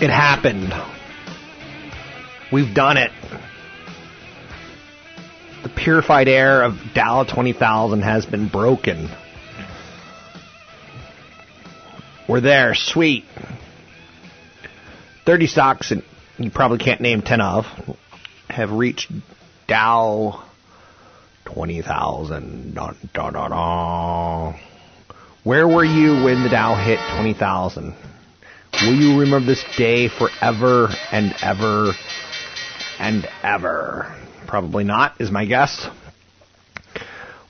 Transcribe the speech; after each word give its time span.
It 0.00 0.10
happened. 0.10 0.72
We've 2.52 2.72
done 2.72 2.98
it. 2.98 3.10
The 5.64 5.68
purified 5.68 6.28
air 6.28 6.62
of 6.62 6.78
Dow 6.94 7.24
20,000 7.24 8.02
has 8.02 8.24
been 8.24 8.46
broken. 8.46 9.10
We're 12.28 12.40
there. 12.40 12.76
Sweet. 12.76 13.24
30 15.26 15.46
stocks, 15.48 15.90
and 15.90 16.04
you 16.38 16.50
probably 16.52 16.78
can't 16.78 17.00
name 17.00 17.20
10 17.20 17.40
of, 17.40 17.66
have 18.48 18.70
reached 18.70 19.10
Dow 19.66 20.44
20,000. 21.46 22.74
Dun, 22.74 22.96
dun, 23.12 23.32
dun, 23.32 23.50
dun. 23.50 24.60
Where 25.42 25.66
were 25.66 25.84
you 25.84 26.22
when 26.22 26.44
the 26.44 26.50
Dow 26.50 26.76
hit 26.76 27.00
20,000? 27.16 27.94
Will 28.82 28.94
you 28.94 29.18
remember 29.18 29.44
this 29.44 29.64
day 29.76 30.08
forever 30.08 30.88
and 31.10 31.34
ever 31.42 31.94
and 33.00 33.28
ever? 33.42 34.16
Probably 34.46 34.84
not, 34.84 35.20
is 35.20 35.32
my 35.32 35.46
guess. 35.46 35.88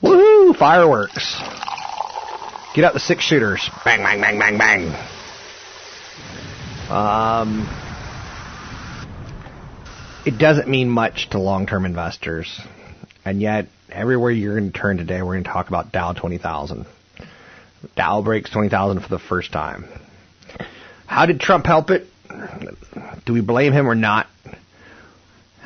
Woohoo! 0.02 0.56
Fireworks. 0.56 1.38
Get 2.74 2.84
out 2.84 2.94
the 2.94 3.00
six 3.00 3.24
shooters. 3.24 3.68
Bang, 3.84 4.02
bang, 4.02 4.22
bang, 4.22 4.38
bang, 4.38 4.56
bang. 4.56 4.88
Um, 6.88 7.68
it 10.24 10.38
doesn't 10.38 10.66
mean 10.66 10.88
much 10.88 11.28
to 11.30 11.38
long-term 11.38 11.84
investors, 11.84 12.58
and 13.26 13.42
yet 13.42 13.66
everywhere 13.90 14.30
you're 14.30 14.58
going 14.58 14.72
to 14.72 14.78
turn 14.78 14.96
today, 14.96 15.20
we're 15.20 15.34
going 15.34 15.44
to 15.44 15.50
talk 15.50 15.68
about 15.68 15.92
Dow 15.92 16.14
20,000. 16.14 16.86
Dow 17.96 18.22
breaks 18.22 18.48
20,000 18.48 19.02
for 19.02 19.08
the 19.08 19.18
first 19.18 19.52
time. 19.52 19.84
How 21.08 21.24
did 21.24 21.40
Trump 21.40 21.64
help 21.64 21.90
it? 21.90 22.06
Do 23.24 23.32
we 23.32 23.40
blame 23.40 23.72
him 23.72 23.88
or 23.88 23.94
not? 23.94 24.26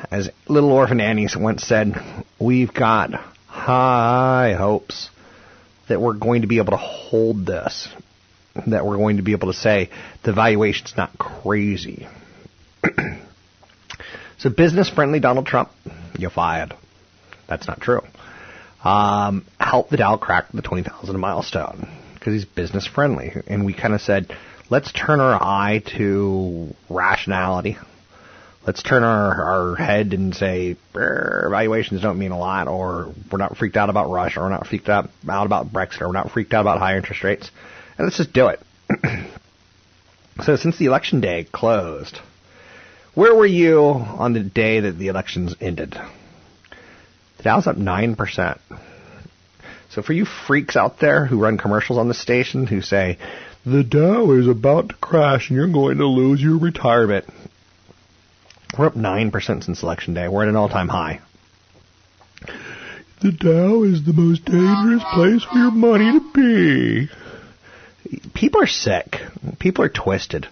As 0.09 0.29
little 0.47 0.71
orphan 0.71 1.01
Annie 1.01 1.27
once 1.35 1.63
said, 1.63 1.95
we've 2.39 2.73
got 2.73 3.11
high 3.47 4.55
hopes 4.57 5.09
that 5.89 5.99
we're 5.99 6.13
going 6.13 6.43
to 6.43 6.47
be 6.47 6.59
able 6.59 6.71
to 6.71 6.77
hold 6.77 7.45
this, 7.45 7.89
that 8.67 8.85
we're 8.85 8.95
going 8.95 9.17
to 9.17 9.23
be 9.23 9.33
able 9.33 9.51
to 9.51 9.57
say 9.57 9.89
the 10.23 10.31
valuation's 10.31 10.93
not 10.95 11.17
crazy. 11.17 12.07
so 14.37 14.49
business 14.49 14.89
friendly 14.89 15.19
Donald 15.19 15.45
Trump, 15.45 15.69
you're 16.17 16.29
fired. 16.29 16.73
That's 17.49 17.67
not 17.67 17.81
true. 17.81 18.01
Um, 18.81 19.45
help 19.59 19.89
the 19.89 19.97
Dow 19.97 20.15
crack 20.15 20.51
the 20.53 20.61
20,000 20.61 21.19
milestone 21.19 21.89
because 22.13 22.33
he's 22.33 22.45
business 22.45 22.87
friendly. 22.87 23.33
And 23.47 23.65
we 23.65 23.73
kind 23.73 23.93
of 23.93 23.99
said, 23.99 24.33
let's 24.69 24.91
turn 24.91 25.19
our 25.19 25.41
eye 25.41 25.83
to 25.97 26.73
rationality. 26.89 27.77
Let's 28.65 28.81
turn 28.81 29.03
our, 29.03 29.43
our 29.43 29.75
head 29.75 30.13
and 30.13 30.33
say 30.33 30.77
evaluations 30.95 32.01
don't 32.01 32.17
mean 32.17 32.31
a 32.31 32.39
lot, 32.39 32.67
or 32.67 33.13
we're 33.31 33.37
not 33.37 33.57
freaked 33.57 33.75
out 33.75 33.89
about 33.89 34.09
Russia, 34.09 34.39
or 34.39 34.43
we're 34.43 34.49
not 34.49 34.67
freaked 34.67 34.87
out, 34.87 35.09
out 35.27 35.45
about 35.45 35.73
Brexit, 35.73 36.01
or 36.01 36.07
we're 36.07 36.13
not 36.13 36.31
freaked 36.31 36.53
out 36.53 36.61
about 36.61 36.79
higher 36.79 36.97
interest 36.97 37.23
rates. 37.23 37.51
And 37.97 38.05
let's 38.05 38.17
just 38.17 38.31
do 38.31 38.47
it. 38.47 38.61
so 40.43 40.55
since 40.55 40.77
the 40.77 40.85
election 40.85 41.19
day 41.19 41.43
closed, 41.43 42.19
where 43.15 43.35
were 43.35 43.45
you 43.45 43.81
on 43.81 44.33
the 44.33 44.39
day 44.39 44.79
that 44.79 44.97
the 44.97 45.09
elections 45.09 45.55
ended? 45.59 45.97
The 47.37 47.43
Dow's 47.43 47.67
up 47.67 47.75
9%. 47.75 48.59
So 49.89 50.01
for 50.01 50.13
you 50.13 50.25
freaks 50.25 50.75
out 50.75 50.99
there 50.99 51.25
who 51.25 51.37
run 51.37 51.57
commercials 51.57 51.99
on 51.99 52.07
the 52.07 52.15
station 52.15 52.65
who 52.65 52.81
say, 52.81 53.19
the 53.65 53.83
Dow 53.83 54.31
is 54.31 54.47
about 54.47 54.89
to 54.89 54.95
crash 54.95 55.49
and 55.49 55.57
you're 55.57 55.67
going 55.67 55.97
to 55.97 56.05
lose 56.05 56.41
your 56.41 56.57
retirement. 56.57 57.25
We're 58.77 58.87
up 58.87 58.95
9% 58.95 59.63
since 59.63 59.83
election 59.83 60.13
day. 60.13 60.27
We're 60.27 60.43
at 60.43 60.49
an 60.49 60.55
all-time 60.55 60.89
high. 60.89 61.21
The 63.21 63.31
Dow 63.31 63.83
is 63.83 64.05
the 64.05 64.13
most 64.13 64.43
dangerous 64.43 65.03
place 65.13 65.43
for 65.43 65.57
your 65.57 65.71
money 65.71 66.19
to 66.19 66.31
be. 66.33 67.09
People 68.33 68.61
are 68.61 68.67
sick. 68.67 69.17
People 69.59 69.85
are 69.85 69.89
twisted. 69.89 70.47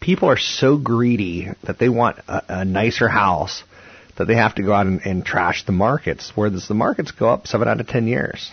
People 0.00 0.28
are 0.28 0.38
so 0.38 0.76
greedy 0.76 1.48
that 1.64 1.78
they 1.78 1.88
want 1.88 2.18
a, 2.28 2.60
a 2.60 2.64
nicer 2.64 3.08
house 3.08 3.64
that 4.18 4.26
they 4.26 4.36
have 4.36 4.54
to 4.56 4.62
go 4.62 4.72
out 4.72 4.86
and, 4.86 5.00
and 5.04 5.24
trash 5.24 5.64
the 5.64 5.72
markets, 5.72 6.32
where 6.36 6.50
the 6.50 6.74
markets 6.74 7.10
go 7.10 7.28
up 7.28 7.46
7 7.46 7.66
out 7.66 7.80
of 7.80 7.88
10 7.88 8.06
years. 8.06 8.52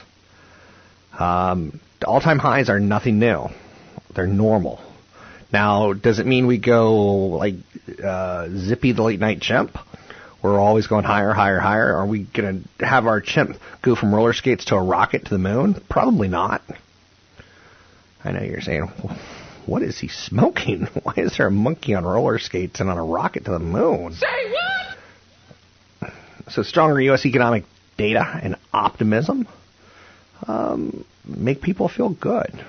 Um, 1.18 1.80
all-time 2.04 2.40
highs 2.40 2.70
are 2.70 2.80
nothing 2.80 3.20
new. 3.20 3.50
They're 4.14 4.28
normal. 4.28 4.82
Now, 5.52 5.94
does 5.94 6.20
it 6.20 6.26
mean 6.26 6.48
we 6.48 6.58
go 6.58 6.96
like 7.28 7.56
uh, 8.04 8.50
Zippy 8.50 8.92
the 8.92 9.04
late 9.04 9.20
night 9.20 9.42
chimp? 9.42 9.78
We're 10.42 10.60
always 10.60 10.88
going 10.88 11.04
higher, 11.04 11.34
higher, 11.34 11.60
higher. 11.60 11.96
Are 11.96 12.06
we 12.06 12.24
going 12.24 12.66
to 12.80 12.86
have 12.86 13.08
our 13.08 13.20
chimp 13.20 13.58
go 13.82 13.96
from 13.96 14.16
roller 14.16 14.34
skates 14.34 14.66
to 14.66 14.76
a 14.76 14.84
rocket 14.84 15.26
to 15.26 15.30
the 15.32 15.38
moon? 15.38 15.82
Probably 15.90 16.30
not. 16.30 16.62
I 18.24 18.32
know 18.32 18.42
you're 18.42 18.62
saying, 18.62 18.92
what 19.66 19.82
is 19.82 20.00
he 20.00 20.08
smoking? 20.08 20.88
Why 21.04 21.14
is 21.18 21.38
there 21.38 21.48
a 21.48 21.52
monkey 21.52 21.94
on 21.94 22.06
roller 22.06 22.40
skates 22.40 22.80
and 22.80 22.90
on 22.90 22.98
a 22.98 23.04
rocket 23.04 23.46
to 23.46 23.52
the 23.52 23.60
moon? 23.60 24.14
Say 24.14 24.52
what? 26.02 26.14
So 26.50 26.64
stronger 26.64 27.00
U.S. 27.02 27.26
economic 27.26 27.66
data 27.98 28.40
and 28.42 28.56
optimism 28.74 29.48
um, 30.48 31.06
make 31.26 31.62
people 31.62 31.90
feel 31.90 32.10
good. 32.10 32.66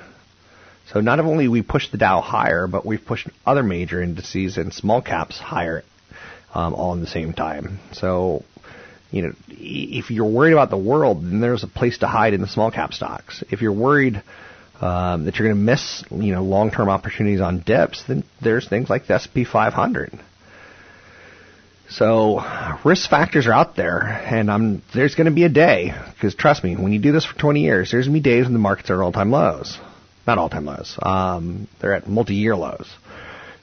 So 0.93 1.01
not 1.01 1.21
only 1.21 1.47
we 1.47 1.63
pushed 1.63 1.93
the 1.93 1.99
Dow 1.99 2.21
higher, 2.21 2.67
but 2.67 2.85
we've 2.85 3.05
pushed 3.05 3.29
other 3.47 3.63
major 3.63 4.03
indices 4.03 4.57
and 4.57 4.75
small 4.75 5.01
caps 5.01 5.39
higher 5.39 5.85
um, 6.53 6.75
all 6.75 6.93
in 6.95 7.01
the 7.01 7.07
same 7.07 7.33
time. 7.33 7.79
So, 7.93 8.45
you 9.13 9.23
know, 9.23 9.33
if 9.49 10.11
you're 10.11 10.29
worried 10.29 10.53
about 10.53 10.71
the 10.71 10.77
world, 10.77 11.23
then 11.23 11.41
there's 11.41 11.63
a 11.63 11.69
place 11.69 11.99
to 11.99 12.09
hide 12.09 12.35
in 12.35 12.41
the 12.41 12.49
small 12.49 12.73
cap 12.73 12.93
stocks. 12.93 13.45
If 13.51 13.63
you're 13.63 13.73
worried 13.73 14.21
um, 14.81 15.27
that 15.27 15.37
you're 15.37 15.49
going 15.49 15.59
to 15.59 15.63
miss, 15.63 16.05
you 16.11 16.33
know, 16.35 16.43
long-term 16.43 16.89
opportunities 16.89 17.41
on 17.41 17.61
dips, 17.61 18.03
then 18.09 18.25
there's 18.43 18.69
things 18.69 18.91
like 18.91 19.07
the 19.07 19.15
S&P 19.15 19.45
500. 19.45 20.19
So 21.89 22.43
risk 22.85 23.09
factors 23.09 23.47
are 23.47 23.53
out 23.53 23.77
there, 23.77 24.01
and 24.01 24.51
I'm, 24.51 24.83
there's 24.93 25.15
going 25.15 25.27
to 25.27 25.33
be 25.33 25.45
a 25.45 25.49
day 25.49 25.93
because 26.15 26.35
trust 26.35 26.65
me, 26.65 26.75
when 26.77 26.93
you 26.93 26.99
do 26.99 27.13
this 27.13 27.25
for 27.25 27.39
20 27.39 27.61
years, 27.61 27.93
there's 27.93 28.07
going 28.07 28.15
to 28.15 28.23
be 28.23 28.29
days 28.29 28.45
when 28.45 28.55
the 28.55 28.59
markets 28.59 28.91
are 28.91 29.03
all-time 29.03 29.31
lows. 29.31 29.79
Not 30.27 30.39
all-time 30.39 30.67
lows. 30.67 30.99
Um, 31.03 31.69
they're 31.81 31.95
at 31.95 32.09
multi-year 32.09 32.55
lows. 32.57 32.89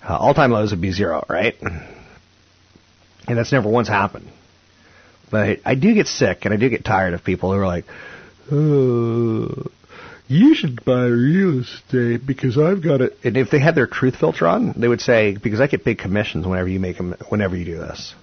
Uh, 0.07 0.15
all-time 0.18 0.51
lows 0.51 0.71
would 0.71 0.81
be 0.81 0.92
zero, 0.92 1.24
right? 1.30 1.56
And 1.62 3.38
that's 3.38 3.51
never 3.51 3.69
once 3.69 3.88
happened. 3.88 4.30
But 5.30 5.59
I 5.65 5.75
do 5.75 5.94
get 5.94 6.07
sick 6.07 6.45
and 6.45 6.54
I 6.54 6.57
do 6.57 6.69
get 6.69 6.86
tired 6.86 7.13
of 7.13 7.24
people 7.24 7.51
who 7.51 7.59
are 7.59 7.68
like, 7.68 7.86
oh, 8.51 9.68
you 10.30 10.56
should 10.56 10.83
buy 10.83 11.06
real 11.06 11.62
estate 11.62 12.25
because 12.25 12.57
I've 12.57 12.81
got 12.83 13.01
it. 13.01 13.18
And 13.24 13.38
if 13.38 13.50
they 13.50 13.59
had 13.59 13.75
their 13.75 13.88
truth 13.88 14.15
filter 14.15 14.48
on, 14.48 14.74
they 14.77 14.88
would 14.88 15.01
say, 15.01 15.36
because 15.36 15.59
I 15.59 15.68
get 15.68 15.83
big 15.83 16.00
commissions 16.00 16.45
whenever 16.45 16.68
you 16.68 16.80
make 16.80 16.98
them, 16.98 17.15
whenever 17.30 17.56
you 17.56 17.65
do 17.65 17.77
this. 17.77 18.13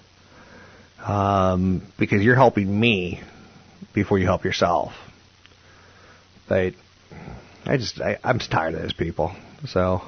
Um, 1.02 1.82
because 1.98 2.22
you're 2.22 2.34
helping 2.34 2.80
me 2.80 3.22
before 3.94 4.18
you 4.18 4.24
help 4.24 4.44
yourself. 4.44 4.92
But 6.48 6.74
I 7.66 7.76
just, 7.76 8.00
I, 8.00 8.18
I'm 8.22 8.38
just 8.38 8.50
tired 8.50 8.74
of 8.74 8.82
those 8.82 8.92
people. 8.92 9.34
So 9.66 10.02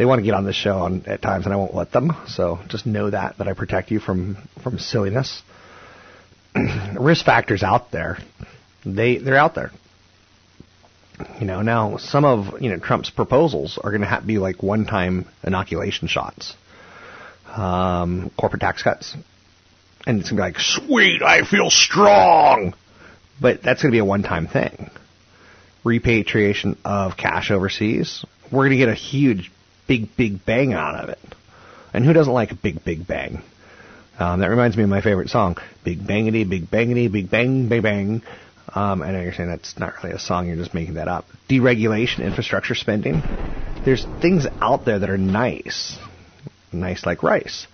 they 0.00 0.06
want 0.06 0.20
to 0.20 0.24
get 0.24 0.32
on 0.34 0.44
this 0.44 0.56
show 0.56 0.78
on, 0.78 1.04
at 1.06 1.20
times, 1.20 1.44
and 1.44 1.52
I 1.52 1.56
won't 1.56 1.74
let 1.74 1.92
them. 1.92 2.12
So 2.26 2.58
just 2.68 2.86
know 2.86 3.10
that 3.10 3.36
that 3.36 3.48
I 3.48 3.52
protect 3.52 3.90
you 3.90 4.00
from 4.00 4.38
from 4.62 4.78
silliness. 4.78 5.42
Risk 6.98 7.26
factors 7.26 7.62
out 7.62 7.90
there, 7.90 8.18
they 8.84 9.18
they're 9.18 9.36
out 9.36 9.54
there. 9.54 9.72
You 11.38 11.46
know, 11.46 11.60
now 11.60 11.98
some 11.98 12.24
of 12.24 12.62
you 12.62 12.70
know 12.70 12.78
Trump's 12.78 13.10
proposals 13.10 13.78
are 13.82 13.90
going 13.90 14.00
to 14.00 14.06
have 14.06 14.22
to 14.22 14.26
be 14.26 14.38
like 14.38 14.62
one-time 14.62 15.28
inoculation 15.44 16.08
shots, 16.08 16.54
um, 17.48 18.30
corporate 18.38 18.62
tax 18.62 18.82
cuts, 18.82 19.14
and 20.06 20.20
it's 20.20 20.30
to 20.30 20.34
be 20.34 20.40
like, 20.40 20.58
sweet, 20.58 21.22
I 21.22 21.44
feel 21.44 21.68
strong, 21.68 22.74
but 23.38 23.62
that's 23.62 23.82
going 23.82 23.92
to 23.92 23.94
be 23.94 24.00
a 24.00 24.04
one-time 24.04 24.46
thing. 24.46 24.90
Repatriation 25.84 26.76
of 26.84 27.16
cash 27.16 27.50
overseas, 27.50 28.24
we're 28.50 28.68
going 28.68 28.72
to 28.72 28.76
get 28.76 28.88
a 28.88 28.94
huge, 28.94 29.50
big, 29.86 30.14
big 30.16 30.44
bang 30.44 30.72
out 30.72 30.94
of 31.02 31.08
it. 31.10 31.18
And 31.92 32.04
who 32.04 32.12
doesn't 32.12 32.32
like 32.32 32.52
a 32.52 32.54
big, 32.54 32.84
big 32.84 33.06
bang? 33.06 33.42
Um, 34.18 34.40
that 34.40 34.50
reminds 34.50 34.76
me 34.76 34.82
of 34.82 34.90
my 34.90 35.00
favorite 35.00 35.30
song, 35.30 35.56
Big 35.82 36.00
Bangity, 36.00 36.46
Big 36.48 36.70
Bangity, 36.70 37.10
Big 37.10 37.30
Bang, 37.30 37.68
Bang 37.68 37.80
Bang. 37.80 38.22
Um, 38.74 39.02
I 39.02 39.12
know 39.12 39.20
you're 39.22 39.32
saying 39.32 39.48
that's 39.48 39.78
not 39.78 39.94
really 40.02 40.14
a 40.14 40.18
song, 40.18 40.46
you're 40.46 40.56
just 40.56 40.74
making 40.74 40.94
that 40.94 41.08
up. 41.08 41.24
Deregulation, 41.48 42.22
infrastructure 42.22 42.74
spending. 42.74 43.22
There's 43.84 44.04
things 44.20 44.46
out 44.60 44.84
there 44.84 44.98
that 44.98 45.08
are 45.08 45.18
nice, 45.18 45.98
nice 46.70 47.06
like 47.06 47.22
rice, 47.22 47.66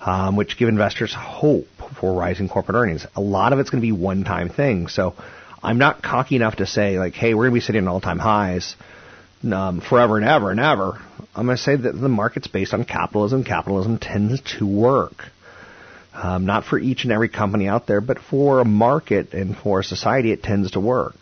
um, 0.00 0.34
which 0.34 0.58
give 0.58 0.68
investors 0.68 1.14
hope 1.14 1.68
for 2.00 2.12
rising 2.12 2.48
corporate 2.48 2.74
earnings. 2.74 3.06
A 3.14 3.20
lot 3.20 3.52
of 3.52 3.60
it's 3.60 3.70
going 3.70 3.80
to 3.80 3.86
be 3.86 3.92
one-time 3.92 4.48
things. 4.48 4.92
So 4.92 5.14
I'm 5.62 5.78
not 5.78 6.02
cocky 6.02 6.36
enough 6.36 6.56
to 6.56 6.66
say 6.66 6.98
like, 6.98 7.14
hey, 7.14 7.34
we're 7.34 7.46
to 7.46 7.52
be 7.52 7.60
sitting 7.60 7.82
at 7.82 7.88
all-time 7.88 8.18
highs 8.18 8.74
um, 9.44 9.80
forever 9.80 10.16
and 10.16 10.26
ever 10.26 10.50
and 10.50 10.60
ever. 10.60 11.00
I'm 11.34 11.46
to 11.46 11.56
say 11.56 11.76
that 11.76 11.92
the 11.92 12.08
market's 12.08 12.48
based 12.48 12.74
on 12.74 12.84
capitalism. 12.84 13.44
Capitalism 13.44 13.98
tends 13.98 14.40
to 14.58 14.66
work. 14.66 15.24
Um, 16.14 16.44
not 16.44 16.64
for 16.64 16.78
each 16.78 17.04
and 17.04 17.12
every 17.12 17.30
company 17.30 17.68
out 17.68 17.86
there, 17.86 18.02
but 18.02 18.18
for 18.18 18.60
a 18.60 18.64
market 18.66 19.32
and 19.32 19.56
for 19.56 19.80
a 19.80 19.84
society, 19.84 20.30
it 20.30 20.42
tends 20.42 20.72
to 20.72 20.80
work. 20.80 21.16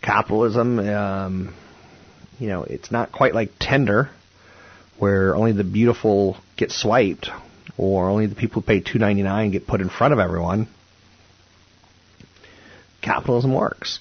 Capitalism, 0.00 0.78
um, 0.78 1.54
you 2.38 2.46
know, 2.48 2.62
it's 2.62 2.92
not 2.92 3.10
quite 3.10 3.34
like 3.34 3.58
Tinder, 3.58 4.10
where 4.98 5.34
only 5.34 5.52
the 5.52 5.64
beautiful 5.64 6.36
get 6.56 6.70
swiped, 6.70 7.30
or 7.76 8.08
only 8.08 8.26
the 8.26 8.36
people 8.36 8.62
who 8.62 8.66
pay 8.66 8.80
two 8.80 8.98
ninety 9.00 9.22
nine 9.22 9.50
get 9.50 9.66
put 9.66 9.80
in 9.80 9.88
front 9.88 10.12
of 10.12 10.20
everyone. 10.20 10.68
Capitalism 13.00 13.52
works. 13.52 13.98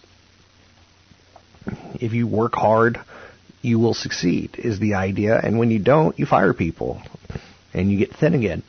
If 1.96 2.14
you 2.14 2.28
work 2.28 2.54
hard, 2.54 3.00
you 3.62 3.80
will 3.80 3.94
succeed. 3.94 4.56
Is 4.58 4.80
the 4.80 4.96
idea, 4.96 5.40
and 5.40 5.60
when 5.60 5.72
you 5.72 5.80
don't, 5.80 6.18
you 6.18 6.26
fire 6.26 6.54
people, 6.54 7.02
and 7.74 7.92
you 7.92 7.98
get 7.98 8.16
thin 8.16 8.34
again 8.34 8.64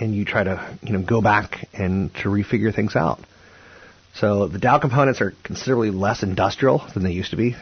and 0.00 0.14
you 0.14 0.24
try 0.24 0.44
to 0.44 0.78
you 0.82 0.92
know 0.92 1.02
go 1.02 1.20
back 1.20 1.68
and 1.72 2.12
to 2.16 2.28
refigure 2.28 2.74
things 2.74 2.96
out. 2.96 3.20
So 4.14 4.48
the 4.48 4.58
Dow 4.58 4.78
components 4.78 5.20
are 5.20 5.34
considerably 5.42 5.90
less 5.90 6.22
industrial 6.22 6.86
than 6.94 7.02
they 7.02 7.12
used 7.12 7.30
to 7.30 7.36
be. 7.36 7.56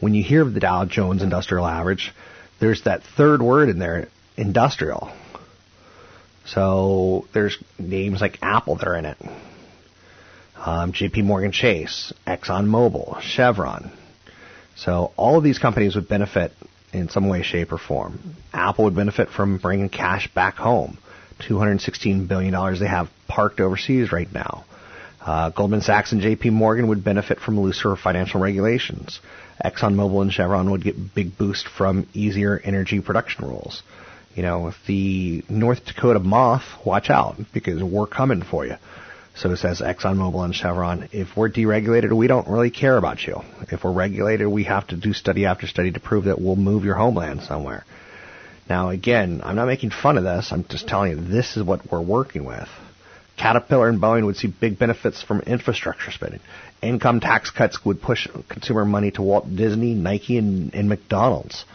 When 0.00 0.14
you 0.14 0.22
hear 0.22 0.42
of 0.42 0.52
the 0.52 0.60
Dow 0.60 0.84
Jones 0.84 1.22
Industrial 1.22 1.66
Average, 1.66 2.12
there's 2.60 2.82
that 2.82 3.02
third 3.16 3.40
word 3.40 3.70
in 3.70 3.78
there, 3.78 4.08
industrial. 4.36 5.10
So 6.44 7.26
there's 7.32 7.56
names 7.78 8.20
like 8.20 8.38
Apple 8.42 8.76
that 8.76 8.86
are 8.86 8.96
in 8.96 9.06
it. 9.06 9.16
Um, 10.58 10.92
J.P. 10.92 11.22
Morgan 11.22 11.52
Chase, 11.52 12.12
Exxon 12.26 12.66
Mobil, 12.66 13.20
Chevron. 13.20 13.92
So 14.74 15.12
all 15.16 15.38
of 15.38 15.44
these 15.44 15.58
companies 15.58 15.94
would 15.94 16.08
benefit 16.08 16.52
in 16.92 17.08
some 17.08 17.28
way, 17.28 17.42
shape, 17.42 17.72
or 17.72 17.78
form. 17.78 18.36
Apple 18.52 18.84
would 18.84 18.96
benefit 18.96 19.28
from 19.28 19.58
bringing 19.58 19.88
cash 19.88 20.32
back 20.34 20.56
home. 20.56 20.98
$216 21.40 22.26
billion 22.28 22.78
they 22.78 22.86
have 22.86 23.08
parked 23.28 23.60
overseas 23.60 24.12
right 24.12 24.32
now. 24.32 24.64
Uh, 25.20 25.50
Goldman 25.50 25.80
Sachs 25.80 26.12
and 26.12 26.22
JP 26.22 26.52
Morgan 26.52 26.88
would 26.88 27.02
benefit 27.02 27.40
from 27.40 27.60
looser 27.60 27.96
financial 27.96 28.40
regulations. 28.40 29.20
ExxonMobil 29.64 30.22
and 30.22 30.32
Chevron 30.32 30.70
would 30.70 30.84
get 30.84 31.14
big 31.14 31.36
boost 31.36 31.66
from 31.66 32.06
easier 32.14 32.60
energy 32.62 33.00
production 33.00 33.46
rules. 33.46 33.82
You 34.34 34.42
know, 34.42 34.68
if 34.68 34.76
the 34.86 35.42
North 35.48 35.84
Dakota 35.84 36.20
moth, 36.20 36.64
watch 36.84 37.10
out 37.10 37.36
because 37.52 37.82
we're 37.82 38.06
coming 38.06 38.42
for 38.42 38.66
you. 38.66 38.76
So 39.36 39.50
it 39.50 39.58
says 39.58 39.82
ExxonMobil 39.82 40.44
and 40.44 40.54
Chevron. 40.54 41.10
If 41.12 41.36
we're 41.36 41.50
deregulated, 41.50 42.10
we 42.16 42.26
don't 42.26 42.48
really 42.48 42.70
care 42.70 42.96
about 42.96 43.22
you. 43.26 43.42
If 43.70 43.84
we're 43.84 43.92
regulated, 43.92 44.48
we 44.48 44.64
have 44.64 44.86
to 44.88 44.96
do 44.96 45.12
study 45.12 45.44
after 45.44 45.66
study 45.66 45.92
to 45.92 46.00
prove 46.00 46.24
that 46.24 46.40
we'll 46.40 46.56
move 46.56 46.84
your 46.84 46.94
homeland 46.94 47.42
somewhere. 47.42 47.84
Now, 48.68 48.88
again, 48.88 49.42
I'm 49.44 49.54
not 49.54 49.66
making 49.66 49.90
fun 49.90 50.16
of 50.16 50.24
this. 50.24 50.52
I'm 50.52 50.64
just 50.64 50.88
telling 50.88 51.10
you 51.10 51.16
this 51.16 51.58
is 51.58 51.62
what 51.62 51.92
we're 51.92 52.00
working 52.00 52.46
with. 52.46 52.68
Caterpillar 53.36 53.90
and 53.90 54.00
Boeing 54.00 54.24
would 54.24 54.36
see 54.36 54.48
big 54.48 54.78
benefits 54.78 55.22
from 55.22 55.40
infrastructure 55.42 56.10
spending. 56.10 56.40
Income 56.82 57.20
tax 57.20 57.50
cuts 57.50 57.84
would 57.84 58.00
push 58.00 58.26
consumer 58.48 58.86
money 58.86 59.10
to 59.12 59.22
Walt 59.22 59.54
Disney, 59.54 59.92
Nike, 59.92 60.38
and, 60.38 60.74
and 60.74 60.88
McDonald's. 60.88 61.66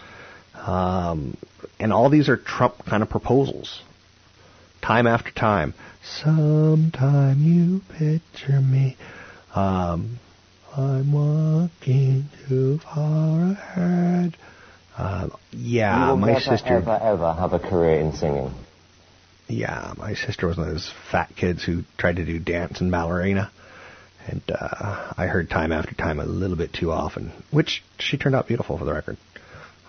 Um, 0.55 1.37
and 1.79 1.93
all 1.93 2.09
these 2.09 2.27
are 2.27 2.37
Trump 2.37 2.83
kind 2.85 3.03
of 3.03 3.09
proposals. 3.09 3.81
Time 4.81 5.05
after 5.05 5.29
time. 5.31 5.75
Sometime 6.03 7.43
you 7.43 7.81
picture 7.97 8.59
me. 8.59 8.97
Um, 9.53 10.19
I'm 10.75 11.11
walking 11.11 12.25
too 12.47 12.79
far 12.79 13.51
ahead. 13.51 14.37
Uh, 14.97 15.29
yeah, 15.51 16.13
my 16.15 16.27
never, 16.27 16.39
sister. 16.39 16.75
ever, 16.75 16.99
ever 17.01 17.33
have 17.33 17.53
a 17.53 17.59
career 17.59 17.99
in 17.99 18.13
singing. 18.13 18.53
Yeah, 19.47 19.93
my 19.97 20.13
sister 20.13 20.47
was 20.47 20.57
one 20.57 20.67
of 20.67 20.73
those 20.73 20.91
fat 21.11 21.35
kids 21.35 21.63
who 21.63 21.83
tried 21.97 22.15
to 22.17 22.25
do 22.25 22.39
dance 22.39 22.81
and 22.81 22.89
ballerina. 22.91 23.51
And 24.27 24.41
uh, 24.49 25.13
I 25.17 25.27
heard 25.27 25.49
time 25.49 25.71
after 25.71 25.93
time 25.95 26.19
a 26.19 26.25
little 26.25 26.55
bit 26.55 26.73
too 26.73 26.91
often, 26.91 27.31
which 27.51 27.83
she 27.99 28.17
turned 28.17 28.35
out 28.35 28.47
beautiful 28.47 28.77
for 28.77 28.85
the 28.85 28.93
record. 28.93 29.17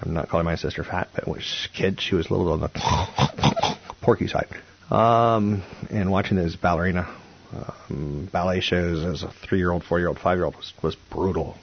I'm 0.01 0.15
not 0.15 0.29
calling 0.29 0.47
my 0.47 0.57
sister 0.57 0.83
fat, 0.83 1.11
but 1.15 1.29
when 1.29 1.41
she 1.41 1.45
was 1.45 1.69
a 1.73 1.77
kid, 1.77 2.01
she 2.01 2.15
was 2.15 2.29
a 2.29 2.35
little 2.35 2.53
on 2.53 2.61
the 2.61 3.77
porky 4.01 4.27
side. 4.27 4.49
Um, 4.93 5.63
and 5.89 6.11
watching 6.11 6.37
those 6.37 6.55
ballerina 6.55 7.09
um, 7.55 8.29
ballet 8.31 8.61
shows 8.61 9.03
as 9.05 9.23
a 9.23 9.33
three-year-old, 9.49 9.85
four-year-old, 9.85 10.19
five-year-old 10.19 10.55
was, 10.55 10.73
was 10.83 10.97
brutal. 11.11 11.57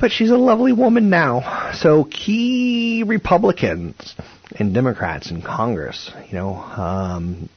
But 0.00 0.10
she's 0.10 0.30
a 0.30 0.38
lovely 0.38 0.72
woman 0.72 1.10
now. 1.10 1.72
So 1.74 2.04
key 2.04 3.04
Republicans 3.06 4.14
and 4.58 4.72
Democrats 4.72 5.30
in 5.30 5.42
Congress, 5.42 6.10
you 6.28 6.34
know, 6.34 6.54
um, 6.54 7.50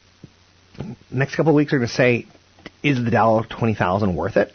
next 1.09 1.37
couple 1.37 1.51
of 1.51 1.55
weeks 1.55 1.71
are 1.71 1.77
going 1.77 1.87
to 1.87 1.93
say, 1.93 2.27
is 2.83 3.01
the 3.01 3.11
Dow 3.11 3.45
20,000 3.49 4.17
worth 4.17 4.35
it? 4.35 4.51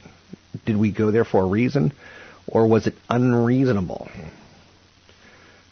Did 0.67 0.77
we 0.77 0.93
go 0.93 1.11
there 1.11 1.25
for 1.25 1.43
a 1.43 1.47
reason? 1.47 1.95
Or 2.47 2.67
was 2.67 2.87
it 2.87 2.95
unreasonable? 3.09 4.11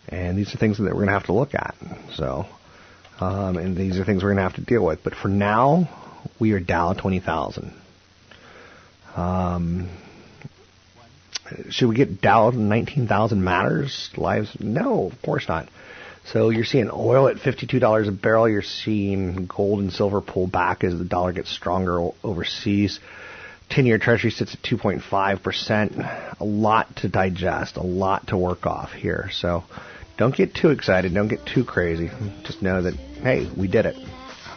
And 0.08 0.38
these 0.38 0.54
are 0.54 0.58
things 0.58 0.78
that 0.78 0.84
we're 0.84 0.92
going 0.92 1.08
to 1.08 1.12
have 1.12 1.26
to 1.26 1.34
look 1.34 1.54
at. 1.54 1.74
So, 2.14 2.46
um, 3.20 3.56
and 3.56 3.76
these 3.76 3.98
are 3.98 4.04
things 4.04 4.22
we're 4.22 4.30
going 4.30 4.36
to 4.36 4.42
have 4.42 4.54
to 4.54 4.64
deal 4.64 4.84
with. 4.84 5.02
But 5.02 5.14
for 5.14 5.28
now, 5.28 5.88
we 6.38 6.52
are 6.52 6.60
Dow 6.60 6.92
20,000. 6.92 7.72
Um, 9.16 9.88
should 11.70 11.88
we 11.88 11.96
get 11.96 12.20
Dow 12.20 12.50
19,000 12.50 13.42
matters 13.42 14.10
lives? 14.16 14.56
No, 14.60 15.06
of 15.06 15.20
course 15.22 15.48
not. 15.48 15.68
So 16.32 16.50
you're 16.50 16.64
seeing 16.64 16.90
oil 16.92 17.28
at 17.28 17.36
$52 17.36 18.08
a 18.08 18.12
barrel. 18.12 18.48
You're 18.48 18.62
seeing 18.62 19.46
gold 19.46 19.80
and 19.80 19.92
silver 19.92 20.20
pull 20.20 20.46
back 20.46 20.84
as 20.84 20.96
the 20.96 21.04
dollar 21.04 21.32
gets 21.32 21.50
stronger 21.50 22.10
overseas. 22.22 23.00
10-year 23.70 23.98
Treasury 23.98 24.30
sits 24.30 24.54
at 24.54 24.62
2.5%. 24.62 26.36
A 26.40 26.44
lot 26.44 26.96
to 26.96 27.08
digest, 27.08 27.76
a 27.76 27.82
lot 27.82 28.28
to 28.28 28.36
work 28.36 28.66
off 28.66 28.92
here. 28.92 29.30
So 29.32 29.64
don't 30.18 30.34
get 30.34 30.54
too 30.54 30.70
excited. 30.70 31.14
Don't 31.14 31.28
get 31.28 31.46
too 31.46 31.64
crazy. 31.64 32.10
Just 32.42 32.60
know 32.60 32.82
that, 32.82 32.94
hey, 32.94 33.48
we 33.56 33.68
did 33.68 33.86
it. 33.86 33.96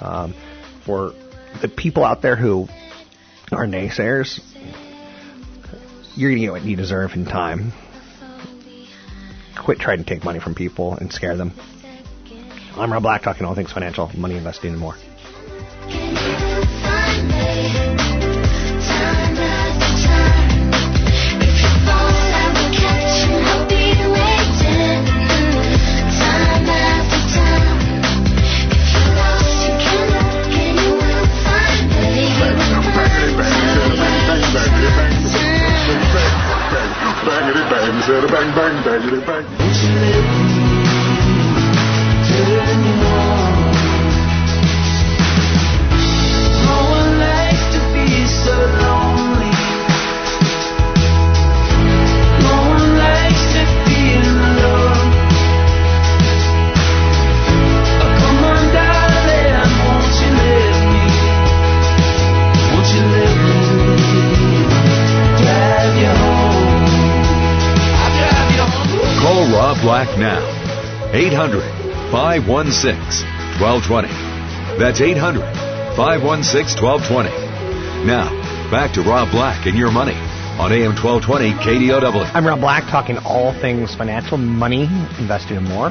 Um, 0.01 0.33
for 0.85 1.13
the 1.61 1.69
people 1.69 2.03
out 2.03 2.21
there 2.21 2.35
who 2.35 2.67
are 3.51 3.67
naysayers, 3.67 4.39
you're 6.15 6.31
going 6.31 6.39
to 6.39 6.45
get 6.45 6.51
what 6.51 6.63
you 6.63 6.75
deserve 6.75 7.13
in 7.13 7.25
time. 7.25 7.71
quit 9.55 9.79
trying 9.79 9.99
to 9.99 10.03
take 10.03 10.23
money 10.23 10.39
from 10.39 10.55
people 10.55 10.95
and 10.95 11.13
scare 11.13 11.37
them. 11.37 11.53
I'm 12.75 12.91
Rob 12.91 13.03
Black, 13.03 13.21
talking 13.21 13.45
all 13.45 13.53
things 13.53 13.71
financial, 13.71 14.09
money 14.17 14.37
investing, 14.37 14.71
and 14.71 14.79
more. 14.79 14.95
516 72.61 73.25
1220. 73.57 74.77
That's 74.77 75.01
800 75.01 75.41
516 75.97 76.77
1220. 76.77 78.05
Now, 78.05 78.29
back 78.69 78.93
to 78.93 79.01
Rob 79.01 79.31
Black 79.31 79.65
and 79.65 79.75
your 79.75 79.89
money 79.89 80.13
on 80.61 80.71
AM 80.71 80.93
1220 80.93 81.53
KDOW. 81.57 82.29
I'm 82.35 82.45
Rob 82.45 82.59
Black, 82.59 82.83
talking 82.83 83.17
all 83.25 83.51
things 83.51 83.95
financial, 83.95 84.37
money, 84.37 84.83
investing, 85.17 85.57
and 85.57 85.67
more. 85.67 85.89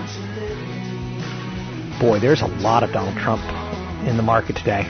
Boy, 1.98 2.20
there's 2.20 2.42
a 2.42 2.46
lot 2.46 2.84
of 2.84 2.92
Donald 2.92 3.16
Trump 3.18 3.42
in 4.06 4.16
the 4.16 4.22
market 4.22 4.54
today. 4.54 4.86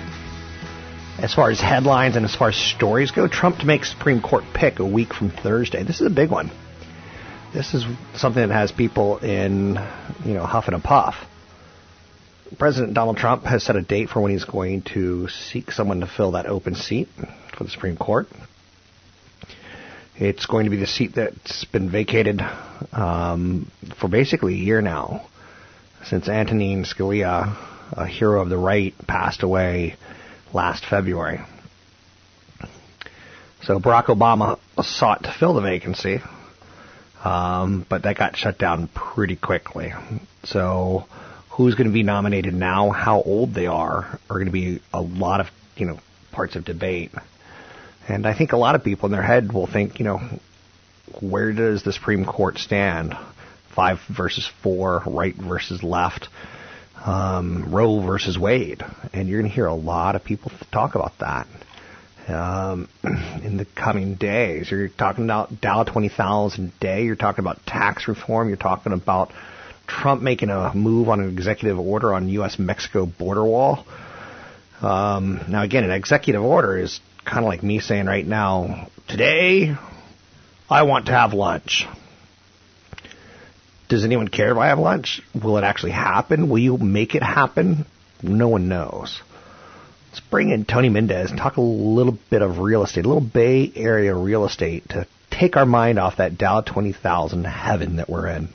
As 1.17 1.33
far 1.33 1.51
as 1.51 1.61
headlines 1.61 2.15
and 2.15 2.27
as 2.27 2.37
far 2.37 2.51
as 2.51 2.57
stories 2.57 3.11
go, 3.11 3.27
Trump 3.27 3.61
to 3.61 3.67
make 3.67 3.87
Supreme 3.87 4.21
Court 4.21 4.45
pick 4.53 4.81
a 4.81 4.87
week 4.87 5.15
from 5.15 5.31
Thursday. 5.31 5.83
This 5.83 6.03
is 6.03 6.07
a 6.07 6.15
big 6.15 6.31
one. 6.31 6.51
This 7.55 7.73
is 7.73 7.87
something 8.17 8.47
that 8.47 8.55
has 8.55 8.71
people 8.71 9.17
in, 9.17 9.77
you 10.27 10.35
know, 10.35 10.45
huff 10.45 10.67
and 10.67 10.77
a 10.77 10.79
puff. 10.79 11.15
President 12.61 12.93
Donald 12.93 13.17
Trump 13.17 13.45
has 13.45 13.64
set 13.64 13.75
a 13.75 13.81
date 13.81 14.11
for 14.11 14.21
when 14.21 14.33
he's 14.33 14.45
going 14.45 14.83
to 14.83 15.29
seek 15.29 15.71
someone 15.71 16.00
to 16.00 16.07
fill 16.07 16.33
that 16.33 16.45
open 16.45 16.75
seat 16.75 17.09
for 17.57 17.64
the 17.64 17.71
Supreme 17.71 17.97
Court. 17.97 18.29
It's 20.17 20.45
going 20.45 20.64
to 20.64 20.71
be 20.71 20.76
the 20.76 20.87
seat 20.87 21.14
that's 21.14 21.64
been 21.64 21.90
vacated 21.90 22.43
um, 22.93 23.73
for 23.99 24.09
basically 24.09 24.52
a 24.52 24.59
year 24.59 24.83
now, 24.83 25.26
since 26.05 26.29
Antonin 26.29 26.85
Scalia, 26.85 27.57
a 27.93 28.07
hero 28.07 28.43
of 28.43 28.50
the 28.50 28.59
right, 28.59 28.93
passed 29.09 29.43
away 29.43 29.97
last 30.52 30.85
February. 30.85 31.40
So 33.62 33.81
Barack 33.81 34.09
Obama 34.09 34.59
sought 34.83 35.23
to 35.23 35.33
fill 35.33 35.55
the 35.55 35.62
vacancy, 35.62 36.21
um, 37.25 37.87
but 37.88 38.02
that 38.02 38.19
got 38.19 38.37
shut 38.37 38.59
down 38.59 38.88
pretty 38.88 39.37
quickly. 39.37 39.95
So 40.45 41.07
who's 41.61 41.75
going 41.75 41.88
to 41.88 41.93
be 41.93 42.02
nominated 42.02 42.55
now, 42.55 42.88
how 42.90 43.21
old 43.21 43.52
they 43.52 43.67
are, 43.67 44.19
are 44.31 44.37
going 44.37 44.47
to 44.47 44.50
be 44.52 44.81
a 44.95 45.00
lot 45.02 45.40
of 45.40 45.49
you 45.76 45.85
know 45.85 45.99
parts 46.33 46.57
of 46.57 46.64
debate. 46.64 47.11
And 48.09 48.26
I 48.26 48.37
think 48.37 48.52
a 48.52 48.57
lot 48.57 48.76
of 48.76 48.83
people 48.83 49.07
in 49.07 49.12
their 49.12 49.23
head 49.23 49.52
will 49.52 49.67
think, 49.67 49.99
you 49.99 50.07
know, 50.07 50.21
where 51.21 51.52
does 51.52 51.83
the 51.83 51.93
Supreme 51.93 52.25
Court 52.25 52.57
stand? 52.57 53.14
Five 53.75 53.99
versus 54.09 54.50
four, 54.62 55.02
right 55.07 55.35
versus 55.35 55.83
left, 55.83 56.29
um, 57.05 57.71
Roe 57.71 58.00
versus 58.00 58.38
Wade. 58.38 58.83
And 59.12 59.29
you're 59.29 59.40
going 59.40 59.50
to 59.50 59.55
hear 59.55 59.67
a 59.67 59.75
lot 59.75 60.17
of 60.17 60.25
people 60.25 60.50
talk 60.73 60.95
about 60.95 61.12
that 61.19 61.47
um, 62.26 62.88
in 63.45 63.59
the 63.59 63.67
coming 63.67 64.14
days. 64.14 64.71
You're 64.71 64.88
talking 64.88 65.25
about 65.25 65.61
Dow 65.61 65.85
20,000 65.85 66.64
a 66.64 66.81
day. 66.81 67.05
You're 67.05 67.17
talking 67.17 67.45
about 67.45 67.67
tax 67.67 68.09
reform. 68.09 68.49
You're 68.49 68.57
talking 68.57 68.95
about 68.95 69.31
Trump 69.91 70.23
making 70.23 70.51
a 70.51 70.73
move 70.75 71.09
on 71.09 71.21
an 71.21 71.29
executive 71.29 71.79
order 71.79 72.15
on 72.15 72.29
U.S.-Mexico 72.29 73.17
border 73.19 73.45
wall. 73.45 73.85
Um, 74.81 75.41
now, 75.49 75.63
again, 75.63 75.85
an 75.85 75.91
executive 75.91 76.43
order 76.43 76.79
is 76.79 77.01
kind 77.25 77.41
of 77.41 77.47
like 77.47 77.63
me 77.63 77.81
saying 77.81 78.07
right 78.07 78.27
now, 78.27 78.89
today 79.09 79.75
I 80.71 80.83
want 80.85 81.07
to 81.07 81.13
have 81.13 81.35
lunch. 81.35 81.87
Does 83.89 84.05
anyone 84.05 84.29
care 84.29 84.53
if 84.53 84.59
I 84.59 84.69
have 84.69 84.79
lunch? 84.79 85.21
Will 85.35 85.59
it 85.59 85.65
actually 85.65 85.93
happen? 85.93 86.49
Will 86.49 86.59
you 86.59 86.79
make 86.79 87.17
it 87.17 87.23
happen? 87.23 87.85
No 88.23 88.49
one 88.49 88.69
knows. 88.69 89.21
Let's 90.09 90.21
bring 90.21 90.51
in 90.51 90.65
Tony 90.65 90.89
Mendez 90.89 91.31
and 91.31 91.39
talk 91.39 91.57
a 91.57 91.61
little 91.61 92.17
bit 92.31 92.43
of 92.43 92.59
real 92.59 92.85
estate, 92.85 93.05
a 93.05 93.09
little 93.09 93.21
Bay 93.21 93.71
Area 93.75 94.15
real 94.15 94.47
estate 94.47 94.89
to 94.91 95.07
take 95.31 95.57
our 95.57 95.67
mind 95.67 95.99
off 95.99 96.19
that 96.19 96.39
Dow 96.39 96.61
20,000 96.61 97.45
heaven 97.45 97.97
that 97.97 98.09
we're 98.09 98.29
in. 98.29 98.49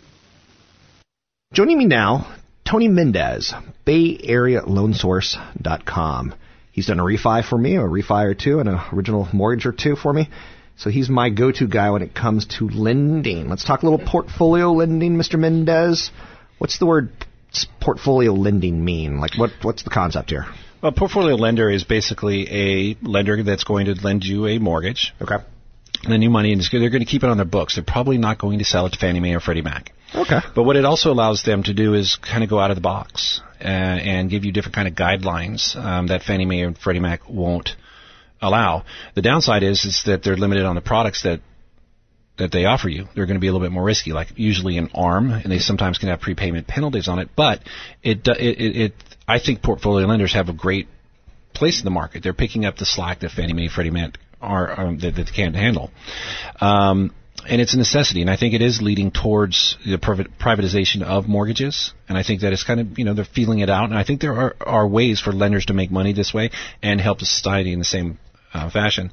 Joining 1.56 1.78
me 1.78 1.86
now, 1.86 2.36
Tony 2.66 2.90
Mendez, 2.90 3.54
BayAreaLoanSource.com. 3.88 6.36
He's 6.74 6.88
done 6.88 7.00
a 7.00 7.04
refi 7.04 7.48
for 7.48 7.58
me, 7.58 7.78
a 7.78 7.80
refi 7.80 8.26
or 8.26 8.34
two, 8.34 8.60
and 8.60 8.68
an 8.68 8.82
original 8.92 9.30
mortgage 9.32 9.66
or 9.66 9.72
two 9.72 9.96
for 9.96 10.12
me. 10.12 10.30
So 10.76 10.90
he's 10.90 11.08
my 11.08 11.30
go-to 11.30 11.70
guy 11.70 11.92
when 11.92 12.02
it 12.02 12.14
comes 12.14 12.46
to 12.58 12.68
lending. 12.68 13.48
Let's 13.48 13.64
talk 13.64 13.84
a 13.84 13.90
little 13.90 14.06
portfolio 14.06 14.74
lending, 14.74 15.16
Mr. 15.16 15.40
Mendez. 15.40 16.12
What's 16.58 16.78
the 16.78 16.86
word 16.86 17.12
portfolio 17.80 18.34
lending 18.34 18.84
mean? 18.84 19.22
Like, 19.22 19.38
what 19.38 19.52
what's 19.62 19.84
the 19.84 19.92
concept 19.92 20.32
here? 20.32 20.48
A 20.84 20.92
portfolio 20.92 21.36
lender 21.36 21.70
is 21.70 21.86
basically 21.86 22.50
a 22.52 22.98
lender 23.02 23.42
that's 23.44 23.64
going 23.64 23.86
to 23.86 23.94
lend 23.94 24.26
you 24.26 24.46
a 24.46 24.60
mortgage. 24.60 25.14
Okay. 25.22 25.38
Lend 26.06 26.22
you 26.22 26.30
money, 26.30 26.52
and 26.52 26.62
they're 26.70 26.90
going 26.90 27.00
to 27.00 27.06
keep 27.06 27.24
it 27.24 27.30
on 27.30 27.38
their 27.38 27.46
books. 27.46 27.76
They're 27.76 27.84
probably 27.86 28.18
not 28.18 28.40
going 28.40 28.60
to 28.60 28.66
sell 28.66 28.88
it 28.88 28.92
to 28.92 29.00
Fannie 29.00 29.22
Mae 29.22 29.36
or 29.36 29.40
Freddie 29.40 29.62
Mac. 29.62 29.94
Okay. 30.16 30.40
But 30.54 30.64
what 30.64 30.76
it 30.76 30.86
also 30.86 31.12
allows 31.12 31.44
them 31.44 31.64
to 31.64 31.74
do 31.74 31.94
is 31.94 32.16
kind 32.16 32.44
of 32.44 32.50
go 32.50 32.60
out 32.60 32.72
of 32.72 32.76
the 32.76 32.82
box 32.82 33.42
uh, 33.60 33.64
and 33.64 34.30
give 34.30 34.46
you 34.46 34.52
different 34.52 34.76
kind 34.76 34.88
of 34.88 34.96
guidelines 34.96 35.76
um, 35.76 36.08
that 36.08 36.24
Fannie 36.24 36.46
Mae 36.46 36.62
and 36.62 36.78
Freddie 36.78 37.00
Mac 37.00 37.30
won't 37.30 37.76
allow. 38.42 38.86
The 39.16 39.22
downside 39.22 39.64
is 39.64 39.84
is 39.86 40.04
that 40.06 40.24
they're 40.24 40.38
limited 40.38 40.66
on 40.66 40.76
the 40.76 40.82
products 40.82 41.24
that 41.24 41.42
that 42.38 42.52
they 42.52 42.66
offer 42.66 42.90
you. 42.90 43.08
They're 43.16 43.26
going 43.26 43.36
to 43.36 43.42
be 43.42 43.48
a 43.48 43.54
little 43.54 43.66
bit 43.66 43.72
more 43.72 43.84
risky, 43.84 44.12
like 44.12 44.28
usually 44.36 44.78
an 44.78 44.90
ARM, 44.94 45.32
and 45.32 45.52
they 45.52 45.60
sometimes 45.60 45.98
can 45.98 46.10
have 46.10 46.20
prepayment 46.20 46.68
penalties 46.68 47.08
on 47.08 47.20
it. 47.20 47.30
But 47.36 47.62
it 48.04 48.28
it 48.28 48.60
it, 48.60 48.76
it 48.78 48.94
I 49.28 49.40
think 49.40 49.62
portfolio 49.62 50.08
lenders 50.08 50.34
have 50.34 50.50
a 50.50 50.54
great 50.54 50.88
place 51.54 51.80
in 51.80 51.86
the 51.86 51.92
market. 51.92 52.24
They're 52.24 52.34
picking 52.34 52.66
up 52.66 52.78
the 52.78 52.86
slack 52.86 53.22
that 53.22 53.32
Fannie 53.32 53.54
Mae, 53.54 53.64
and 53.64 53.72
Freddie 53.72 53.92
Mac 53.92 54.20
are 54.42 54.80
um, 54.80 55.00
that, 55.00 55.16
that 55.16 55.26
they 55.28 55.32
can't 55.32 55.56
handle. 55.56 55.92
Um, 56.60 57.14
and 57.48 57.62
it's 57.62 57.74
a 57.74 57.78
necessity, 57.78 58.22
and 58.22 58.30
I 58.30 58.38
think 58.38 58.54
it 58.54 58.62
is 58.62 58.82
leading 58.82 59.12
towards 59.12 59.78
the 59.86 59.98
privatization 59.98 61.02
of 61.02 61.28
mortgages. 61.28 61.94
And 62.10 62.18
I 62.18 62.24
think 62.24 62.42
that 62.42 62.54
it's 62.54 62.64
kind 62.64 62.80
of 62.80 63.00
you 63.00 63.06
know 63.06 63.14
they're 63.14 63.26
feeling 63.26 63.60
it 63.60 63.70
out, 63.70 63.86
and 63.86 63.98
I 63.98 64.04
think 64.04 64.22
there 64.22 64.34
are, 64.34 64.56
are 64.62 64.88
ways 64.88 65.20
for 65.20 65.32
lenders 65.32 65.68
to 65.68 65.74
make 65.74 65.92
money 65.92 66.14
this 66.14 66.34
way 66.34 66.52
and 66.82 67.00
help 67.00 67.20
the 67.20 67.26
society 67.26 67.74
in 67.74 67.80
the 67.80 67.86
same 67.86 68.20
uh, 68.56 68.70
fashion. 68.70 69.12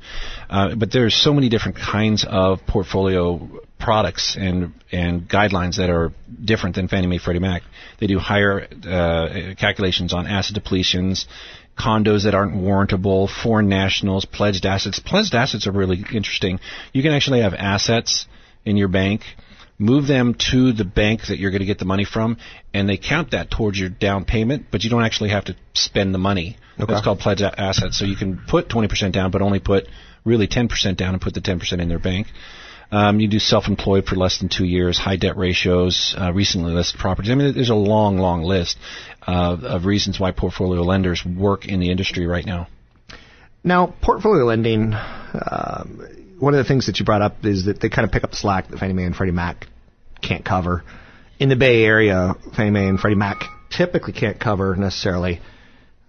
Uh, 0.48 0.74
but 0.76 0.92
there's 0.92 1.14
so 1.14 1.32
many 1.32 1.48
different 1.48 1.76
kinds 1.76 2.24
of 2.28 2.60
portfolio 2.66 3.60
products 3.78 4.36
and 4.38 4.72
and 4.92 5.28
guidelines 5.28 5.76
that 5.76 5.90
are 5.90 6.12
different 6.44 6.76
than 6.76 6.86
Fannie 6.86 7.08
Mae, 7.08 7.18
Freddie 7.18 7.40
Mac. 7.40 7.62
They 7.98 8.06
do 8.06 8.18
higher 8.18 8.68
uh, 8.86 9.54
calculations 9.58 10.12
on 10.12 10.26
asset 10.26 10.62
depletions, 10.62 11.26
condos 11.78 12.24
that 12.24 12.34
aren't 12.34 12.54
warrantable, 12.54 13.28
foreign 13.28 13.68
nationals, 13.68 14.24
pledged 14.24 14.66
assets. 14.66 14.98
Pledged 14.98 15.34
assets 15.34 15.66
are 15.66 15.72
really 15.72 16.04
interesting. 16.12 16.60
You 16.92 17.02
can 17.02 17.12
actually 17.12 17.40
have 17.40 17.54
assets 17.54 18.26
in 18.64 18.76
your 18.76 18.88
bank, 18.88 19.22
move 19.78 20.06
them 20.06 20.34
to 20.52 20.72
the 20.72 20.84
bank 20.84 21.26
that 21.28 21.38
you're 21.38 21.50
going 21.50 21.60
to 21.60 21.66
get 21.66 21.78
the 21.78 21.84
money 21.84 22.04
from, 22.04 22.36
and 22.72 22.88
they 22.88 22.96
count 22.96 23.32
that 23.32 23.50
towards 23.50 23.78
your 23.78 23.88
down 23.88 24.24
payment, 24.24 24.66
but 24.70 24.84
you 24.84 24.90
don't 24.90 25.04
actually 25.04 25.30
have 25.30 25.46
to 25.46 25.56
spend 25.74 26.14
the 26.14 26.18
money. 26.18 26.56
Okay. 26.78 26.92
That's 26.92 27.04
called 27.04 27.18
pledged 27.18 27.42
assets. 27.42 27.98
So 27.98 28.04
you 28.04 28.16
can 28.16 28.40
put 28.48 28.68
20% 28.68 29.12
down, 29.12 29.30
but 29.30 29.42
only 29.42 29.60
put 29.60 29.88
really 30.24 30.46
10% 30.46 30.96
down 30.96 31.14
and 31.14 31.20
put 31.20 31.34
the 31.34 31.40
10% 31.40 31.80
in 31.80 31.88
their 31.88 31.98
bank. 31.98 32.28
Um, 32.92 33.20
you 33.20 33.28
do 33.28 33.38
self-employed 33.38 34.04
for 34.04 34.16
less 34.16 34.38
than 34.38 34.50
two 34.50 34.66
years, 34.66 34.98
high 34.98 35.16
debt 35.16 35.38
ratios, 35.38 36.14
uh, 36.18 36.30
recently 36.30 36.74
listed 36.74 37.00
properties. 37.00 37.30
I 37.30 37.34
mean, 37.34 37.54
there's 37.54 37.70
a 37.70 37.74
long, 37.74 38.18
long 38.18 38.42
list 38.42 38.76
uh, 39.26 39.56
of 39.62 39.84
reasons 39.84 40.18
why 40.18 40.32
portfolio 40.32 40.82
lenders 40.82 41.24
work 41.24 41.66
in 41.66 41.80
the 41.80 41.90
industry 41.90 42.26
right 42.26 42.44
now. 42.44 42.68
Now, 43.64 43.94
portfolio 44.02 44.44
lending, 44.44 44.92
um, 44.94 46.34
one 46.38 46.54
of 46.54 46.58
the 46.58 46.64
things 46.68 46.86
that 46.86 46.98
you 46.98 47.04
brought 47.06 47.22
up 47.22 47.44
is 47.44 47.66
that 47.66 47.80
they 47.80 47.88
kind 47.88 48.04
of 48.04 48.10
pick 48.12 48.24
up 48.24 48.30
the 48.30 48.36
slack 48.36 48.68
that 48.68 48.78
Fannie 48.78 48.92
Mae 48.94 49.04
and 49.04 49.14
Freddie 49.14 49.32
Mac 49.32 49.66
can't 50.20 50.44
cover. 50.44 50.82
In 51.38 51.48
the 51.48 51.56
Bay 51.56 51.84
Area, 51.84 52.34
Fannie 52.56 52.70
Mae 52.70 52.88
and 52.88 52.98
Freddie 52.98 53.16
Mac 53.16 53.44
typically 53.70 54.12
can't 54.12 54.38
cover 54.40 54.74
necessarily 54.76 55.40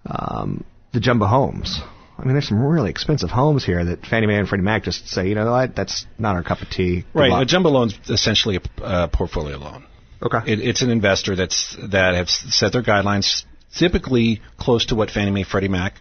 um, 0.06 0.64
the 0.92 1.00
jumbo 1.00 1.26
homes. 1.26 1.80
I 2.18 2.24
mean, 2.24 2.34
there's 2.34 2.48
some 2.48 2.64
really 2.64 2.90
expensive 2.90 3.30
homes 3.30 3.64
here 3.64 3.84
that 3.84 4.06
Fannie 4.06 4.26
Mae 4.26 4.36
and 4.38 4.48
Freddie 4.48 4.62
Mac 4.64 4.84
just 4.84 5.08
say, 5.08 5.28
you 5.28 5.34
know 5.34 5.50
what, 5.50 5.74
that's 5.74 6.06
not 6.18 6.36
our 6.36 6.42
cup 6.42 6.60
of 6.60 6.70
tea. 6.70 7.02
Good 7.12 7.18
Right. 7.18 7.30
luck. 7.30 7.42
A 7.42 7.46
jumbo 7.46 7.70
loan's 7.70 7.98
essentially 8.08 8.56
a 8.78 8.82
uh, 8.82 9.06
portfolio 9.08 9.56
loan. 9.58 9.84
Okay. 10.22 10.52
It, 10.52 10.60
it's 10.60 10.82
an 10.82 10.90
investor 10.90 11.36
that's 11.36 11.76
that 11.90 12.14
have 12.14 12.28
set 12.30 12.72
their 12.72 12.82
guidelines 12.82 13.44
typically 13.76 14.40
close 14.58 14.86
to 14.86 14.94
what 14.94 15.10
Fannie 15.10 15.30
Mae, 15.30 15.44
Freddie 15.44 15.68
Mac 15.68 15.94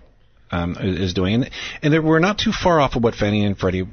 um, 0.52 0.78
is 0.80 1.14
doing, 1.14 1.46
and, 1.82 2.04
we're 2.04 2.20
not 2.20 2.38
too 2.38 2.52
far 2.52 2.80
off 2.80 2.96
of 2.96 3.04
what 3.04 3.16
Fannie 3.16 3.44
and 3.44 3.58
Freddie 3.58 3.88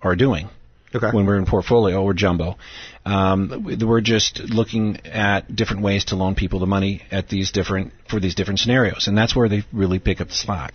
are 0.00 0.16
doing. 0.16 0.48
Okay. 0.94 1.10
When 1.10 1.26
we're 1.26 1.38
in 1.38 1.46
portfolio 1.46 2.00
or 2.00 2.14
jumbo, 2.14 2.56
um, 3.04 3.66
we're 3.84 4.00
just 4.00 4.38
looking 4.38 5.04
at 5.06 5.54
different 5.54 5.82
ways 5.82 6.04
to 6.06 6.16
loan 6.16 6.36
people 6.36 6.60
the 6.60 6.66
money 6.66 7.02
at 7.10 7.28
these 7.28 7.50
different 7.50 7.92
for 8.08 8.20
these 8.20 8.36
different 8.36 8.60
scenarios, 8.60 9.08
and 9.08 9.18
that's 9.18 9.34
where 9.34 9.48
they 9.48 9.64
really 9.72 9.98
pick 9.98 10.20
up 10.20 10.28
the 10.28 10.34
slack. 10.34 10.72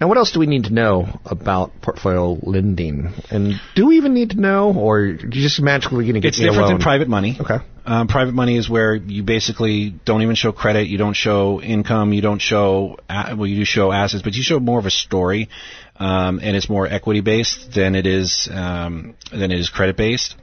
Now, 0.00 0.08
what 0.08 0.16
else 0.16 0.32
do 0.32 0.40
we 0.40 0.46
need 0.46 0.64
to 0.64 0.72
know 0.72 1.20
about 1.26 1.82
portfolio 1.82 2.38
lending? 2.42 3.12
And 3.30 3.60
do 3.76 3.88
we 3.88 3.98
even 3.98 4.14
need 4.14 4.30
to 4.30 4.40
know, 4.40 4.72
or 4.72 5.00
are 5.00 5.06
you 5.06 5.28
just 5.28 5.60
magically 5.60 6.04
going 6.04 6.14
to 6.14 6.20
get 6.20 6.28
It's 6.28 6.38
different 6.38 6.68
than 6.68 6.78
private 6.78 7.06
money. 7.06 7.36
Okay. 7.38 7.58
Um, 7.84 8.08
private 8.08 8.32
money 8.32 8.56
is 8.56 8.68
where 8.70 8.94
you 8.94 9.22
basically 9.22 9.90
don't 9.90 10.22
even 10.22 10.36
show 10.36 10.52
credit, 10.52 10.88
you 10.88 10.96
don't 10.96 11.14
show 11.14 11.60
income, 11.60 12.14
you 12.14 12.22
don't 12.22 12.40
show 12.40 12.98
well, 13.10 13.46
you 13.46 13.56
do 13.56 13.64
show 13.66 13.92
assets, 13.92 14.22
but 14.22 14.34
you 14.34 14.42
show 14.42 14.58
more 14.58 14.78
of 14.78 14.86
a 14.86 14.90
story, 14.90 15.50
um, 15.96 16.40
and 16.42 16.56
it's 16.56 16.70
more 16.70 16.86
equity 16.86 17.20
based 17.20 17.72
than 17.74 17.94
it 17.94 18.06
is 18.06 18.48
um, 18.50 19.16
than 19.30 19.50
it 19.50 19.60
is 19.60 19.68
credit 19.68 19.96
based. 19.96 20.34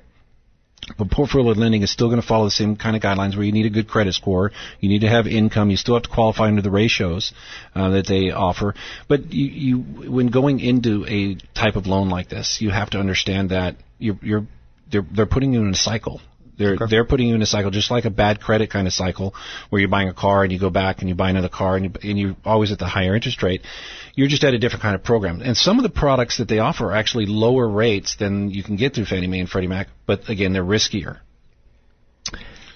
But 0.97 1.11
portfolio 1.11 1.51
lending 1.51 1.81
is 1.81 1.91
still 1.91 2.07
going 2.07 2.21
to 2.21 2.27
follow 2.27 2.45
the 2.45 2.51
same 2.51 2.75
kind 2.77 2.95
of 2.95 3.01
guidelines 3.01 3.35
where 3.35 3.43
you 3.43 3.51
need 3.51 3.65
a 3.65 3.69
good 3.69 3.87
credit 3.87 4.13
score, 4.13 4.51
you 4.79 4.89
need 4.89 5.01
to 5.01 5.09
have 5.09 5.27
income, 5.27 5.69
you 5.69 5.77
still 5.77 5.95
have 5.95 6.03
to 6.03 6.09
qualify 6.09 6.47
under 6.47 6.61
the 6.61 6.71
ratios 6.71 7.33
uh, 7.75 7.89
that 7.89 8.07
they 8.07 8.31
offer. 8.31 8.73
But 9.07 9.33
you, 9.33 9.45
you, 9.45 9.77
when 10.11 10.27
going 10.27 10.59
into 10.59 11.05
a 11.07 11.35
type 11.53 11.75
of 11.75 11.87
loan 11.87 12.09
like 12.09 12.29
this, 12.29 12.59
you 12.61 12.69
have 12.69 12.91
to 12.91 12.99
understand 12.99 13.49
that 13.49 13.75
you're, 13.99 14.19
you're 14.21 14.47
they're, 14.89 15.05
they're 15.11 15.25
putting 15.25 15.53
you 15.53 15.61
in 15.61 15.69
a 15.69 15.75
cycle. 15.75 16.21
They're 16.57 16.75
they're 16.89 17.05
putting 17.05 17.27
you 17.27 17.35
in 17.35 17.41
a 17.41 17.45
cycle 17.45 17.69
just 17.69 17.91
like 17.91 18.05
a 18.05 18.09
bad 18.09 18.41
credit 18.41 18.71
kind 18.71 18.87
of 18.87 18.93
cycle 18.93 19.35
where 19.69 19.79
you're 19.79 19.89
buying 19.89 20.09
a 20.09 20.13
car 20.13 20.43
and 20.43 20.51
you 20.51 20.59
go 20.59 20.71
back 20.71 20.99
and 20.99 21.09
you 21.09 21.13
buy 21.13 21.29
another 21.29 21.49
car 21.49 21.75
and 21.75 21.85
you 21.85 21.91
and 22.09 22.19
you're 22.19 22.35
always 22.43 22.71
at 22.71 22.79
the 22.79 22.87
higher 22.87 23.15
interest 23.15 23.43
rate. 23.43 23.61
You're 24.15 24.27
just 24.27 24.43
at 24.43 24.53
a 24.53 24.59
different 24.59 24.81
kind 24.81 24.95
of 24.95 25.03
program. 25.03 25.41
And 25.41 25.55
some 25.55 25.77
of 25.77 25.83
the 25.83 25.89
products 25.89 26.37
that 26.39 26.47
they 26.47 26.59
offer 26.59 26.87
are 26.87 26.95
actually 26.95 27.27
lower 27.27 27.67
rates 27.67 28.15
than 28.15 28.49
you 28.49 28.63
can 28.63 28.75
get 28.75 28.95
through 28.95 29.05
Fannie 29.05 29.27
Mae 29.27 29.39
and 29.39 29.49
Freddie 29.49 29.67
Mac, 29.67 29.87
but 30.05 30.29
again 30.29 30.53
they're 30.53 30.63
riskier. 30.63 31.19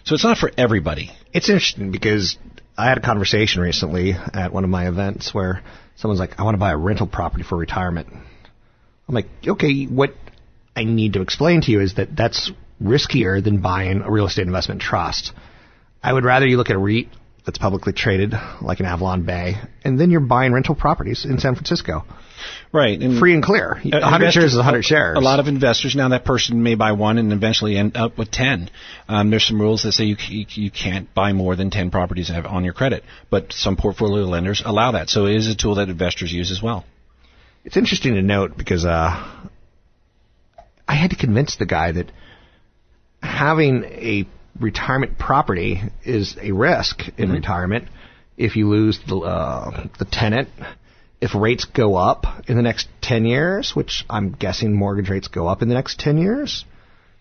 So 0.04 0.16
it's 0.16 0.24
not 0.24 0.38
for 0.38 0.52
everybody. 0.58 1.12
It's 1.34 1.50
interesting 1.50 1.92
because 1.92 2.38
I 2.78 2.88
had 2.88 2.98
a 2.98 3.02
conversation 3.02 3.62
recently 3.62 4.14
at 4.14 4.54
one 4.54 4.64
of 4.64 4.70
my 4.70 4.88
events 4.88 5.34
where 5.34 5.64
someone's 5.96 6.20
like, 6.20 6.40
I 6.40 6.44
want 6.44 6.56
to 6.56 6.60
buy 6.60 6.72
a 6.72 6.78
rental 6.78 7.08
property 7.08 7.44
for 7.44 7.58
retirement. 7.58 8.08
I'm 8.12 9.16
like, 9.16 9.28
okay, 9.46 9.86
what 9.86 10.14
I 10.76 10.84
need 10.86 11.14
to 11.14 11.22
explain 11.22 11.62
to 11.62 11.72
you 11.72 11.82
is 11.82 11.96
that 11.96 12.16
that's 12.16 12.52
riskier 12.82 13.44
than 13.44 13.62
buying 13.62 14.02
a 14.02 14.12
real 14.12 14.26
estate 14.28 14.48
investment 14.48 14.82
trust. 14.82 15.32
I 16.04 16.12
would 16.12 16.24
rather 16.24 16.48
you 16.48 16.58
look 16.58 16.70
at 16.70 16.76
a 16.76 16.80
REIT 16.80 17.08
that's 17.46 17.58
publicly 17.58 17.94
traded, 17.94 18.34
like 18.62 18.80
an 18.80 18.86
Avalon 18.86 19.24
Bay, 19.24 19.56
and 19.84 20.00
then 20.00 20.12
you're 20.12 20.20
buying 20.20 20.54
rental 20.54 20.76
properties 20.76 21.26
in 21.26 21.40
San 21.40 21.56
Francisco. 21.56 22.04
Right. 22.72 23.00
And 23.00 23.20
Free 23.20 23.34
and 23.34 23.44
clear. 23.44 23.74
Uh, 23.74 23.90
100 24.00 24.16
investors- 24.16 24.34
shares 24.34 24.52
is 24.54 24.58
100 24.58 24.84
shares. 24.84 25.18
A 25.18 25.22
lot 25.22 25.40
of 25.40 25.48
investors 25.48 25.96
now 25.96 26.10
that 26.10 26.24
person 26.24 26.64
may 26.64 26.76
buy 26.76 26.92
one 26.94 27.18
and 27.18 27.34
eventually 27.34 27.78
end 27.78 27.98
up 27.98 28.18
with 28.18 28.32
ten. 28.32 28.70
Um, 29.08 29.30
there's 29.30 29.46
some 29.48 29.60
rules 29.60 29.84
that 29.84 29.92
say 29.94 30.06
you, 30.06 30.16
c- 30.18 30.48
you 30.52 30.72
can't 30.72 31.14
buy 31.14 31.34
more 31.34 31.56
than 31.56 31.70
ten 31.70 31.92
properties 31.92 32.32
on 32.32 32.64
your 32.64 32.74
credit, 32.74 33.04
but 33.30 33.54
some 33.54 33.76
portfolio 33.76 34.24
lenders 34.26 34.62
allow 34.66 34.92
that. 34.94 35.10
So 35.10 35.26
it 35.26 35.36
is 35.36 35.48
a 35.48 35.56
tool 35.56 35.76
that 35.76 35.90
investors 35.90 36.32
use 36.32 36.52
as 36.52 36.62
well. 36.62 36.86
It's 37.66 37.78
interesting 37.78 38.14
to 38.16 38.22
note 38.22 38.58
because 38.58 38.86
uh, 38.86 38.90
I 40.88 40.96
had 40.96 41.12
to 41.12 41.16
convince 41.16 41.58
the 41.58 41.66
guy 41.66 41.92
that 41.92 42.12
having 43.22 43.84
a 43.86 44.28
retirement 44.60 45.18
property 45.18 45.82
is 46.04 46.36
a 46.42 46.52
risk 46.52 47.02
in 47.18 47.30
Mhm. 47.30 47.34
retirement. 47.34 47.88
If 48.38 48.56
you 48.56 48.70
lose 48.70 49.00
the 49.08 49.18
uh, 49.18 49.88
the 49.98 50.06
tenant, 50.06 50.50
if 51.20 51.36
rates 51.36 51.66
go 51.66 51.96
up 51.96 52.26
in 52.48 52.56
the 52.58 52.64
next 52.64 52.88
ten 53.02 53.26
years, 53.26 53.76
which 53.76 54.06
I'm 54.10 54.32
guessing 54.32 54.74
mortgage 54.74 55.10
rates 55.10 55.28
go 55.28 55.48
up 55.48 55.62
in 55.62 55.68
the 55.70 55.76
next 55.76 56.00
ten 56.00 56.18
years, 56.18 56.66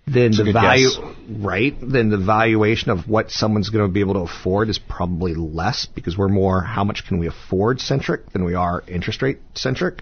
then 0.06 0.32
That's 0.32 0.44
the 0.44 0.52
value 0.52 0.88
guess. 0.88 0.98
right 1.28 1.76
then 1.80 2.08
the 2.10 2.16
valuation 2.18 2.90
of 2.90 3.06
what 3.08 3.30
someone's 3.30 3.68
going 3.68 3.86
to 3.86 3.92
be 3.92 4.00
able 4.00 4.14
to 4.14 4.20
afford 4.20 4.68
is 4.70 4.78
probably 4.78 5.34
less 5.34 5.86
because 5.86 6.16
we're 6.16 6.28
more 6.28 6.62
how 6.62 6.84
much 6.84 7.06
can 7.06 7.18
we 7.18 7.26
afford 7.26 7.80
centric 7.80 8.30
than 8.32 8.44
we 8.44 8.54
are 8.54 8.82
interest 8.88 9.20
rate 9.22 9.38
centric. 9.54 10.00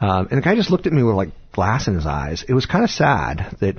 Um, 0.00 0.26
and 0.30 0.38
the 0.38 0.42
guy 0.42 0.56
just 0.56 0.70
looked 0.70 0.88
at 0.88 0.92
me 0.92 1.04
with 1.04 1.14
like 1.14 1.30
glass 1.52 1.86
in 1.86 1.94
his 1.94 2.06
eyes. 2.06 2.44
It 2.48 2.54
was 2.54 2.66
kind 2.66 2.82
of 2.82 2.90
sad 2.90 3.56
that 3.60 3.76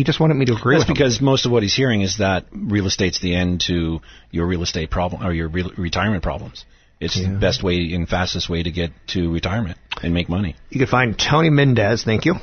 he 0.00 0.04
just 0.04 0.18
wanted 0.18 0.32
me 0.32 0.46
to 0.46 0.54
agree 0.54 0.76
That's 0.76 0.88
with 0.88 0.88
him. 0.88 0.94
because 0.94 1.20
most 1.20 1.44
of 1.44 1.52
what 1.52 1.62
he's 1.62 1.76
hearing 1.76 2.00
is 2.00 2.16
that 2.20 2.46
real 2.52 2.86
estate's 2.86 3.20
the 3.20 3.34
end 3.34 3.60
to 3.66 4.00
your 4.30 4.46
real 4.46 4.62
estate 4.62 4.90
problem 4.90 5.22
or 5.22 5.30
your 5.30 5.48
re- 5.48 5.70
retirement 5.76 6.22
problems. 6.22 6.64
It's 7.00 7.20
the 7.20 7.28
best 7.38 7.62
way 7.62 7.92
and 7.92 8.08
fastest 8.08 8.48
way 8.48 8.62
to 8.62 8.70
get 8.70 8.92
to 9.08 9.30
retirement 9.30 9.76
and 10.02 10.14
make 10.14 10.30
money. 10.30 10.56
You 10.70 10.78
can 10.78 10.88
find 10.88 11.18
Tony 11.18 11.50
Mendez, 11.50 12.02
thank 12.02 12.24
you, 12.24 12.36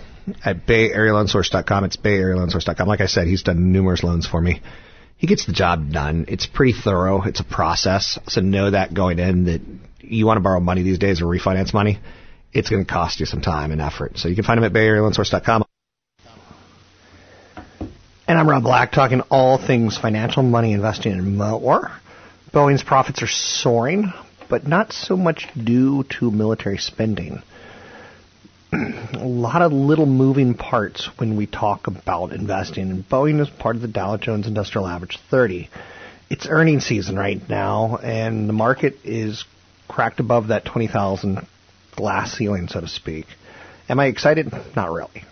at 0.45 0.67
BayAreaLoanSource.com. 0.67 1.85
It's 1.85 1.97
BayAreaLoanSource.com. 1.97 2.87
Like 2.87 3.01
I 3.01 3.07
said, 3.07 3.25
he's 3.25 3.41
done 3.41 3.71
numerous 3.71 4.03
loans 4.03 4.27
for 4.27 4.39
me. 4.39 4.61
He 5.17 5.25
gets 5.25 5.47
the 5.47 5.53
job 5.53 5.91
done. 5.91 6.25
It's 6.27 6.45
pretty 6.45 6.73
thorough. 6.73 7.23
It's 7.23 7.39
a 7.39 7.43
process. 7.43 8.19
So 8.27 8.41
know 8.41 8.69
that 8.69 8.93
going 8.93 9.17
in 9.17 9.45
that 9.45 9.61
you 10.01 10.27
want 10.27 10.37
to 10.37 10.41
borrow 10.41 10.59
money 10.59 10.83
these 10.83 10.99
days 10.99 11.23
or 11.23 11.25
refinance 11.25 11.73
money, 11.73 11.97
it's 12.53 12.69
going 12.69 12.85
to 12.85 12.91
cost 12.91 13.19
you 13.19 13.25
some 13.25 13.41
time 13.41 13.71
and 13.71 13.81
effort. 13.81 14.19
So 14.19 14.27
you 14.27 14.35
can 14.35 14.43
find 14.43 14.59
him 14.59 14.63
at 14.63 14.73
BayAreaLoanSource.com. 14.73 15.63
And 18.29 18.37
I'm 18.37 18.49
Rob 18.49 18.63
Black, 18.63 18.91
talking 18.91 19.21
all 19.31 19.57
things 19.57 19.97
financial, 19.97 20.43
money, 20.43 20.73
investing, 20.73 21.13
and 21.13 21.37
more. 21.37 21.89
Boeing's 22.51 22.83
profits 22.83 23.23
are 23.23 23.27
soaring, 23.27 24.11
but 24.49 24.67
not 24.67 24.91
so 24.91 25.15
much 25.15 25.47
due 25.55 26.03
to 26.19 26.29
military 26.29 26.77
spending. 26.77 27.41
a 28.73 29.19
lot 29.19 29.61
of 29.61 29.71
little 29.71 30.05
moving 30.05 30.55
parts 30.55 31.09
when 31.15 31.37
we 31.37 31.47
talk 31.47 31.87
about 31.87 32.33
investing, 32.33 32.91
and 32.91 33.07
Boeing 33.07 33.39
is 33.39 33.49
part 33.49 33.77
of 33.77 33.81
the 33.81 33.87
Dow 33.87 34.17
Jones 34.17 34.45
Industrial 34.45 34.85
Average 34.85 35.19
30. 35.31 35.69
It's 36.29 36.47
earnings 36.49 36.85
season 36.85 37.15
right 37.15 37.39
now, 37.47 37.95
and 37.95 38.49
the 38.49 38.53
market 38.53 38.97
is 39.05 39.45
cracked 39.87 40.19
above 40.19 40.49
that 40.49 40.65
20,000 40.65 41.47
glass 41.95 42.33
ceiling, 42.33 42.67
so 42.67 42.81
to 42.81 42.89
speak. 42.89 43.25
Am 43.87 44.01
I 44.01 44.07
excited? 44.07 44.51
Not 44.75 44.91
really. 44.91 45.23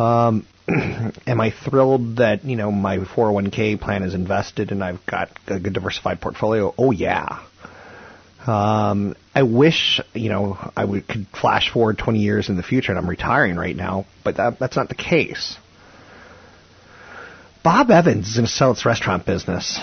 Um, 0.00 0.44
am 1.26 1.40
I 1.40 1.50
thrilled 1.50 2.16
that 2.16 2.44
you 2.44 2.56
know 2.56 2.70
my 2.70 2.98
401k 2.98 3.80
plan 3.80 4.02
is 4.02 4.14
invested 4.14 4.70
and 4.70 4.84
I've 4.84 5.04
got 5.06 5.30
a 5.46 5.58
good 5.58 5.72
diversified 5.72 6.20
portfolio? 6.20 6.74
Oh 6.76 6.90
yeah. 6.90 7.42
Um, 8.46 9.14
I 9.34 9.42
wish 9.44 10.00
you 10.14 10.28
know 10.28 10.58
I 10.76 10.84
would, 10.84 11.08
could 11.08 11.26
flash 11.28 11.70
forward 11.72 11.98
20 11.98 12.18
years 12.18 12.48
in 12.48 12.56
the 12.56 12.62
future 12.62 12.92
and 12.92 12.98
I'm 12.98 13.08
retiring 13.08 13.56
right 13.56 13.74
now, 13.74 14.04
but 14.24 14.36
that, 14.36 14.58
that's 14.58 14.76
not 14.76 14.88
the 14.88 14.94
case. 14.94 15.56
Bob 17.62 17.90
Evans 17.90 18.28
is 18.28 18.34
going 18.34 18.46
to 18.46 18.52
sell 18.52 18.72
its 18.72 18.84
restaurant 18.84 19.26
business. 19.26 19.80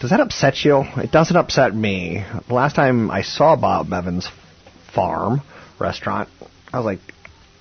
Does 0.00 0.10
that 0.10 0.20
upset 0.20 0.64
you? 0.64 0.84
It 0.96 1.10
doesn't 1.10 1.36
upset 1.36 1.74
me. 1.74 2.24
The 2.46 2.54
last 2.54 2.76
time 2.76 3.10
I 3.10 3.22
saw 3.22 3.56
Bob 3.56 3.92
Evans 3.92 4.28
farm 4.94 5.42
restaurant, 5.78 6.28
I 6.72 6.78
was 6.78 6.84
like, 6.84 7.00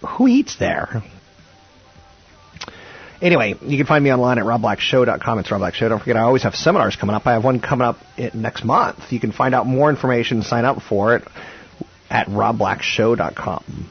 who 0.05 0.27
eats 0.27 0.57
there? 0.57 1.03
Anyway, 3.21 3.56
you 3.62 3.77
can 3.77 3.86
find 3.88 4.03
me 4.03 4.12
online 4.12 4.38
at 4.38 4.45
robblackshow.com. 4.45 5.39
It's 5.39 5.51
Rob 5.51 5.60
Black 5.62 5.73
Show. 5.73 5.89
Don't 5.89 5.99
forget, 5.99 6.17
I 6.17 6.21
always 6.21 6.43
have 6.43 6.56
seminars 6.56 6.95
coming 6.95 7.15
up. 7.15 7.25
I 7.25 7.34
have 7.34 7.43
one 7.43 7.60
coming 7.60 7.88
up 7.88 7.97
next 8.34 8.63
month. 8.63 9.12
You 9.12 9.19
can 9.19 9.32
find 9.32 9.56
out 9.56 9.65
more 9.65 9.89
information, 9.89 10.43
sign 10.43 10.65
up 10.65 10.82
for 10.82 11.15
it 11.15 11.23
at 12.10 12.27
robblackshow.com. 12.27 13.89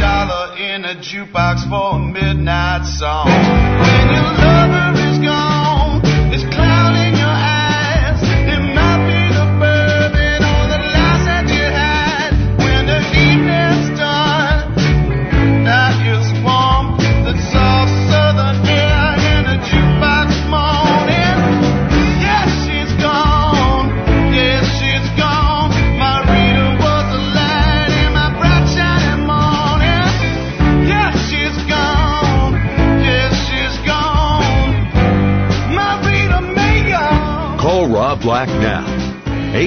dollar 0.00 0.56
in 0.58 0.84
a 0.84 0.94
jukebox 0.96 1.68
for 1.68 1.96
a 1.96 1.98
midnight 1.98 2.84
song. 2.86 4.43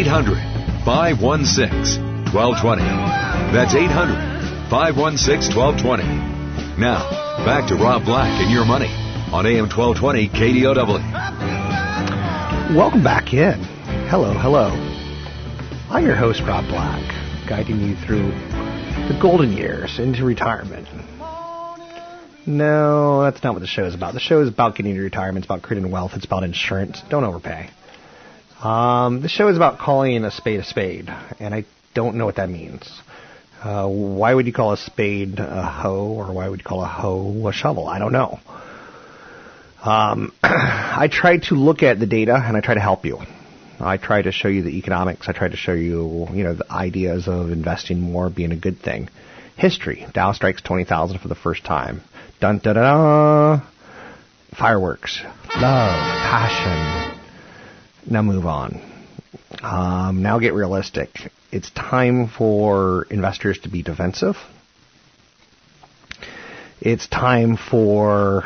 800 0.08 0.40
516 0.86 2.32
1220. 2.32 2.82
That's 3.52 3.76
800 3.76 4.72
516 4.72 5.52
1220. 5.52 6.80
Now, 6.80 7.04
back 7.44 7.68
to 7.68 7.76
Rob 7.76 8.06
Black 8.06 8.32
and 8.40 8.50
your 8.50 8.64
money 8.64 8.88
on 9.36 9.46
AM 9.46 9.68
1220 9.68 10.30
KDOW. 10.30 11.04
Welcome 12.74 13.04
back 13.04 13.34
in. 13.34 13.60
Hello, 14.08 14.32
hello. 14.32 14.70
I'm 15.90 16.06
your 16.06 16.16
host, 16.16 16.40
Rob 16.40 16.64
Black, 16.70 17.04
guiding 17.50 17.82
you 17.82 17.98
through 17.98 18.32
the 19.12 19.20
golden 19.22 19.52
years 19.52 20.00
into 20.00 20.24
retirement. 20.24 20.88
No, 22.46 23.24
that's 23.24 23.44
not 23.44 23.52
what 23.56 23.60
the 23.60 23.68
show 23.68 23.84
is 23.84 23.94
about. 23.94 24.14
The 24.14 24.22
show 24.22 24.40
is 24.40 24.48
about 24.48 24.78
getting 24.78 24.92
into 24.92 25.04
retirement. 25.04 25.44
It's 25.44 25.52
about 25.52 25.64
creating 25.64 25.92
wealth. 25.92 26.14
It's 26.16 26.24
about 26.24 26.46
insurance. 26.46 27.02
Don't 27.10 27.26
overpay. 27.26 27.72
Um, 28.62 29.28
show 29.28 29.48
is 29.50 29.56
about 29.56 29.78
calling 29.78 30.24
a 30.26 30.32
spade 30.32 30.60
a 30.60 30.64
spade, 30.64 31.10
and 31.40 31.54
I 31.54 31.66
don't 31.94 32.16
know 32.16 32.26
what 32.26 32.38
that 32.38 32.50
means. 32.50 32.90
Uh, 33.64 33.88
why 33.88 34.34
would 34.34 34.48
you 34.48 34.54
call 34.54 34.74
a 34.74 34.78
spade 34.78 35.40
a 35.40 35.64
hoe, 35.64 36.14
or 36.18 36.34
why 36.34 36.50
would 36.50 36.60
you 36.60 36.66
call 36.66 36.84
a 36.84 36.88
hoe 36.88 37.48
a 37.48 37.54
shovel? 37.54 37.88
I 37.88 38.00
don't 38.00 38.12
know. 38.12 38.40
Um, 39.84 40.34
I 40.44 41.08
try 41.12 41.38
to 41.50 41.56
look 41.56 41.84
at 41.84 42.00
the 42.00 42.08
data, 42.08 42.36
and 42.36 42.58
I 42.58 42.62
try 42.62 42.74
to 42.74 42.80
help 42.80 43.06
you. 43.06 43.20
I 43.80 43.98
try 43.98 44.24
to 44.24 44.32
show 44.32 44.48
you 44.48 44.64
the 44.64 44.78
economics. 44.78 45.30
I 45.30 45.34
try 45.34 45.50
to 45.50 45.58
show 45.58 45.74
you, 45.74 46.28
you 46.34 46.44
know, 46.44 46.56
the 46.56 46.72
ideas 46.72 47.28
of 47.28 47.52
investing 47.52 48.00
more 48.00 48.30
being 48.30 48.52
a 48.52 48.56
good 48.56 48.80
thing. 48.80 49.10
History: 49.56 50.08
Dow 50.14 50.32
strikes 50.32 50.62
twenty 50.62 50.84
thousand 50.84 51.20
for 51.20 51.28
the 51.28 51.36
first 51.36 51.64
time. 51.64 52.02
Dun 52.40 52.60
da 52.60 52.74
da. 52.74 53.62
Fireworks, 54.56 55.22
love, 55.56 55.62
passion. 55.62 57.17
Now 58.10 58.22
move 58.22 58.46
on. 58.46 58.82
Um, 59.62 60.22
now 60.22 60.40
get 60.40 60.54
realistic. 60.54 61.10
It's 61.52 61.70
time 61.72 62.28
for 62.30 63.04
investors 63.10 63.60
to 63.60 63.70
be 63.70 63.84
defensive. 63.84 64.38
It's 66.80 67.08
time 67.08 67.58
for 67.58 68.44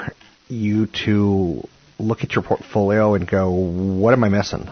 you 0.47 0.87
to 1.05 1.67
look 1.99 2.23
at 2.23 2.33
your 2.33 2.43
portfolio 2.43 3.13
and 3.13 3.27
go, 3.27 3.51
what 3.51 4.13
am 4.13 4.23
I 4.23 4.29
missing? 4.29 4.67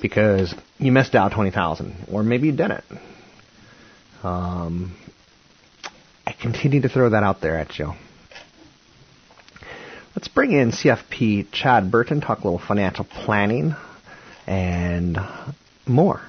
Because 0.00 0.54
you 0.78 0.90
missed 0.90 1.14
out 1.14 1.32
20,000 1.32 2.06
or 2.10 2.22
maybe 2.22 2.46
you 2.46 2.52
didn't. 2.52 2.84
Um, 4.22 4.96
I 6.26 6.32
continue 6.32 6.80
to 6.82 6.88
throw 6.88 7.10
that 7.10 7.22
out 7.22 7.40
there 7.40 7.58
at 7.58 7.78
you. 7.78 7.92
Let's 10.16 10.28
bring 10.28 10.52
in 10.52 10.70
CFP 10.70 11.48
Chad 11.52 11.90
Burton, 11.90 12.22
talk 12.22 12.40
a 12.40 12.44
little 12.44 12.58
financial 12.58 13.04
planning 13.04 13.76
and 14.46 15.18
more. 15.86 16.22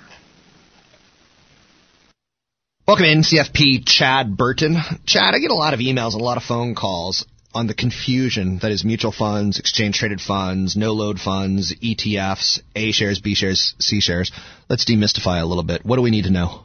Welcome 2.85 3.05
in, 3.05 3.21
CFP 3.21 3.85
Chad 3.85 4.35
Burton. 4.35 4.75
Chad, 5.05 5.33
I 5.33 5.39
get 5.39 5.51
a 5.51 5.55
lot 5.55 5.73
of 5.73 5.79
emails 5.79 6.11
and 6.11 6.21
a 6.21 6.25
lot 6.25 6.35
of 6.35 6.43
phone 6.43 6.75
calls 6.75 7.25
on 7.53 7.67
the 7.67 7.73
confusion 7.73 8.59
that 8.61 8.73
is 8.73 8.83
mutual 8.83 9.13
funds, 9.13 9.57
exchange 9.57 9.99
traded 9.99 10.19
funds, 10.19 10.75
no 10.75 10.91
load 10.91 11.17
funds, 11.17 11.73
ETFs, 11.81 12.59
A 12.75 12.91
shares, 12.91 13.21
B 13.21 13.35
shares, 13.35 13.73
C 13.79 14.01
shares. 14.01 14.33
Let's 14.67 14.83
demystify 14.83 15.41
a 15.41 15.45
little 15.45 15.63
bit. 15.63 15.85
What 15.85 15.95
do 15.95 16.01
we 16.01 16.11
need 16.11 16.25
to 16.25 16.29
know? 16.29 16.63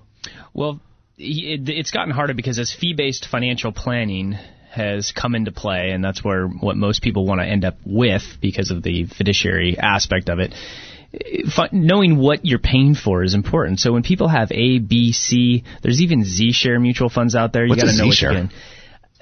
Well, 0.52 0.80
it's 1.16 1.92
gotten 1.92 2.12
harder 2.12 2.34
because 2.34 2.58
as 2.58 2.72
fee 2.72 2.94
based 2.94 3.28
financial 3.30 3.70
planning 3.70 4.38
has 4.72 5.12
come 5.12 5.34
into 5.34 5.52
play, 5.52 5.90
and 5.90 6.02
that's 6.02 6.24
where 6.24 6.46
what 6.46 6.76
most 6.76 7.02
people 7.02 7.26
want 7.26 7.40
to 7.40 7.46
end 7.46 7.64
up 7.64 7.76
with 7.84 8.22
because 8.40 8.70
of 8.70 8.82
the 8.82 9.04
fiduciary 9.04 9.78
aspect 9.78 10.28
of 10.28 10.38
it. 10.38 10.54
Knowing 11.72 12.16
what 12.16 12.46
you're 12.46 12.58
paying 12.58 12.94
for 12.94 13.22
is 13.22 13.34
important. 13.34 13.80
So 13.80 13.92
when 13.92 14.02
people 14.02 14.28
have 14.28 14.50
A, 14.50 14.78
B, 14.78 15.12
C, 15.12 15.62
there's 15.82 16.00
even 16.00 16.24
Z 16.24 16.52
share 16.52 16.80
mutual 16.80 17.10
funds 17.10 17.34
out 17.34 17.52
there. 17.52 17.66
You 17.66 17.76
got 17.76 17.86
to 17.86 17.96
know 17.96 18.06
what 18.06 18.20
you're 18.20 18.32
getting 18.32 18.50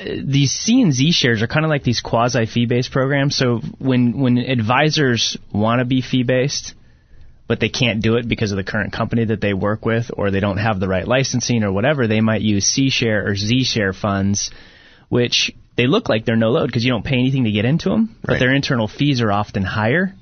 uh, 0.01 0.05
these 0.25 0.53
C 0.53 0.81
and 0.81 0.93
Z 0.93 1.13
shares 1.13 1.43
are 1.43 1.47
kind 1.47 1.65
of 1.65 1.71
like 1.71 1.83
these 1.83 2.01
quasi 2.01 2.47
fee 2.47 2.67
based 2.67 2.91
programs. 2.91 3.37
So 3.37 3.61
when 3.79 4.19
when 4.19 4.39
advisors 4.39 5.37
want 5.53 5.81
to 5.81 5.85
be 5.85 6.01
fee 6.01 6.23
based, 6.23 6.75
but 7.47 7.61
they 7.61 7.69
can't 7.69 8.03
do 8.03 8.17
it 8.17 8.27
because 8.27 8.53
of 8.53 8.57
the 8.57 8.65
current 8.65 8.93
company 8.93 9.27
that 9.27 9.41
they 9.41 9.53
work 9.53 9.85
with, 9.85 10.11
or 10.17 10.31
they 10.31 10.41
don't 10.41 10.59
have 10.59 10.81
the 10.81 10.89
right 10.89 11.07
licensing 11.07 11.65
or 11.65 11.73
whatever, 11.73 12.07
they 12.07 12.21
might 12.21 12.41
use 12.41 12.65
C 12.65 12.91
share 12.91 13.27
or 13.27 13.35
Z 13.35 13.65
share 13.65 13.93
funds, 13.93 14.51
which 15.11 15.53
they 15.77 15.87
look 15.87 16.09
like 16.09 16.25
they're 16.25 16.37
no 16.37 16.51
load 16.51 16.69
because 16.69 16.85
you 16.85 16.91
don't 16.91 17.05
pay 17.05 17.17
anything 17.17 17.45
to 17.45 17.51
get 17.51 17.67
into 17.67 17.91
them, 17.91 18.17
but 18.23 18.39
their 18.39 18.55
internal 18.55 18.89
fees 18.89 19.21
are 19.21 19.31
often 19.31 19.63
higher, 19.63 20.15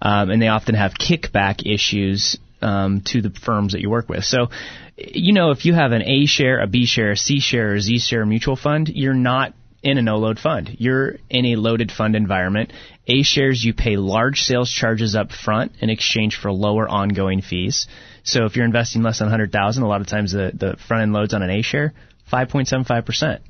um, 0.00 0.30
and 0.30 0.40
they 0.40 0.48
often 0.48 0.74
have 0.74 0.94
kickback 0.94 1.66
issues 1.66 2.38
um, 2.62 3.02
to 3.06 3.20
the 3.20 3.30
firms 3.30 3.72
that 3.72 3.80
you 3.80 3.90
work 3.90 4.08
with. 4.08 4.24
So, 4.24 4.48
you 4.96 5.34
know, 5.34 5.50
if 5.50 5.66
you 5.66 5.74
have 5.74 5.92
an 5.92 6.02
A 6.02 6.26
share, 6.26 6.60
a 6.60 6.66
B 6.66 6.86
share, 6.86 7.10
a 7.10 7.16
C 7.16 7.40
share, 7.40 7.74
or 7.74 7.80
Z 7.80 7.98
share 7.98 8.24
mutual 8.24 8.56
fund, 8.56 8.88
you're 8.88 9.12
not 9.12 9.54
in 9.82 9.98
a 9.98 10.02
no 10.02 10.18
load 10.18 10.38
fund. 10.38 10.76
You're 10.78 11.16
in 11.28 11.44
a 11.46 11.56
loaded 11.56 11.90
fund 11.90 12.14
environment. 12.14 12.72
A 13.08 13.22
shares, 13.22 13.64
you 13.64 13.74
pay 13.74 13.96
large 13.96 14.42
sales 14.42 14.70
charges 14.70 15.16
up 15.16 15.32
front 15.32 15.72
in 15.80 15.90
exchange 15.90 16.36
for 16.36 16.52
lower 16.52 16.88
ongoing 16.88 17.42
fees. 17.42 17.88
So 18.22 18.44
if 18.44 18.54
you're 18.54 18.64
investing 18.64 19.02
less 19.02 19.18
than 19.18 19.26
100,000, 19.26 19.82
a 19.82 19.88
lot 19.88 20.00
of 20.00 20.06
times 20.06 20.32
the, 20.32 20.52
the 20.54 20.76
front 20.86 21.02
end 21.02 21.12
loads 21.12 21.34
on 21.34 21.42
an 21.42 21.50
A 21.50 21.62
share, 21.62 21.94
5.75%. 22.32 23.40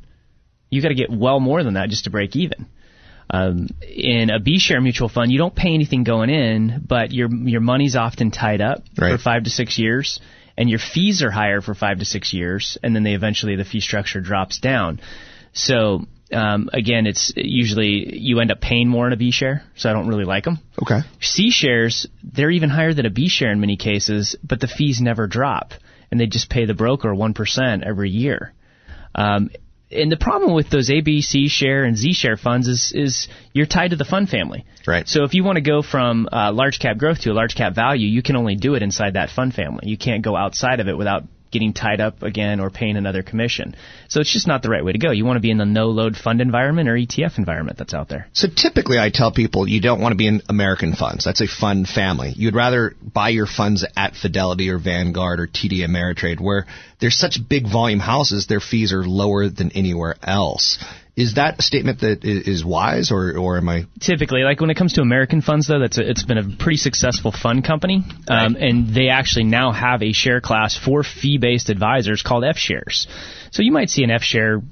You 0.73 0.81
got 0.81 0.89
to 0.89 0.95
get 0.95 1.11
well 1.11 1.39
more 1.39 1.63
than 1.63 1.75
that 1.75 1.91
just 1.91 2.05
to 2.05 2.11
break 2.11 2.35
even. 2.35 2.67
Um, 3.29 3.69
in 3.83 4.31
a 4.31 4.41
B 4.41 4.59
share 4.59 4.81
mutual 4.81 5.11
fund, 5.11 5.31
you 5.31 5.37
don't 5.37 5.55
pay 5.55 5.75
anything 5.75 6.03
going 6.03 6.31
in, 6.31 6.83
but 6.89 7.13
your 7.13 7.29
your 7.31 7.61
money's 7.61 7.95
often 7.95 8.31
tied 8.31 8.63
up 8.63 8.83
right. 8.99 9.13
for 9.13 9.19
five 9.19 9.45
to 9.45 9.51
six 9.51 9.79
years, 9.79 10.19
and 10.57 10.71
your 10.71 10.79
fees 10.79 11.23
are 11.23 11.31
higher 11.31 11.61
for 11.61 11.75
five 11.75 11.99
to 11.99 12.07
six 12.07 12.33
years, 12.33 12.79
and 12.83 12.97
then 12.97 13.03
they 13.03 13.13
eventually 13.13 13.55
the 13.55 13.67
fee 13.67 13.81
structure 13.81 14.23
drops 14.23 14.61
down. 14.61 15.01
So 15.53 16.07
um, 16.33 16.71
again, 16.73 17.07
it's 17.07 17.35
usually 17.37 18.19
you 18.19 18.41
end 18.41 18.51
up 18.51 18.63
paying 18.63 18.89
more 18.89 19.07
in 19.07 19.13
a 19.13 19.19
B 19.19 19.31
share, 19.31 19.63
so 19.77 19.91
I 19.91 19.93
don't 19.93 20.09
really 20.09 20.25
like 20.25 20.45
them. 20.45 20.59
Okay. 20.81 21.01
C 21.21 21.51
shares, 21.51 22.07
they're 22.23 22.51
even 22.51 22.71
higher 22.71 22.95
than 22.95 23.05
a 23.05 23.11
B 23.11 23.29
share 23.29 23.53
in 23.53 23.61
many 23.61 23.77
cases, 23.77 24.37
but 24.43 24.59
the 24.59 24.69
fees 24.69 25.03
never 25.03 25.27
drop, 25.27 25.75
and 26.11 26.19
they 26.19 26.27
just 26.27 26.49
pay 26.49 26.65
the 26.65 26.75
broker 26.75 27.15
one 27.15 27.35
percent 27.35 27.85
every 27.85 28.09
year. 28.09 28.55
Um, 29.15 29.51
and 29.92 30.11
the 30.11 30.16
problem 30.16 30.55
with 30.55 30.70
those 30.70 30.90
A, 30.90 31.00
B, 31.00 31.22
C 31.22 31.48
share 31.48 31.85
and 31.85 31.96
Z 31.96 32.12
share 32.14 32.37
funds 32.37 32.68
is 32.68 32.92
is 32.94 33.28
you're 33.52 33.66
tied 33.66 33.90
to 33.90 33.96
the 33.96 34.05
fund 34.05 34.28
family. 34.28 34.64
Right. 34.87 35.07
So 35.09 35.24
if 35.24 35.35
you 35.35 35.44
want 35.44 35.57
to 35.57 35.62
go 35.62 35.83
from 35.83 36.28
uh, 36.33 36.52
large 36.52 36.78
cap 36.78 36.98
growth 36.98 37.20
to 37.20 37.31
a 37.31 37.35
large 37.35 37.55
cap 37.55 37.74
value, 37.74 38.09
you 38.09 38.22
can 38.22 38.37
only 38.37 38.57
do 38.57 38.74
it 38.74 38.83
inside 38.83 39.14
that 39.14 39.31
fund 39.31 39.55
family. 39.55 39.88
You 39.88 39.96
can't 39.96 40.22
go 40.22 40.37
outside 40.37 40.81
of 40.81 40.88
it 40.88 40.96
without 40.96 41.24
getting 41.53 41.73
tied 41.73 42.01
up 42.01 42.23
again 42.23 42.59
or 42.59 42.71
paying 42.71 42.97
another 42.97 43.23
commission. 43.23 43.77
So 44.09 44.21
it's 44.21 44.33
just 44.33 44.49
not 44.49 44.62
the 44.62 44.71
right 44.71 44.85
way 44.85 44.93
to 44.93 44.99
go. 44.99 45.11
You 45.12 45.25
want 45.25 45.37
to 45.37 45.41
be 45.41 45.51
in 45.51 45.59
the 45.59 45.65
no 45.65 45.88
load 45.88 46.17
fund 46.17 46.41
environment 46.41 46.88
or 46.88 46.95
ETF 46.95 47.38
environment 47.38 47.79
that's 47.79 47.95
out 47.95 48.09
there. 48.09 48.27
So 48.33 48.49
typically 48.49 48.99
I 48.99 49.11
tell 49.11 49.31
people 49.31 49.69
you 49.69 49.81
don't 49.81 50.01
want 50.01 50.12
to 50.12 50.17
be 50.17 50.27
in 50.27 50.43
American 50.49 50.95
funds. 50.95 51.25
That's 51.25 51.41
a 51.41 51.47
fund 51.47 51.87
family. 51.87 52.33
You'd 52.35 52.57
rather 52.57 52.95
buy 53.01 53.29
your 53.29 53.47
funds 53.47 53.87
at 53.97 54.17
Fidelity 54.17 54.71
or 54.71 54.79
Vanguard 54.79 55.38
or 55.38 55.47
TD 55.47 55.87
Ameritrade 55.87 56.41
where 56.41 56.67
there's 57.01 57.17
such 57.17 57.38
big 57.49 57.71
volume 57.71 58.01
houses, 58.01 58.47
their 58.47 58.61
fees 58.61 58.93
are 58.93 59.05
lower 59.05 59.49
than 59.49 59.73
anywhere 59.73 60.17
else. 60.23 60.79
Is 61.14 61.35
that 61.35 61.59
a 61.59 61.62
statement 61.62 62.01
that 62.01 62.25
is 62.25 62.64
wise, 62.64 63.11
or, 63.12 63.37
or 63.37 63.59
am 63.59 63.68
I? 63.68 63.85
Typically, 64.01 64.44
like 64.44 64.62
when 64.62 64.70
it 64.70 64.79
comes 64.79 64.94
to 64.94 65.03
American 65.03 65.42
funds, 65.42 65.68
though, 65.68 65.79
that's 65.79 65.98
a, 65.98 66.09
it's 66.09 66.22
been 66.22 66.38
a 66.38 66.57
pretty 66.59 66.79
successful 66.79 67.33
fund 67.33 67.64
company, 67.64 68.03
um, 68.29 68.55
right. 68.55 68.62
and 68.62 68.94
they 68.94 69.09
actually 69.09 69.44
now 69.44 69.72
have 69.72 70.03
a 70.03 70.12
share 70.12 70.40
class 70.40 70.79
for 70.79 71.03
fee-based 71.03 71.68
advisors 71.68 72.22
called 72.22 72.44
F 72.44 72.57
shares. 72.57 73.07
So 73.51 73.62
you 73.62 73.72
might 73.72 73.90
see 73.90 74.05
an 74.05 74.11
F 74.11 74.22
share 74.22 74.62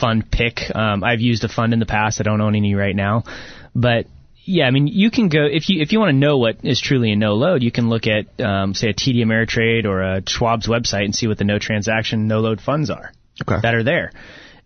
fund 0.00 0.30
pick. 0.30 0.74
Um, 0.74 1.04
I've 1.04 1.20
used 1.20 1.44
a 1.44 1.48
fund 1.48 1.74
in 1.74 1.80
the 1.80 1.86
past. 1.86 2.18
I 2.18 2.22
don't 2.22 2.40
own 2.40 2.56
any 2.56 2.74
right 2.74 2.96
now, 2.96 3.24
but 3.74 4.06
yeah, 4.42 4.64
I 4.64 4.70
mean, 4.70 4.86
you 4.86 5.10
can 5.10 5.28
go 5.28 5.44
if 5.44 5.68
you 5.68 5.82
if 5.82 5.92
you 5.92 6.00
want 6.00 6.10
to 6.10 6.16
know 6.16 6.38
what 6.38 6.64
is 6.64 6.80
truly 6.80 7.12
a 7.12 7.16
no 7.16 7.34
load, 7.34 7.62
you 7.62 7.70
can 7.70 7.90
look 7.90 8.06
at 8.06 8.40
um, 8.42 8.72
say 8.72 8.88
a 8.88 8.94
TD 8.94 9.16
Ameritrade 9.16 9.84
or 9.84 10.00
a 10.00 10.22
Schwab's 10.22 10.66
website 10.66 11.04
and 11.04 11.14
see 11.14 11.26
what 11.26 11.36
the 11.36 11.44
no 11.44 11.58
transaction 11.58 12.26
no 12.26 12.40
load 12.40 12.62
funds 12.62 12.88
are 12.88 13.12
okay. 13.42 13.60
that 13.60 13.74
are 13.74 13.82
there 13.82 14.12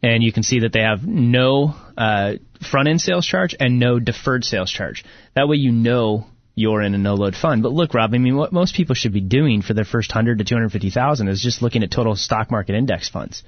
and 0.05 0.23
you 0.23 0.33
can 0.33 0.43
see 0.43 0.61
that 0.61 0.73
they 0.75 0.83
have 0.83 1.07
no 1.07 1.75
uh, 1.97 2.35
front 2.71 2.89
end 2.89 3.01
sales 3.01 3.25
charge 3.25 3.57
and 3.59 3.79
no 3.79 3.99
deferred 3.99 4.45
sales 4.45 4.71
charge. 4.71 5.03
That 5.35 5.49
way 5.49 5.57
you 5.57 5.73
know 5.73 6.27
you're 6.55 6.83
in 6.83 6.95
a 6.95 6.99
no 6.99 7.15
load 7.15 7.35
fund. 7.35 7.63
But 7.63 7.73
look, 7.73 7.95
Rob, 7.95 8.13
I 8.13 8.19
mean, 8.19 8.37
what 8.37 8.53
most 8.53 8.75
people 8.75 8.95
should 8.95 9.15
be 9.15 9.23
doing 9.23 9.63
for 9.63 9.73
their 9.73 9.87
first 9.87 10.13
hundred 10.13 10.39
to 10.39 10.45
two 10.45 10.55
hundred 10.55 10.73
fifty 10.73 10.91
thousand 10.91 11.29
is 11.29 11.41
just 11.41 11.63
looking 11.63 11.83
at 11.83 11.91
total 11.91 12.17
stock 12.17 12.51
market 12.51 12.75
index 12.75 13.09
funds. 13.09 13.43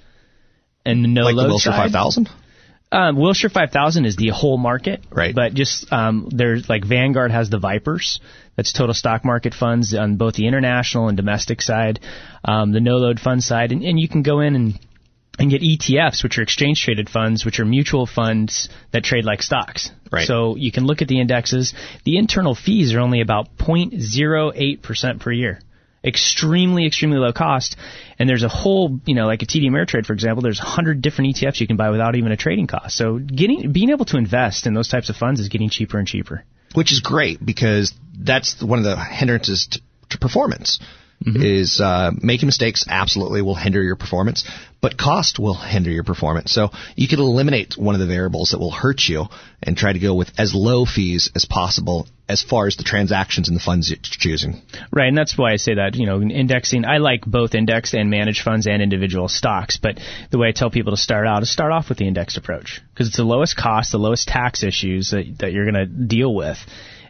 And 0.86 1.04
the 1.04 1.08
no 1.08 1.24
like 1.24 1.34
load 1.34 1.44
the 1.44 1.48
Wilshire 1.48 1.72
five 1.72 1.90
thousand. 1.90 2.30
Um, 2.92 3.16
Wilshire 3.16 3.50
5000 3.50 4.04
is 4.04 4.14
the 4.14 4.28
whole 4.28 4.56
market, 4.56 5.04
right? 5.10 5.34
But 5.34 5.54
just 5.54 5.92
um, 5.92 6.28
there's 6.30 6.68
like 6.68 6.84
Vanguard 6.84 7.32
has 7.32 7.50
the 7.50 7.58
Vipers, 7.58 8.20
that's 8.54 8.72
total 8.72 8.94
stock 8.94 9.24
market 9.24 9.54
funds 9.54 9.92
on 9.92 10.16
both 10.16 10.34
the 10.34 10.46
international 10.46 11.08
and 11.08 11.16
domestic 11.16 11.62
side, 11.62 11.98
um, 12.44 12.72
the 12.72 12.80
no 12.80 12.98
load 12.98 13.18
fund 13.18 13.42
side, 13.42 13.72
and, 13.72 13.82
and 13.82 13.98
you 13.98 14.08
can 14.08 14.22
go 14.22 14.38
in 14.38 14.54
and 14.54 14.78
and 15.38 15.50
get 15.50 15.62
ETFs, 15.62 16.22
which 16.22 16.38
are 16.38 16.42
exchange 16.42 16.82
traded 16.82 17.08
funds, 17.08 17.44
which 17.44 17.60
are 17.60 17.64
mutual 17.64 18.06
funds 18.06 18.68
that 18.92 19.04
trade 19.04 19.24
like 19.24 19.42
stocks. 19.42 19.90
Right. 20.10 20.26
So 20.26 20.56
you 20.56 20.72
can 20.72 20.86
look 20.86 21.02
at 21.02 21.08
the 21.08 21.20
indexes. 21.20 21.74
The 22.04 22.16
internal 22.16 22.54
fees 22.54 22.94
are 22.94 23.00
only 23.00 23.20
about 23.20 23.56
0.08% 23.58 25.20
per 25.20 25.32
year. 25.32 25.60
Extremely, 26.04 26.86
extremely 26.86 27.18
low 27.18 27.32
cost. 27.32 27.76
And 28.18 28.28
there's 28.28 28.44
a 28.44 28.48
whole, 28.48 29.00
you 29.06 29.14
know, 29.14 29.26
like 29.26 29.42
a 29.42 29.46
TD 29.46 29.68
Ameritrade, 29.68 30.06
for 30.06 30.12
example, 30.12 30.42
there's 30.42 30.60
100 30.60 31.02
different 31.02 31.34
ETFs 31.34 31.60
you 31.60 31.66
can 31.66 31.76
buy 31.76 31.90
without 31.90 32.14
even 32.14 32.30
a 32.32 32.36
trading 32.36 32.68
cost. 32.68 32.96
So 32.96 33.18
getting, 33.18 33.72
being 33.72 33.90
able 33.90 34.04
to 34.06 34.16
invest 34.16 34.66
in 34.66 34.74
those 34.74 34.88
types 34.88 35.10
of 35.10 35.16
funds 35.16 35.40
is 35.40 35.48
getting 35.48 35.68
cheaper 35.68 35.98
and 35.98 36.06
cheaper. 36.06 36.44
Which 36.74 36.92
is 36.92 37.00
great 37.00 37.44
because 37.44 37.92
that's 38.16 38.62
one 38.62 38.78
of 38.78 38.84
the 38.84 38.96
hindrances 38.96 39.66
to, 39.72 39.80
to 40.10 40.18
performance. 40.18 40.78
Mm-hmm. 41.24 41.42
Is 41.42 41.80
uh, 41.80 42.10
making 42.20 42.46
mistakes 42.46 42.84
absolutely 42.86 43.40
will 43.40 43.54
hinder 43.54 43.82
your 43.82 43.96
performance, 43.96 44.44
but 44.82 44.98
cost 44.98 45.38
will 45.38 45.54
hinder 45.54 45.90
your 45.90 46.04
performance. 46.04 46.52
So 46.52 46.70
you 46.94 47.08
can 47.08 47.20
eliminate 47.20 47.74
one 47.76 47.94
of 47.94 48.00
the 48.00 48.06
variables 48.06 48.50
that 48.50 48.58
will 48.58 48.70
hurt 48.70 49.00
you 49.08 49.24
and 49.62 49.76
try 49.76 49.92
to 49.94 49.98
go 49.98 50.14
with 50.14 50.30
as 50.38 50.54
low 50.54 50.84
fees 50.84 51.30
as 51.34 51.46
possible 51.46 52.06
as 52.28 52.42
far 52.42 52.66
as 52.66 52.76
the 52.76 52.82
transactions 52.82 53.48
and 53.48 53.56
the 53.56 53.62
funds 53.62 53.88
you're 53.88 53.98
choosing. 54.02 54.60
Right, 54.92 55.08
and 55.08 55.16
that's 55.16 55.38
why 55.38 55.52
I 55.52 55.56
say 55.56 55.74
that, 55.74 55.94
you 55.94 56.06
know, 56.06 56.20
indexing, 56.20 56.84
I 56.84 56.98
like 56.98 57.24
both 57.24 57.54
indexed 57.54 57.94
and 57.94 58.10
managed 58.10 58.42
funds 58.42 58.66
and 58.66 58.82
individual 58.82 59.28
stocks, 59.28 59.78
but 59.78 59.98
the 60.30 60.38
way 60.38 60.48
I 60.48 60.52
tell 60.52 60.70
people 60.70 60.92
to 60.92 60.96
start 60.96 61.26
out 61.26 61.42
is 61.42 61.50
start 61.50 61.72
off 61.72 61.88
with 61.88 61.98
the 61.98 62.06
indexed 62.06 62.36
approach 62.36 62.82
because 62.92 63.08
it's 63.08 63.16
the 63.16 63.24
lowest 63.24 63.56
cost, 63.56 63.92
the 63.92 63.98
lowest 63.98 64.28
tax 64.28 64.62
issues 64.62 65.10
that, 65.10 65.38
that 65.38 65.52
you're 65.52 65.70
going 65.70 65.86
to 65.86 65.86
deal 65.86 66.34
with 66.34 66.58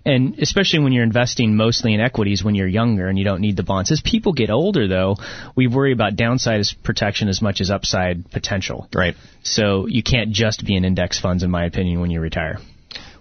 and 0.06 0.38
especially 0.38 0.78
when 0.78 0.92
you're 0.92 1.02
investing 1.02 1.56
mostly 1.56 1.92
in 1.92 2.00
equities 2.00 2.42
when 2.42 2.54
you're 2.54 2.68
younger 2.68 3.08
and 3.08 3.18
you 3.18 3.24
don't 3.24 3.40
need 3.40 3.56
the 3.56 3.64
bonds. 3.64 3.90
As 3.90 4.00
people 4.00 4.32
get 4.32 4.50
older, 4.50 4.86
though, 4.86 5.16
we 5.56 5.66
worry 5.66 5.92
about 5.92 6.14
downside 6.14 6.64
protection 6.84 7.28
as 7.28 7.42
much 7.42 7.60
as 7.60 7.70
upside 7.70 8.30
potential. 8.30 8.88
Right. 8.94 9.16
So 9.42 9.86
you 9.86 10.04
can't 10.04 10.30
just 10.30 10.64
be 10.64 10.76
in 10.76 10.84
index 10.84 11.18
funds, 11.18 11.42
in 11.42 11.50
my 11.50 11.64
opinion, 11.64 12.00
when 12.00 12.10
you 12.10 12.20
retire. 12.20 12.58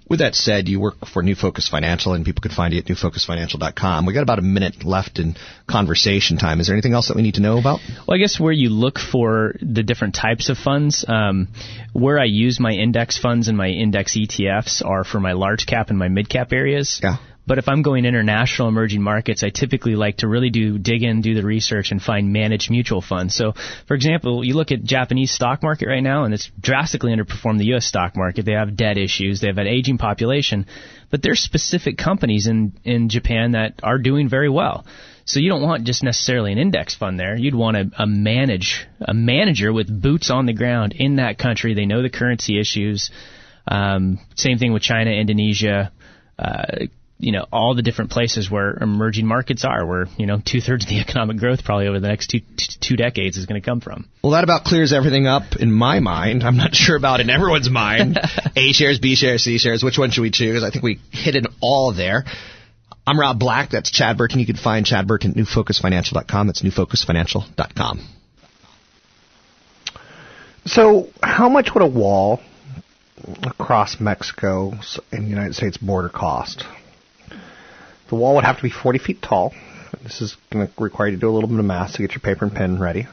With 0.07 0.19
that 0.19 0.35
said, 0.35 0.67
you 0.67 0.79
work 0.79 1.07
for 1.07 1.23
New 1.23 1.33
Focus 1.33 1.67
Financial, 1.67 2.13
and 2.13 2.23
people 2.23 2.41
can 2.41 2.51
find 2.51 2.73
you 2.73 2.79
at 2.79 2.85
newfocusfinancial.com. 2.85 4.05
We 4.05 4.13
got 4.13 4.21
about 4.21 4.37
a 4.37 4.43
minute 4.43 4.83
left 4.83 5.17
in 5.17 5.35
conversation 5.67 6.37
time. 6.37 6.59
Is 6.59 6.67
there 6.67 6.75
anything 6.75 6.93
else 6.93 7.07
that 7.07 7.15
we 7.15 7.23
need 7.23 7.35
to 7.35 7.41
know 7.41 7.57
about? 7.57 7.79
Well, 8.07 8.15
I 8.15 8.19
guess 8.19 8.39
where 8.39 8.53
you 8.53 8.69
look 8.69 8.99
for 8.99 9.55
the 9.61 9.81
different 9.81 10.13
types 10.13 10.49
of 10.49 10.57
funds, 10.59 11.05
um, 11.07 11.47
where 11.93 12.19
I 12.19 12.25
use 12.25 12.59
my 12.59 12.71
index 12.71 13.17
funds 13.17 13.47
and 13.47 13.57
my 13.57 13.69
index 13.69 14.15
ETFs 14.15 14.85
are 14.85 15.03
for 15.03 15.19
my 15.19 15.33
large 15.33 15.65
cap 15.65 15.89
and 15.89 15.97
my 15.97 16.07
mid 16.07 16.29
cap 16.29 16.53
areas. 16.53 16.99
Yeah. 17.01 17.17
But 17.47 17.58
if 17.58 17.67
I'm 17.67 17.81
going 17.81 18.05
international 18.05 18.67
emerging 18.67 19.01
markets, 19.01 19.43
I 19.43 19.49
typically 19.49 19.95
like 19.95 20.17
to 20.17 20.27
really 20.27 20.49
do 20.49 20.77
dig 20.77 21.03
in, 21.03 21.21
do 21.21 21.36
the 21.36 21.43
research, 21.43 21.91
and 21.91 22.01
find 22.01 22.34
managed 22.34 22.71
mutual 22.71 23.01
funds. 23.01 23.36
So, 23.36 23.53
for 23.88 23.93
example, 23.93 24.43
you 24.43 24.55
look 24.55 24.71
at 24.71 24.84
Japanese 24.84 25.31
stock 25.31 25.62
market 25.62 25.88
right 25.88 26.03
now, 26.03 26.23
and 26.23 26.34
it's 26.34 26.49
drastically 26.60 27.12
underperformed 27.15 27.60
the 27.60 27.67
U.S. 27.67 27.86
stock 27.86 28.15
market. 28.15 28.45
They 28.45 28.53
have 28.53 28.75
debt 28.75 28.97
issues, 28.97 29.41
they 29.41 29.47
have 29.47 29.58
an 29.58 29.67
aging 29.67 29.97
population, 29.97 30.65
but 31.12 31.21
there's 31.21 31.39
specific 31.39 31.97
companies 31.97 32.47
in 32.47 32.73
in 32.84 33.10
Japan 33.10 33.51
that 33.51 33.79
are 33.84 33.99
doing 33.99 34.27
very 34.27 34.49
well. 34.49 34.86
So 35.25 35.39
you 35.39 35.49
don't 35.49 35.63
want 35.63 35.86
just 35.86 36.03
necessarily 36.03 36.51
an 36.51 36.60
index 36.60 36.93
fund 36.93 37.19
there. 37.19 37.36
You'd 37.36 37.55
want 37.55 37.77
a, 37.77 37.91
a 37.97 38.05
manage 38.05 38.88
a 39.01 39.13
manager 39.13 39.73
with 39.73 40.01
boots 40.01 40.29
on 40.29 40.45
the 40.45 40.53
ground 40.53 40.93
in 40.93 41.15
that 41.15 41.39
country. 41.39 41.73
They 41.73 41.88
know 41.88 42.03
the 42.03 42.12
currency 42.12 42.60
issues. 42.60 43.10
Um, 43.67 44.19
same 44.36 44.60
thing 44.60 44.71
with 44.71 44.84
China, 44.84 45.10
Indonesia. 45.10 45.91
Uh, 46.38 46.86
you 47.17 47.32
know 47.32 47.45
all 47.51 47.75
the 47.75 47.82
different 47.82 48.12
places 48.12 48.51
where 48.51 48.78
emerging 48.82 49.25
markets 49.25 49.63
are, 49.63 49.86
where 49.86 50.08
you 50.17 50.25
know 50.25 50.41
two 50.43 50.60
thirds 50.62 50.86
of 50.86 50.89
the 50.89 50.99
economic 51.08 51.38
growth 51.38 51.63
probably 51.63 51.88
over 51.88 51.99
the 51.99 52.08
next 52.08 52.28
two 52.28 52.41
two 52.82 52.95
decades 52.95 53.38
is 53.38 53.45
going 53.45 53.62
to 53.62 53.65
come 53.65 53.82
from. 53.82 54.08
Well, 54.21 54.34
that 54.34 54.43
about 54.43 54.63
clears 54.63 54.93
everything 54.93 55.28
up 55.28 55.56
in 55.60 55.71
my 55.71 55.99
mind. 55.99 56.43
I'm 56.43 56.58
not 56.58 56.75
sure 56.75 56.95
about 56.95 57.19
in 57.19 57.30
everyone's 57.30 57.69
mind. 57.69 58.19
A 58.56 58.73
shares, 58.73 58.99
B 58.99 59.15
shares, 59.15 59.43
C 59.43 59.58
shares. 59.58 59.84
Which 59.84 59.97
one 59.97 60.12
should 60.12 60.21
we 60.21 60.32
choose? 60.32 60.63
I 60.63 60.71
think 60.71 60.84
we 60.84 60.99
hit 61.12 61.36
it 61.36 61.47
all 61.62 61.93
there. 61.93 62.25
I'm 63.08 63.19
Rob 63.19 63.39
Black. 63.39 63.69
That's 63.69 63.91
Chad 63.91 64.17
Burton. 64.17 64.39
You 64.39 64.47
can 64.47 64.56
find 64.56 64.86
Chad 64.86 65.08
Burton 65.08 65.32
at 65.32 65.38
newfocusfinancial.com. 65.38 66.47
That's 66.47 66.63
newfocusfinancial.com. 66.63 68.10
So, 70.65 71.10
how 71.21 71.47
much 71.47 71.69
would 71.75 71.84
a 71.84 71.88
wall 71.88 72.41
across 73.43 73.99
Mexico 73.99 74.73
and 75.12 75.25
the 75.25 75.30
United 75.30 75.54
States 75.54 75.78
border 75.78 76.10
cost? 76.10 76.63
The 78.09 78.15
wall 78.15 78.35
would 78.35 78.43
have 78.43 78.57
to 78.57 78.63
be 78.63 78.69
40 78.69 78.99
feet 78.99 79.21
tall. 79.21 79.53
This 80.03 80.21
is 80.21 80.37
going 80.51 80.67
to 80.67 80.73
require 80.77 81.07
you 81.07 81.15
to 81.15 81.19
do 81.19 81.29
a 81.29 81.33
little 81.33 81.49
bit 81.49 81.57
of 81.57 81.65
math 81.65 81.93
to 81.93 82.01
get 82.01 82.11
your 82.11 82.19
paper 82.19 82.45
and 82.45 82.53
pen 82.53 82.79
ready. 82.79 83.07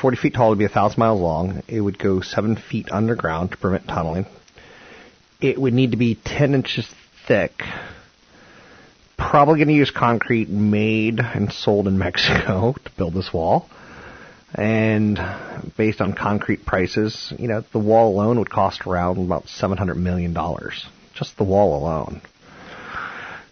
40 0.00 0.16
feet 0.16 0.34
tall 0.34 0.50
would 0.50 0.58
be 0.58 0.64
1,000 0.64 0.98
miles 0.98 1.20
long. 1.20 1.62
It 1.68 1.80
would 1.80 1.98
go 1.98 2.20
7 2.20 2.56
feet 2.56 2.90
underground 2.90 3.50
to 3.50 3.56
prevent 3.56 3.86
tunneling. 3.86 4.26
It 5.40 5.60
would 5.60 5.74
need 5.74 5.90
to 5.90 5.96
be 5.96 6.14
10 6.14 6.54
inches 6.54 6.88
thick. 7.26 7.62
Probably 9.16 9.56
going 9.56 9.68
to 9.68 9.74
use 9.74 9.90
concrete 9.90 10.48
made 10.48 11.18
and 11.18 11.52
sold 11.52 11.88
in 11.88 11.98
Mexico 11.98 12.74
to 12.84 12.90
build 12.96 13.14
this 13.14 13.32
wall. 13.32 13.68
And 14.54 15.18
based 15.76 16.00
on 16.00 16.12
concrete 16.12 16.64
prices, 16.64 17.32
you 17.38 17.48
know, 17.48 17.64
the 17.72 17.80
wall 17.80 18.14
alone 18.14 18.38
would 18.38 18.50
cost 18.50 18.86
around 18.86 19.18
about 19.18 19.46
$700 19.46 19.96
million. 19.96 20.32
Just 21.14 21.36
the 21.36 21.44
wall 21.44 21.82
alone. 21.82 22.22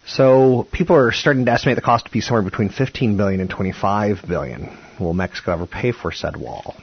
So 0.05 0.67
people 0.71 0.97
are 0.97 1.11
starting 1.11 1.45
to 1.45 1.51
estimate 1.51 1.75
the 1.75 1.81
cost 1.81 2.05
to 2.05 2.11
be 2.11 2.19
somewhere 2.19 2.43
between 2.43 2.69
15 2.69 3.15
billion 3.15 3.39
and 3.39 3.49
25 3.49 4.23
billion. 4.27 4.77
Will 4.99 5.13
Mexico 5.13 5.53
ever 5.53 5.65
pay 5.65 5.91
for 5.91 6.11
said 6.11 6.35
wall? 6.35 6.75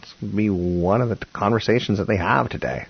It's 0.00 0.14
going 0.14 0.30
to 0.32 0.36
be 0.36 0.48
one 0.50 1.02
of 1.02 1.10
the 1.10 1.16
conversations 1.32 1.98
that 1.98 2.06
they 2.06 2.16
have 2.16 2.48
today. 2.48 2.86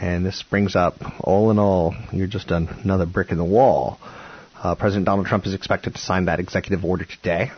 And 0.00 0.24
this 0.26 0.42
brings 0.42 0.74
up, 0.74 0.96
all 1.20 1.50
in 1.50 1.58
all, 1.58 1.94
you're 2.10 2.26
just 2.26 2.50
another 2.50 3.06
brick 3.06 3.30
in 3.30 3.38
the 3.38 3.44
wall. 3.44 3.98
Uh, 4.60 4.74
President 4.74 5.06
Donald 5.06 5.26
Trump 5.26 5.46
is 5.46 5.54
expected 5.54 5.94
to 5.94 6.00
sign 6.00 6.24
that 6.24 6.40
executive 6.40 6.84
order 6.84 7.04
today. 7.04 7.52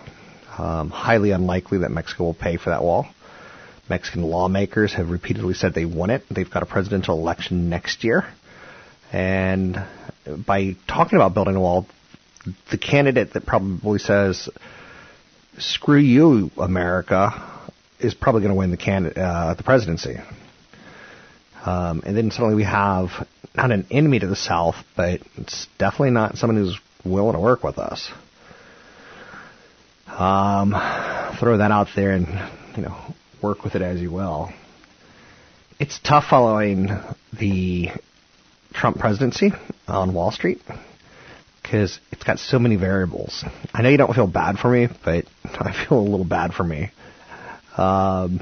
Um, 0.59 0.91
highly 0.91 1.31
unlikely 1.31 1.79
that 1.79 1.91
Mexico 1.91 2.25
will 2.25 2.35
pay 2.35 2.59
for 2.59 2.71
that 2.71 2.83
wall. 2.83 3.07
Mexican 3.89 4.23
lawmakers 4.23 4.93
have 4.95 5.11
repeatedly 5.11 5.55
said 5.55 5.73
they 5.73 5.85
want 5.85 6.13
it. 6.13 6.25
They've 6.31 6.51
got 6.51 6.63
a 6.63 6.67
presidential 6.67 7.19
election 7.19 7.71
next 7.71 8.05
year. 8.05 8.27
And 9.13 9.85
by 10.47 10.77
talking 10.89 11.17
about 11.17 11.35
building 11.35 11.55
a 11.55 11.61
wall, 11.61 11.87
the 12.71 12.79
candidate 12.79 13.35
that 13.35 13.45
probably 13.45 13.99
says, 13.99 14.49
"Screw 15.59 15.99
you, 15.99 16.51
America," 16.57 17.43
is 18.01 18.15
probably 18.15 18.41
going 18.41 18.53
to 18.53 18.59
win 18.59 18.71
the 18.71 18.77
can- 18.77 19.13
uh, 19.17 19.55
the 19.55 19.63
presidency. 19.63 20.19
Um, 21.65 22.03
and 22.05 22.17
then 22.17 22.31
suddenly 22.31 22.57
we 22.57 22.65
have 22.65 23.11
not 23.55 23.71
an 23.71 23.87
enemy 23.91 24.19
to 24.19 24.27
the 24.27 24.37
south, 24.37 24.77
but 24.97 25.21
it's 25.37 25.67
definitely 25.79 26.11
not 26.11 26.39
someone 26.39 26.57
who's 26.57 26.79
willing 27.05 27.35
to 27.35 27.41
work 27.41 27.63
with 27.63 27.79
us. 27.79 28.11
Um, 30.09 30.71
throw 31.39 31.59
that 31.59 31.71
out 31.71 31.89
there 31.95 32.13
and 32.13 32.27
you 32.77 32.83
know 32.83 32.97
work 33.43 33.63
with 33.63 33.75
it 33.75 33.83
as 33.83 34.01
you 34.01 34.11
will. 34.11 34.53
It's 35.79 35.99
tough 35.99 36.27
following 36.29 36.89
the 37.39 37.91
Trump 38.73 38.99
presidency 38.99 39.53
on 39.89 40.15
Wall 40.15 40.31
Street 40.31 40.61
because 41.63 41.99
it's 42.11 42.25
got 42.25 42.39
so 42.39 42.59
many 42.59 42.77
variables. 42.77 43.45
I 43.73 43.83
know 43.83 43.89
you 43.89 43.97
don't 43.97 44.15
feel 44.15 44.27
bad 44.27 44.59
for 44.59 44.71
me, 44.71 44.89
but 45.05 45.25
I 45.45 45.73
feel 45.73 45.99
a 45.99 46.01
little 46.01 46.25
bad 46.25 46.53
for 46.53 46.65
me. 46.65 46.91
Um, 47.77 48.41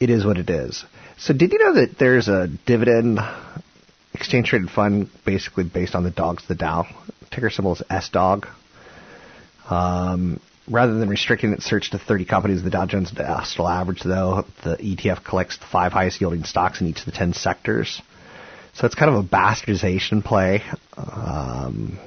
it 0.00 0.10
is 0.10 0.24
what 0.24 0.38
it 0.38 0.50
is. 0.50 0.84
So, 1.18 1.34
did 1.34 1.52
you 1.52 1.58
know 1.58 1.74
that 1.74 1.98
there's 1.98 2.28
a 2.28 2.48
dividend 2.66 3.20
exchange 4.14 4.48
traded 4.48 4.70
fund 4.70 5.10
basically 5.24 5.64
based 5.64 5.94
on 5.94 6.02
the 6.02 6.10
dogs 6.10 6.42
the 6.48 6.54
Dow? 6.54 6.86
Ticker 7.30 7.50
symbol 7.50 7.74
is 7.74 7.82
SDOG. 7.90 8.48
Um, 9.68 10.40
rather 10.68 10.94
than 10.94 11.08
restricting 11.08 11.52
its 11.52 11.64
search 11.64 11.90
to 11.90 11.98
30 11.98 12.24
companies, 12.24 12.62
the 12.62 12.70
Dow 12.70 12.86
Jones 12.86 13.10
Industrial 13.10 13.68
Average, 13.68 14.02
though, 14.02 14.44
the 14.64 14.76
ETF 14.76 15.24
collects 15.24 15.58
the 15.58 15.66
five 15.66 15.92
highest 15.92 16.20
yielding 16.20 16.44
stocks 16.44 16.80
in 16.80 16.86
each 16.86 17.00
of 17.00 17.04
the 17.04 17.12
10 17.12 17.34
sectors. 17.34 18.00
So 18.74 18.86
it's 18.86 18.94
kind 18.94 19.14
of 19.14 19.24
a 19.24 19.28
bastardization 19.28 20.24
play 20.24 20.62
um, 20.96 21.98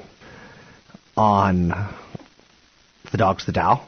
on 1.16 1.70
the 3.12 3.18
dogs 3.18 3.46
the 3.46 3.52
Dow. 3.52 3.86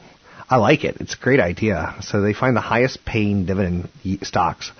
I 0.48 0.56
like 0.56 0.84
it. 0.84 0.98
It's 1.00 1.14
a 1.14 1.18
great 1.18 1.40
idea. 1.40 1.96
So 2.02 2.20
they 2.20 2.32
find 2.32 2.56
the 2.56 2.60
highest 2.60 3.04
paying 3.04 3.46
dividend 3.46 3.88
stocks 4.22 4.70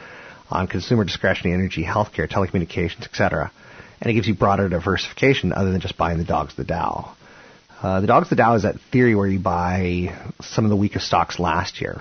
on 0.48 0.68
consumer 0.68 1.04
discretionary 1.04 1.54
energy, 1.54 1.84
healthcare, 1.84 2.28
telecommunications, 2.28 3.02
etc. 3.04 3.50
And 4.00 4.10
it 4.10 4.14
gives 4.14 4.28
you 4.28 4.34
broader 4.34 4.68
diversification 4.68 5.52
other 5.52 5.72
than 5.72 5.80
just 5.80 5.96
buying 5.96 6.18
the 6.18 6.24
dogs 6.24 6.52
of 6.52 6.56
the 6.56 6.64
Dow. 6.64 7.16
Uh, 7.82 8.00
the 8.00 8.06
dogs 8.06 8.26
of 8.26 8.30
the 8.30 8.36
Dow 8.36 8.54
is 8.54 8.62
that 8.62 8.76
theory 8.92 9.14
where 9.14 9.26
you 9.26 9.40
buy 9.40 10.16
some 10.40 10.64
of 10.64 10.70
the 10.70 10.76
weakest 10.76 11.06
stocks 11.06 11.38
last 11.38 11.80
year 11.80 12.00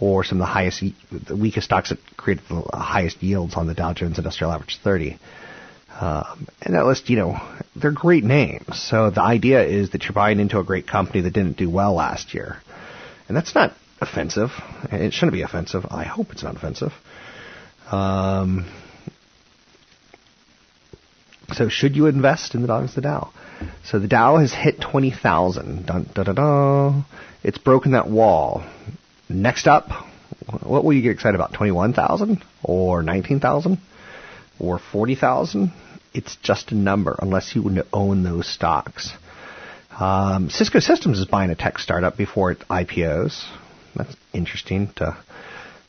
or 0.00 0.24
some 0.24 0.38
of 0.38 0.42
the 0.42 0.52
highest, 0.52 0.82
the 1.10 1.36
weakest 1.36 1.66
stocks 1.66 1.90
that 1.90 1.98
created 2.16 2.44
the 2.48 2.62
highest 2.76 3.22
yields 3.22 3.54
on 3.54 3.66
the 3.66 3.74
Dow 3.74 3.92
Jones 3.94 4.18
Industrial 4.18 4.52
Average 4.52 4.78
30. 4.82 5.18
Um, 5.98 6.46
and 6.60 6.74
that 6.74 6.84
list, 6.84 7.08
you 7.08 7.16
know, 7.16 7.36
they're 7.74 7.92
great 7.92 8.22
names. 8.22 8.82
So 8.82 9.10
the 9.10 9.22
idea 9.22 9.64
is 9.64 9.90
that 9.90 10.04
you're 10.04 10.12
buying 10.12 10.40
into 10.40 10.58
a 10.58 10.64
great 10.64 10.86
company 10.86 11.22
that 11.22 11.32
didn't 11.32 11.56
do 11.56 11.70
well 11.70 11.94
last 11.94 12.34
year. 12.34 12.58
And 13.28 13.36
that's 13.36 13.54
not 13.54 13.72
offensive. 14.00 14.50
It 14.92 15.14
shouldn't 15.14 15.32
be 15.32 15.42
offensive. 15.42 15.86
I 15.90 16.04
hope 16.04 16.32
it's 16.32 16.42
not 16.42 16.54
offensive. 16.54 16.92
Um, 17.90 18.70
so 21.54 21.68
should 21.68 21.96
you 21.96 22.06
invest 22.06 22.54
in 22.54 22.60
the 22.60 22.66
dogs 22.66 22.94
the 22.94 23.00
Dow? 23.00 23.30
So 23.84 23.98
the 23.98 24.08
Dow 24.08 24.36
has 24.36 24.52
hit 24.52 24.80
20,000. 24.80 25.86
Dun, 25.86 26.10
dun, 26.12 26.24
dun, 26.24 26.34
dun. 26.34 27.04
It's 27.42 27.58
broken 27.58 27.92
that 27.92 28.08
wall. 28.08 28.64
Next 29.28 29.66
up, 29.66 29.90
what 30.62 30.84
will 30.84 30.92
you 30.92 31.02
get 31.02 31.12
excited 31.12 31.34
about? 31.34 31.52
21,000 31.52 32.42
or 32.62 33.02
19,000 33.02 33.78
or 34.58 34.78
40,000? 34.78 35.72
It's 36.14 36.36
just 36.36 36.72
a 36.72 36.74
number 36.74 37.16
unless 37.20 37.54
you 37.54 37.82
own 37.92 38.22
those 38.22 38.46
stocks. 38.46 39.12
Um, 39.98 40.50
Cisco 40.50 40.78
Systems 40.80 41.18
is 41.18 41.24
buying 41.24 41.50
a 41.50 41.54
tech 41.54 41.78
startup 41.78 42.16
before 42.16 42.52
it 42.52 42.60
IPOs. 42.70 43.44
That's 43.94 44.14
interesting 44.32 44.90
to 44.96 45.16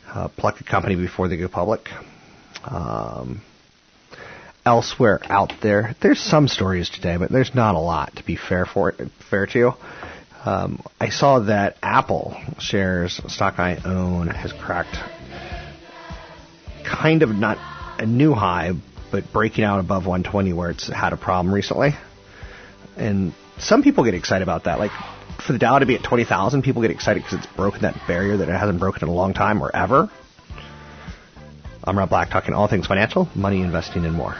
uh, 0.07 0.29
pluck 0.29 0.59
a 0.61 0.63
company 0.63 0.95
before 0.95 1.27
they 1.27 1.37
go 1.37 1.47
public. 1.47 1.89
Um, 2.63 3.41
elsewhere 4.65 5.19
out 5.25 5.53
there, 5.61 5.95
there's 6.01 6.19
some 6.19 6.47
stories 6.47 6.89
today, 6.89 7.17
but 7.17 7.31
there's 7.31 7.53
not 7.53 7.75
a 7.75 7.79
lot 7.79 8.15
to 8.15 8.23
be 8.23 8.35
fair 8.35 8.65
for 8.65 8.93
fair 9.29 9.45
to 9.47 9.59
you. 9.59 9.73
Um, 10.45 10.81
I 10.99 11.09
saw 11.09 11.39
that 11.39 11.77
Apple 11.81 12.37
shares 12.59 13.19
stock 13.27 13.59
I 13.59 13.77
own 13.83 14.27
has 14.27 14.53
cracked 14.53 14.97
kind 16.83 17.21
of 17.21 17.29
not 17.35 17.57
a 17.99 18.05
new 18.05 18.33
high, 18.33 18.73
but 19.11 19.31
breaking 19.33 19.63
out 19.63 19.79
above 19.79 20.05
120 20.05 20.53
where 20.53 20.69
it's 20.69 20.87
had 20.87 21.13
a 21.13 21.17
problem 21.17 21.53
recently. 21.53 21.91
And 22.95 23.33
some 23.57 23.83
people 23.83 24.03
get 24.03 24.13
excited 24.13 24.43
about 24.43 24.65
that. 24.65 24.79
Like 24.79 24.91
for 25.45 25.53
the 25.53 25.59
Dow 25.59 25.79
to 25.79 25.85
be 25.85 25.95
at 25.95 26.03
20,000, 26.03 26.61
people 26.61 26.81
get 26.81 26.91
excited 26.91 27.23
because 27.23 27.39
it's 27.39 27.55
broken 27.55 27.81
that 27.81 27.95
barrier 28.07 28.37
that 28.37 28.49
it 28.49 28.53
hasn't 28.53 28.79
broken 28.79 29.03
in 29.03 29.09
a 29.09 29.13
long 29.13 29.33
time 29.33 29.61
or 29.61 29.75
ever. 29.75 30.09
I'm 31.83 31.97
Rob 31.97 32.09
Black, 32.09 32.29
talking 32.29 32.53
all 32.53 32.67
things 32.67 32.85
financial, 32.87 33.29
money, 33.33 33.61
investing, 33.61 34.05
and 34.05 34.13
more. 34.13 34.35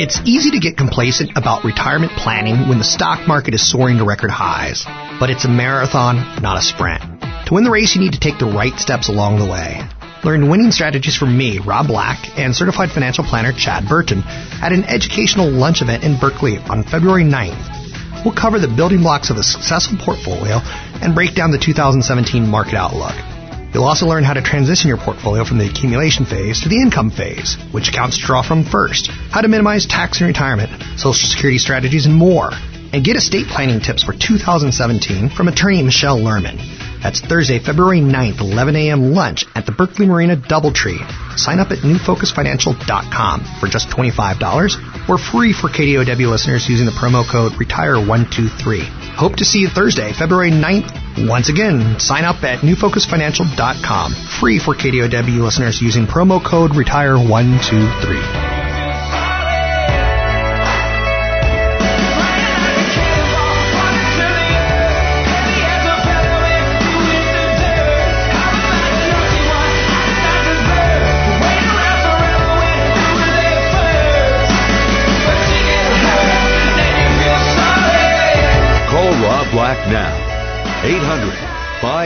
It's 0.00 0.18
easy 0.24 0.52
to 0.52 0.58
get 0.58 0.78
complacent 0.78 1.36
about 1.36 1.62
retirement 1.62 2.12
planning 2.12 2.70
when 2.70 2.78
the 2.78 2.84
stock 2.84 3.28
market 3.28 3.52
is 3.52 3.70
soaring 3.70 3.98
to 3.98 4.04
record 4.06 4.30
highs. 4.30 4.86
But 5.20 5.28
it's 5.28 5.44
a 5.44 5.48
marathon, 5.50 6.40
not 6.40 6.56
a 6.56 6.62
sprint. 6.62 7.02
To 7.20 7.52
win 7.52 7.64
the 7.64 7.70
race, 7.70 7.94
you 7.94 8.00
need 8.00 8.14
to 8.14 8.18
take 8.18 8.38
the 8.38 8.46
right 8.46 8.72
steps 8.78 9.10
along 9.10 9.38
the 9.38 9.44
way. 9.44 9.86
Learn 10.24 10.48
winning 10.48 10.70
strategies 10.70 11.18
from 11.18 11.36
me, 11.36 11.58
Rob 11.58 11.88
Black, 11.88 12.16
and 12.38 12.56
certified 12.56 12.92
financial 12.92 13.24
planner 13.24 13.52
Chad 13.52 13.90
Burton 13.90 14.22
at 14.24 14.72
an 14.72 14.84
educational 14.84 15.50
lunch 15.50 15.82
event 15.82 16.02
in 16.02 16.18
Berkeley 16.18 16.56
on 16.56 16.82
February 16.82 17.24
9th. 17.24 18.24
We'll 18.24 18.32
cover 18.32 18.58
the 18.58 18.72
building 18.74 19.02
blocks 19.02 19.28
of 19.28 19.36
a 19.36 19.42
successful 19.42 19.98
portfolio 20.00 20.64
and 21.04 21.14
break 21.14 21.34
down 21.34 21.50
the 21.50 21.58
2017 21.58 22.48
market 22.48 22.72
outlook. 22.72 23.29
You'll 23.72 23.84
also 23.84 24.06
learn 24.06 24.24
how 24.24 24.34
to 24.34 24.42
transition 24.42 24.88
your 24.88 24.98
portfolio 24.98 25.44
from 25.44 25.58
the 25.58 25.68
accumulation 25.68 26.24
phase 26.24 26.60
to 26.62 26.68
the 26.68 26.80
income 26.80 27.10
phase, 27.10 27.56
which 27.72 27.88
accounts 27.88 28.18
to 28.18 28.26
draw 28.26 28.42
from 28.42 28.64
first, 28.64 29.06
how 29.08 29.40
to 29.40 29.48
minimize 29.48 29.86
tax 29.86 30.20
in 30.20 30.26
retirement, 30.26 30.70
social 30.98 31.28
security 31.28 31.58
strategies, 31.58 32.06
and 32.06 32.14
more. 32.14 32.50
And 32.92 33.04
get 33.04 33.16
estate 33.16 33.46
planning 33.46 33.80
tips 33.80 34.02
for 34.02 34.12
2017 34.12 35.30
from 35.30 35.46
attorney 35.46 35.82
Michelle 35.82 36.18
Lerman. 36.18 36.58
That's 37.00 37.20
Thursday, 37.20 37.58
February 37.58 38.00
9th, 38.00 38.40
11 38.40 38.76
a.m. 38.76 39.12
lunch 39.12 39.46
at 39.54 39.64
the 39.64 39.72
Berkeley 39.72 40.06
Marina 40.06 40.36
Doubletree. 40.36 40.98
Sign 41.38 41.58
up 41.60 41.70
at 41.70 41.78
newfocusfinancial.com 41.78 43.44
for 43.60 43.68
just 43.68 43.88
$25 43.88 45.08
or 45.08 45.16
free 45.16 45.52
for 45.52 45.68
KDOW 45.68 46.28
listeners 46.28 46.68
using 46.68 46.86
the 46.86 46.92
promo 46.92 47.24
code 47.24 47.52
RETIRE123. 47.52 49.14
Hope 49.14 49.36
to 49.36 49.44
see 49.44 49.60
you 49.60 49.68
Thursday, 49.68 50.12
February 50.12 50.50
9th. 50.50 50.99
Once 51.18 51.48
again, 51.48 51.98
sign 51.98 52.24
up 52.24 52.42
at 52.44 52.60
newfocusfinancial.com. 52.60 54.14
Free 54.40 54.58
for 54.58 54.74
KDOW 54.74 55.42
listeners 55.42 55.80
using 55.80 56.06
promo 56.06 56.42
code 56.42 56.72
RETIRE123. 56.72 58.49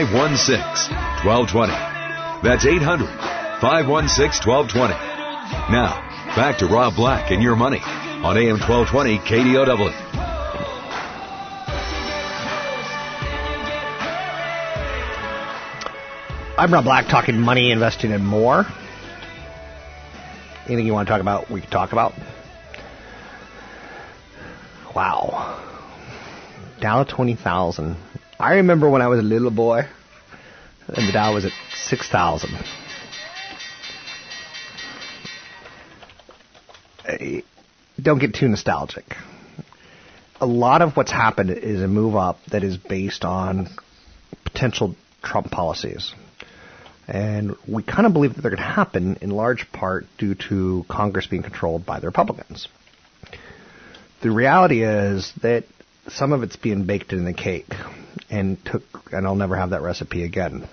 516 0.05 0.95
1220. 1.25 1.73
That's 2.43 2.65
800 2.65 3.07
516 3.59 4.47
1220. 4.47 4.93
Now, 5.73 5.97
back 6.35 6.59
to 6.59 6.67
Rob 6.67 6.95
Black 6.95 7.31
and 7.31 7.41
your 7.41 7.55
money 7.55 7.81
on 7.81 8.37
AM 8.37 8.59
1220 8.59 9.17
KDOW. 9.19 10.15
I'm 16.57 16.71
Rob 16.71 16.83
Black, 16.83 17.07
talking 17.07 17.39
money, 17.39 17.71
investing, 17.71 18.13
and 18.13 18.25
more. 18.25 18.65
Anything 20.67 20.85
you 20.85 20.93
want 20.93 21.07
to 21.07 21.11
talk 21.11 21.21
about, 21.21 21.49
we 21.49 21.61
can 21.61 21.69
talk 21.69 21.91
about. 21.91 22.13
Wow. 24.95 25.59
Dow 26.79 27.03
20,000. 27.03 27.97
I 28.39 28.55
remember 28.55 28.89
when 28.89 29.01
I 29.01 29.07
was 29.07 29.19
a 29.19 29.23
little 29.23 29.51
boy, 29.51 29.87
and 30.87 31.07
the 31.07 31.11
Dow 31.13 31.33
was 31.33 31.45
at 31.45 31.51
6,000. 31.73 32.49
Eh, 37.07 37.41
Don't 38.01 38.19
get 38.19 38.33
too 38.33 38.47
nostalgic. 38.47 39.05
A 40.41 40.45
lot 40.45 40.81
of 40.81 40.97
what's 40.97 41.11
happened 41.11 41.49
is 41.51 41.81
a 41.81 41.87
move 41.87 42.15
up 42.15 42.39
that 42.51 42.63
is 42.63 42.77
based 42.77 43.23
on 43.23 43.69
potential 44.43 44.95
Trump 45.23 45.49
policies. 45.49 46.13
And 47.07 47.55
we 47.67 47.83
kind 47.83 48.05
of 48.05 48.13
believe 48.13 48.35
that 48.35 48.41
they're 48.41 48.51
going 48.51 48.61
to 48.61 48.67
happen 48.67 49.17
in 49.21 49.29
large 49.29 49.71
part 49.71 50.07
due 50.17 50.35
to 50.49 50.83
Congress 50.89 51.27
being 51.27 51.43
controlled 51.43 51.85
by 51.85 51.99
the 51.99 52.07
Republicans. 52.07 52.67
The 54.21 54.31
reality 54.31 54.83
is 54.83 55.31
that 55.41 55.65
some 56.09 56.33
of 56.33 56.43
it's 56.43 56.55
being 56.55 56.85
baked 56.85 57.13
in 57.13 57.25
the 57.25 57.33
cake, 57.33 57.69
and 58.35 58.63
took, 58.65 58.83
and 59.11 59.25
I'll 59.25 59.35
never 59.35 59.55
have 59.55 59.69
that 59.69 59.81
recipe 59.81 60.23
again. 60.23 60.67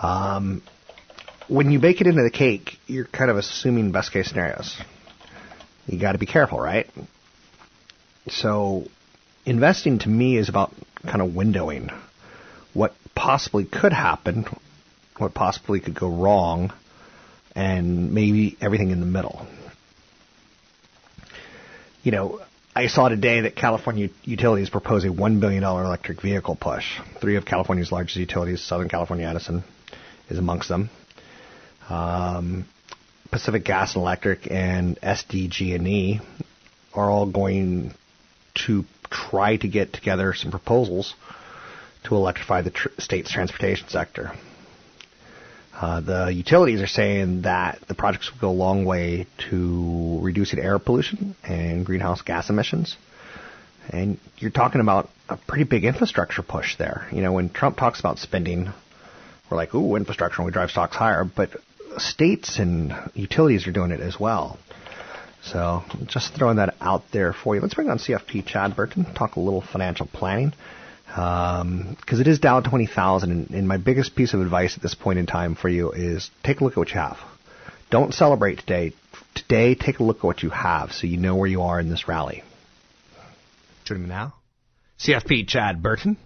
Um, 0.00 0.62
when 1.48 1.70
you 1.70 1.78
bake 1.78 2.00
it 2.00 2.06
into 2.06 2.22
the 2.22 2.30
cake, 2.30 2.78
you're 2.86 3.06
kind 3.06 3.30
of 3.30 3.36
assuming 3.36 3.90
best 3.90 4.12
case 4.12 4.28
scenarios. 4.28 4.76
You 5.86 5.98
got 5.98 6.12
to 6.12 6.18
be 6.18 6.26
careful, 6.26 6.60
right? 6.60 6.88
So, 8.28 8.84
investing 9.46 9.98
to 10.00 10.08
me 10.08 10.36
is 10.36 10.48
about 10.48 10.72
kind 11.06 11.22
of 11.22 11.30
windowing 11.30 11.92
what 12.74 12.94
possibly 13.14 13.64
could 13.64 13.92
happen, 13.92 14.44
what 15.16 15.32
possibly 15.34 15.80
could 15.80 15.94
go 15.94 16.08
wrong, 16.08 16.72
and 17.56 18.12
maybe 18.12 18.56
everything 18.60 18.90
in 18.90 19.00
the 19.00 19.06
middle. 19.06 19.46
You 22.02 22.12
know, 22.12 22.40
I 22.80 22.86
saw 22.86 23.10
today 23.10 23.42
that 23.42 23.56
California 23.56 24.08
utilities 24.24 24.70
propose 24.70 25.04
a 25.04 25.08
$1 25.08 25.38
billion 25.38 25.62
electric 25.62 26.22
vehicle 26.22 26.56
push. 26.56 26.98
Three 27.20 27.36
of 27.36 27.44
California's 27.44 27.92
largest 27.92 28.16
utilities, 28.16 28.62
Southern 28.62 28.88
California 28.88 29.28
Edison, 29.28 29.64
is 30.30 30.38
amongst 30.38 30.70
them. 30.70 30.88
Um, 31.90 32.64
Pacific 33.30 33.66
Gas 33.66 33.96
and 33.96 34.00
Electric 34.00 34.50
and 34.50 34.98
SDG&E 35.02 36.22
are 36.94 37.10
all 37.10 37.30
going 37.30 37.92
to 38.66 38.86
try 39.10 39.58
to 39.58 39.68
get 39.68 39.92
together 39.92 40.32
some 40.32 40.50
proposals 40.50 41.12
to 42.04 42.14
electrify 42.14 42.62
the 42.62 42.70
tr- 42.70 42.88
state's 42.96 43.30
transportation 43.30 43.90
sector. 43.90 44.32
Uh, 45.80 46.00
the 46.00 46.34
utilities 46.34 46.82
are 46.82 46.86
saying 46.86 47.42
that 47.42 47.78
the 47.88 47.94
projects 47.94 48.30
will 48.30 48.38
go 48.38 48.50
a 48.50 48.60
long 48.64 48.84
way 48.84 49.26
to 49.50 50.18
reducing 50.20 50.58
air 50.58 50.78
pollution 50.78 51.34
and 51.42 51.86
greenhouse 51.86 52.20
gas 52.20 52.50
emissions. 52.50 52.98
And 53.88 54.18
you're 54.36 54.50
talking 54.50 54.82
about 54.82 55.08
a 55.30 55.38
pretty 55.38 55.64
big 55.64 55.84
infrastructure 55.84 56.42
push 56.42 56.76
there. 56.76 57.08
You 57.10 57.22
know, 57.22 57.32
when 57.32 57.48
Trump 57.48 57.78
talks 57.78 57.98
about 57.98 58.18
spending, 58.18 58.70
we're 59.50 59.56
like, 59.56 59.74
ooh, 59.74 59.96
infrastructure, 59.96 60.42
and 60.42 60.46
we 60.46 60.52
drive 60.52 60.70
stocks 60.70 60.96
higher. 60.96 61.24
But 61.24 61.50
states 61.96 62.58
and 62.58 62.92
utilities 63.14 63.66
are 63.66 63.72
doing 63.72 63.90
it 63.90 64.00
as 64.00 64.20
well. 64.20 64.58
So 65.42 65.82
just 66.06 66.34
throwing 66.34 66.56
that 66.56 66.74
out 66.82 67.04
there 67.10 67.32
for 67.32 67.54
you. 67.54 67.62
Let's 67.62 67.72
bring 67.72 67.88
on 67.88 67.98
CFP 67.98 68.44
Chad 68.44 68.76
Burton, 68.76 69.06
talk 69.14 69.36
a 69.36 69.40
little 69.40 69.62
financial 69.62 70.06
planning. 70.06 70.52
Because 71.10 71.62
um, 71.62 71.96
it 72.20 72.26
is 72.26 72.38
Dow 72.38 72.60
20,000. 72.60 73.30
And, 73.30 73.50
and 73.50 73.68
my 73.68 73.76
biggest 73.76 74.14
piece 74.14 74.32
of 74.32 74.40
advice 74.40 74.76
at 74.76 74.82
this 74.82 74.94
point 74.94 75.18
in 75.18 75.26
time 75.26 75.56
for 75.56 75.68
you 75.68 75.90
is 75.92 76.30
take 76.44 76.60
a 76.60 76.64
look 76.64 76.74
at 76.74 76.76
what 76.76 76.90
you 76.90 77.00
have. 77.00 77.18
Don't 77.90 78.14
celebrate 78.14 78.60
today. 78.60 78.92
Today, 79.34 79.74
take 79.74 79.98
a 79.98 80.04
look 80.04 80.18
at 80.18 80.24
what 80.24 80.42
you 80.42 80.50
have 80.50 80.92
so 80.92 81.06
you 81.06 81.16
know 81.16 81.36
where 81.36 81.48
you 81.48 81.62
are 81.62 81.80
in 81.80 81.88
this 81.88 82.06
rally. 82.06 82.44
Joining 83.84 84.04
me 84.04 84.08
now, 84.08 84.34
CFP 85.00 85.48
Chad 85.48 85.82
Burton 85.82 86.16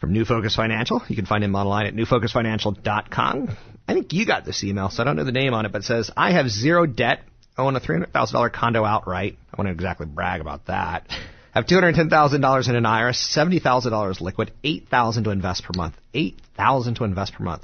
from 0.00 0.12
New 0.12 0.24
Focus 0.24 0.54
Financial. 0.54 1.02
You 1.08 1.16
can 1.16 1.26
find 1.26 1.42
him 1.42 1.54
online 1.56 1.86
at 1.86 1.94
newfocusfinancial.com. 1.94 3.56
I 3.88 3.94
think 3.94 4.12
you 4.12 4.26
got 4.26 4.44
this 4.44 4.62
email, 4.62 4.90
so 4.90 5.02
I 5.02 5.06
don't 5.06 5.16
know 5.16 5.24
the 5.24 5.32
name 5.32 5.54
on 5.54 5.66
it, 5.66 5.72
but 5.72 5.82
it 5.82 5.84
says, 5.84 6.10
I 6.16 6.32
have 6.32 6.48
zero 6.48 6.86
debt, 6.86 7.22
I 7.56 7.62
own 7.62 7.76
a 7.76 7.80
$300,000 7.80 8.52
condo 8.52 8.84
outright. 8.84 9.38
I 9.52 9.56
wouldn't 9.56 9.74
exactly 9.74 10.06
brag 10.06 10.40
about 10.40 10.66
that. 10.66 11.06
Have 11.54 11.66
$210,000 11.66 12.68
in 12.68 12.76
an 12.76 12.86
IRA, 12.86 13.12
$70,000 13.12 14.20
liquid, 14.20 14.52
$8,000 14.64 15.24
to 15.24 15.30
invest 15.30 15.64
per 15.64 15.70
month. 15.76 15.94
$8,000 16.14 16.96
to 16.96 17.04
invest 17.04 17.34
per 17.34 17.44
month. 17.44 17.62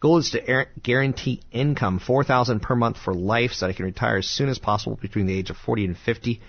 Goal 0.00 0.18
is 0.18 0.30
to 0.30 0.66
guarantee 0.82 1.42
income, 1.52 2.00
4000 2.00 2.60
per 2.60 2.74
month 2.74 2.98
for 2.98 3.14
life 3.14 3.52
so 3.52 3.66
that 3.66 3.72
I 3.72 3.76
can 3.76 3.84
retire 3.84 4.16
as 4.16 4.26
soon 4.26 4.48
as 4.48 4.58
possible 4.58 4.98
between 5.00 5.26
the 5.26 5.38
age 5.38 5.50
of 5.50 5.56
40 5.56 5.84
and 5.86 5.96
50. 5.96 6.40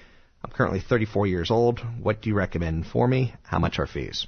I'm 0.44 0.52
currently 0.52 0.80
34 0.80 1.28
years 1.28 1.52
old. 1.52 1.80
What 2.02 2.22
do 2.22 2.30
you 2.30 2.36
recommend 2.36 2.88
for 2.88 3.08
me? 3.08 3.34
How 3.44 3.60
much 3.60 3.80
are 3.80 3.88
fees? 3.88 4.26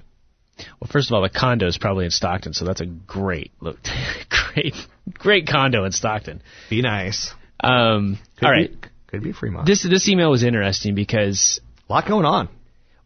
Well, 0.79 0.89
first 0.91 1.09
of 1.09 1.15
all, 1.15 1.21
the 1.21 1.29
condo 1.29 1.67
is 1.67 1.77
probably 1.77 2.05
in 2.05 2.11
Stockton, 2.11 2.53
so 2.53 2.65
that's 2.65 2.81
a 2.81 2.85
great, 2.85 3.51
look, 3.59 3.77
great, 4.53 4.75
great 5.13 5.47
condo 5.47 5.83
in 5.85 5.91
Stockton. 5.91 6.41
Be 6.69 6.81
nice. 6.81 7.33
Um, 7.59 8.19
all 8.41 8.51
right, 8.51 8.69
be, 8.69 8.87
could 9.07 9.23
be 9.23 9.33
free 9.33 9.49
month. 9.49 9.67
This 9.67 9.83
this 9.83 10.07
email 10.07 10.29
was 10.29 10.43
interesting 10.43 10.95
because 10.95 11.59
a 11.89 11.93
lot 11.93 12.07
going 12.07 12.25
on. 12.25 12.47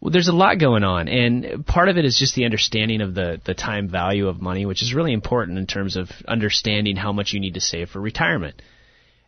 Well, 0.01 0.11
there's 0.11 0.29
a 0.29 0.33
lot 0.33 0.59
going 0.59 0.85
on, 0.85 1.09
and 1.09 1.65
part 1.65 1.89
of 1.89 1.97
it 1.97 2.05
is 2.05 2.17
just 2.17 2.33
the 2.33 2.45
understanding 2.45 3.01
of 3.01 3.13
the 3.13 3.41
the 3.43 3.53
time 3.53 3.89
value 3.89 4.27
of 4.29 4.41
money, 4.41 4.65
which 4.65 4.81
is 4.81 4.93
really 4.93 5.11
important 5.11 5.57
in 5.57 5.67
terms 5.67 5.97
of 5.97 6.09
understanding 6.25 6.95
how 6.95 7.11
much 7.11 7.33
you 7.33 7.41
need 7.41 7.55
to 7.55 7.61
save 7.61 7.89
for 7.89 7.99
retirement. 7.99 8.61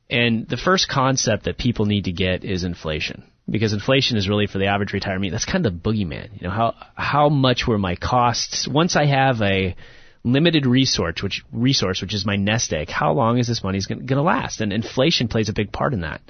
And 0.09 0.47
the 0.47 0.57
first 0.57 0.87
concept 0.87 1.43
that 1.45 1.57
people 1.57 1.85
need 1.85 2.05
to 2.05 2.13
get 2.13 2.45
is 2.45 2.63
inflation 2.63 3.23
because 3.49 3.73
inflation 3.73 4.17
is 4.17 4.29
really 4.29 4.47
for 4.47 4.59
the 4.59 4.67
average 4.67 4.93
retirement. 4.93 5.31
That's 5.33 5.45
kind 5.45 5.65
of 5.65 5.73
the 5.73 5.79
boogeyman. 5.79 6.41
You 6.41 6.47
know, 6.47 6.53
how 6.53 6.75
how 6.95 7.27
much 7.27 7.67
were 7.67 7.77
my 7.77 7.95
costs 7.97 8.65
once 8.65 8.95
I 8.95 9.05
have 9.05 9.41
a 9.41 9.75
limited 10.23 10.65
resource, 10.65 11.21
which 11.21 11.43
resource, 11.51 12.01
which 12.01 12.13
is 12.13 12.25
my 12.25 12.37
nest 12.37 12.71
egg. 12.71 12.89
How 12.89 13.11
long 13.11 13.39
is 13.39 13.47
this 13.47 13.63
money 13.63 13.79
going 13.87 14.07
to 14.07 14.21
last? 14.21 14.61
And 14.61 14.71
inflation 14.71 15.27
plays 15.27 15.49
a 15.49 15.53
big 15.53 15.73
part 15.73 15.93
in 15.93 16.01
that. 16.01 16.21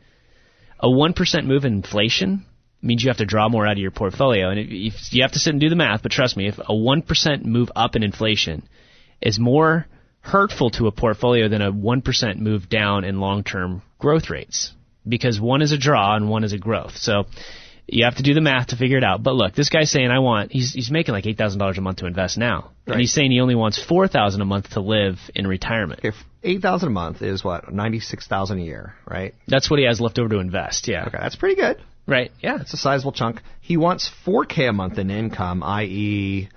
A 0.79 0.89
one 0.89 1.13
percent 1.13 1.45
move 1.45 1.63
in 1.63 1.73
inflation 1.73 2.45
means 2.81 3.03
you 3.03 3.09
have 3.09 3.17
to 3.17 3.25
draw 3.25 3.49
more 3.49 3.65
out 3.65 3.73
of 3.73 3.77
your 3.77 3.91
portfolio, 3.91 4.49
and 4.49 4.59
if, 4.59 4.67
if 4.69 5.13
you 5.13 5.23
have 5.23 5.33
to 5.33 5.39
sit 5.39 5.51
and 5.51 5.61
do 5.61 5.69
the 5.69 5.75
math. 5.75 6.03
But 6.03 6.11
trust 6.11 6.37
me, 6.37 6.47
if 6.47 6.59
a 6.63 6.75
one 6.75 7.01
percent 7.01 7.45
move 7.45 7.71
up 7.75 7.95
in 7.95 8.03
inflation 8.03 8.67
is 9.21 9.39
more 9.39 9.87
hurtful 10.21 10.69
to 10.71 10.87
a 10.87 10.91
portfolio 10.91 11.49
than 11.49 11.61
a 11.61 11.71
one 11.71 12.01
percent 12.01 12.39
move 12.39 12.69
down 12.69 13.03
in 13.03 13.19
long 13.19 13.43
term 13.43 13.81
growth 13.99 14.29
rates 14.29 14.73
because 15.07 15.39
one 15.39 15.61
is 15.61 15.71
a 15.71 15.77
draw 15.77 16.15
and 16.15 16.29
one 16.29 16.43
is 16.43 16.53
a 16.53 16.57
growth. 16.57 16.97
So 16.97 17.25
you 17.87 18.05
have 18.05 18.15
to 18.15 18.23
do 18.23 18.33
the 18.33 18.41
math 18.41 18.67
to 18.67 18.77
figure 18.77 18.97
it 18.97 19.03
out. 19.03 19.21
But 19.21 19.35
look, 19.35 19.53
this 19.53 19.69
guy's 19.69 19.91
saying 19.91 20.09
I 20.09 20.19
want 20.19 20.51
he's 20.51 20.73
he's 20.73 20.91
making 20.91 21.13
like 21.13 21.25
eight 21.25 21.37
thousand 21.37 21.59
dollars 21.59 21.77
a 21.77 21.81
month 21.81 21.97
to 21.97 22.05
invest 22.05 22.37
now, 22.37 22.71
right. 22.87 22.93
and 22.93 22.99
he's 22.99 23.13
saying 23.13 23.31
he 23.31 23.41
only 23.41 23.55
wants 23.55 23.83
four 23.83 24.07
thousand 24.07 24.41
a 24.41 24.45
month 24.45 24.71
to 24.71 24.81
live 24.81 25.19
in 25.35 25.47
retirement. 25.47 26.01
If 26.03 26.15
eight 26.43 26.61
thousand 26.61 26.89
a 26.89 26.91
month 26.91 27.21
is 27.21 27.43
what 27.43 27.71
ninety 27.73 27.99
six 27.99 28.27
thousand 28.27 28.59
a 28.59 28.63
year, 28.63 28.95
right? 29.05 29.35
That's 29.47 29.69
what 29.69 29.79
he 29.79 29.85
has 29.85 29.99
left 29.99 30.19
over 30.19 30.29
to 30.29 30.39
invest. 30.39 30.87
Yeah. 30.87 31.05
Okay, 31.07 31.17
that's 31.19 31.35
pretty 31.35 31.55
good. 31.55 31.81
Right. 32.07 32.31
Yeah. 32.41 32.59
It's 32.61 32.73
a 32.73 32.77
sizable 32.77 33.11
chunk. 33.11 33.41
He 33.61 33.77
wants 33.77 34.11
four 34.25 34.45
k 34.45 34.67
a 34.67 34.73
month 34.73 34.97
in 34.97 35.09
income, 35.09 35.63
i.e., 35.63 36.49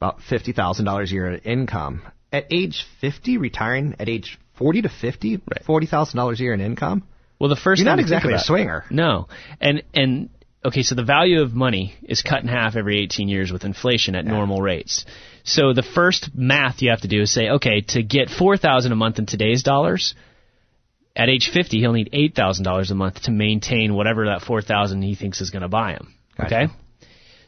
about 0.00 0.22
fifty 0.22 0.52
thousand 0.52 0.86
dollars 0.86 1.10
a 1.10 1.14
year 1.14 1.30
in 1.32 1.40
income. 1.40 2.02
At 2.32 2.46
age 2.50 2.86
fifty, 3.00 3.38
retiring 3.38 3.96
at 3.98 4.08
age 4.08 4.38
forty 4.56 4.82
to 4.82 4.88
fifty, 4.88 5.36
right. 5.36 5.64
forty 5.64 5.86
thousand 5.86 6.16
dollars 6.16 6.40
a 6.40 6.44
year 6.44 6.54
in 6.54 6.60
income 6.60 7.04
well, 7.38 7.50
the 7.50 7.56
1st 7.56 7.76
you're 7.78 7.84
not 7.84 8.00
exactly 8.00 8.34
a 8.34 8.38
swinger. 8.38 8.84
No, 8.90 9.28
and 9.60 9.82
and 9.94 10.28
okay, 10.64 10.82
so 10.82 10.94
the 10.94 11.04
value 11.04 11.42
of 11.42 11.54
money 11.54 11.94
is 12.02 12.22
cut 12.22 12.42
in 12.42 12.48
half 12.48 12.74
every 12.74 13.00
18 13.02 13.28
years 13.28 13.52
with 13.52 13.64
inflation 13.64 14.16
at 14.16 14.24
yeah. 14.24 14.32
normal 14.32 14.60
rates. 14.60 15.04
So 15.44 15.72
the 15.72 15.84
first 15.84 16.30
math 16.34 16.82
you 16.82 16.90
have 16.90 17.02
to 17.02 17.08
do 17.08 17.22
is 17.22 17.32
say, 17.32 17.48
okay, 17.48 17.82
to 17.88 18.02
get 18.02 18.28
4,000 18.28 18.92
a 18.92 18.96
month 18.96 19.18
in 19.18 19.26
today's 19.26 19.62
dollars, 19.62 20.14
at 21.18 21.28
age 21.28 21.50
50 21.52 21.80
he'll 21.80 21.92
need 21.92 22.10
$8,000 22.12 22.90
a 22.90 22.94
month 22.94 23.22
to 23.22 23.30
maintain 23.30 23.92
whatever 23.94 24.26
that 24.26 24.42
4,000 24.42 25.02
he 25.02 25.16
thinks 25.16 25.40
is 25.40 25.50
going 25.50 25.62
to 25.62 25.68
buy 25.68 25.92
him. 25.92 26.14
Gotcha. 26.38 26.56
Okay? 26.56 26.72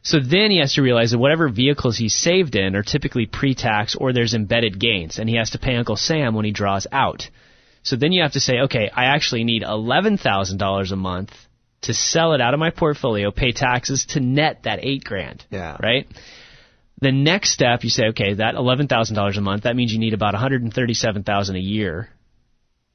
So 0.03 0.18
then 0.18 0.51
he 0.51 0.59
has 0.59 0.75
to 0.75 0.83
realize 0.83 1.11
that 1.11 1.18
whatever 1.18 1.49
vehicles 1.49 1.97
he's 1.97 2.14
saved 2.14 2.57
in 2.57 2.75
are 2.75 2.83
typically 2.83 3.27
pre-tax 3.27 3.95
or 3.95 4.12
there's 4.12 4.35
embedded 4.35 4.81
gains, 4.81 5.18
and 5.18 5.29
he 5.29 5.37
has 5.37 5.51
to 5.51 5.59
pay 5.59 5.77
Uncle 5.77 5.97
Sam 5.97 6.35
when 6.35 6.45
he 6.45 6.53
draws 6.53 6.87
out. 6.91 7.29
So 7.83 7.97
then 7.97 8.12
you 8.12 8.23
have 8.23 8.33
to 8.33 8.41
say, 8.41 8.61
okay, 8.61 8.91
I 8.95 9.05
actually 9.07 9.45
need 9.45 9.62
$11,000 9.62 10.93
a 10.93 10.97
month 10.97 11.33
to 11.83 11.95
sell 11.95 12.33
it 12.33 12.41
out 12.41 12.55
of 12.55 12.61
my 12.61 12.71
portfolio, 12.71 13.31
pay 13.31 13.53
taxes 13.53 14.07
to 14.11 14.21
net 14.21 14.62
that 14.64 14.81
8 14.83 15.05
grand. 15.05 15.45
Yeah. 15.51 15.77
Right? 15.81 16.07
The 17.01 17.12
next 17.12 17.53
step, 17.53 17.85
you 17.85 17.91
say, 17.91 18.09
okay, 18.09 18.35
that 18.35 18.55
$11,000 18.55 19.37
a 19.37 19.41
month, 19.41 19.62
that 19.62 19.77
means 19.77 19.93
you 19.93 19.99
need 19.99 20.12
about 20.12 20.35
137,000 20.35 21.57
a 21.57 21.59
year 21.59 22.11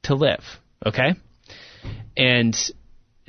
to 0.04 0.16
live. 0.16 0.44
Okay? 0.84 1.14
And 2.18 2.58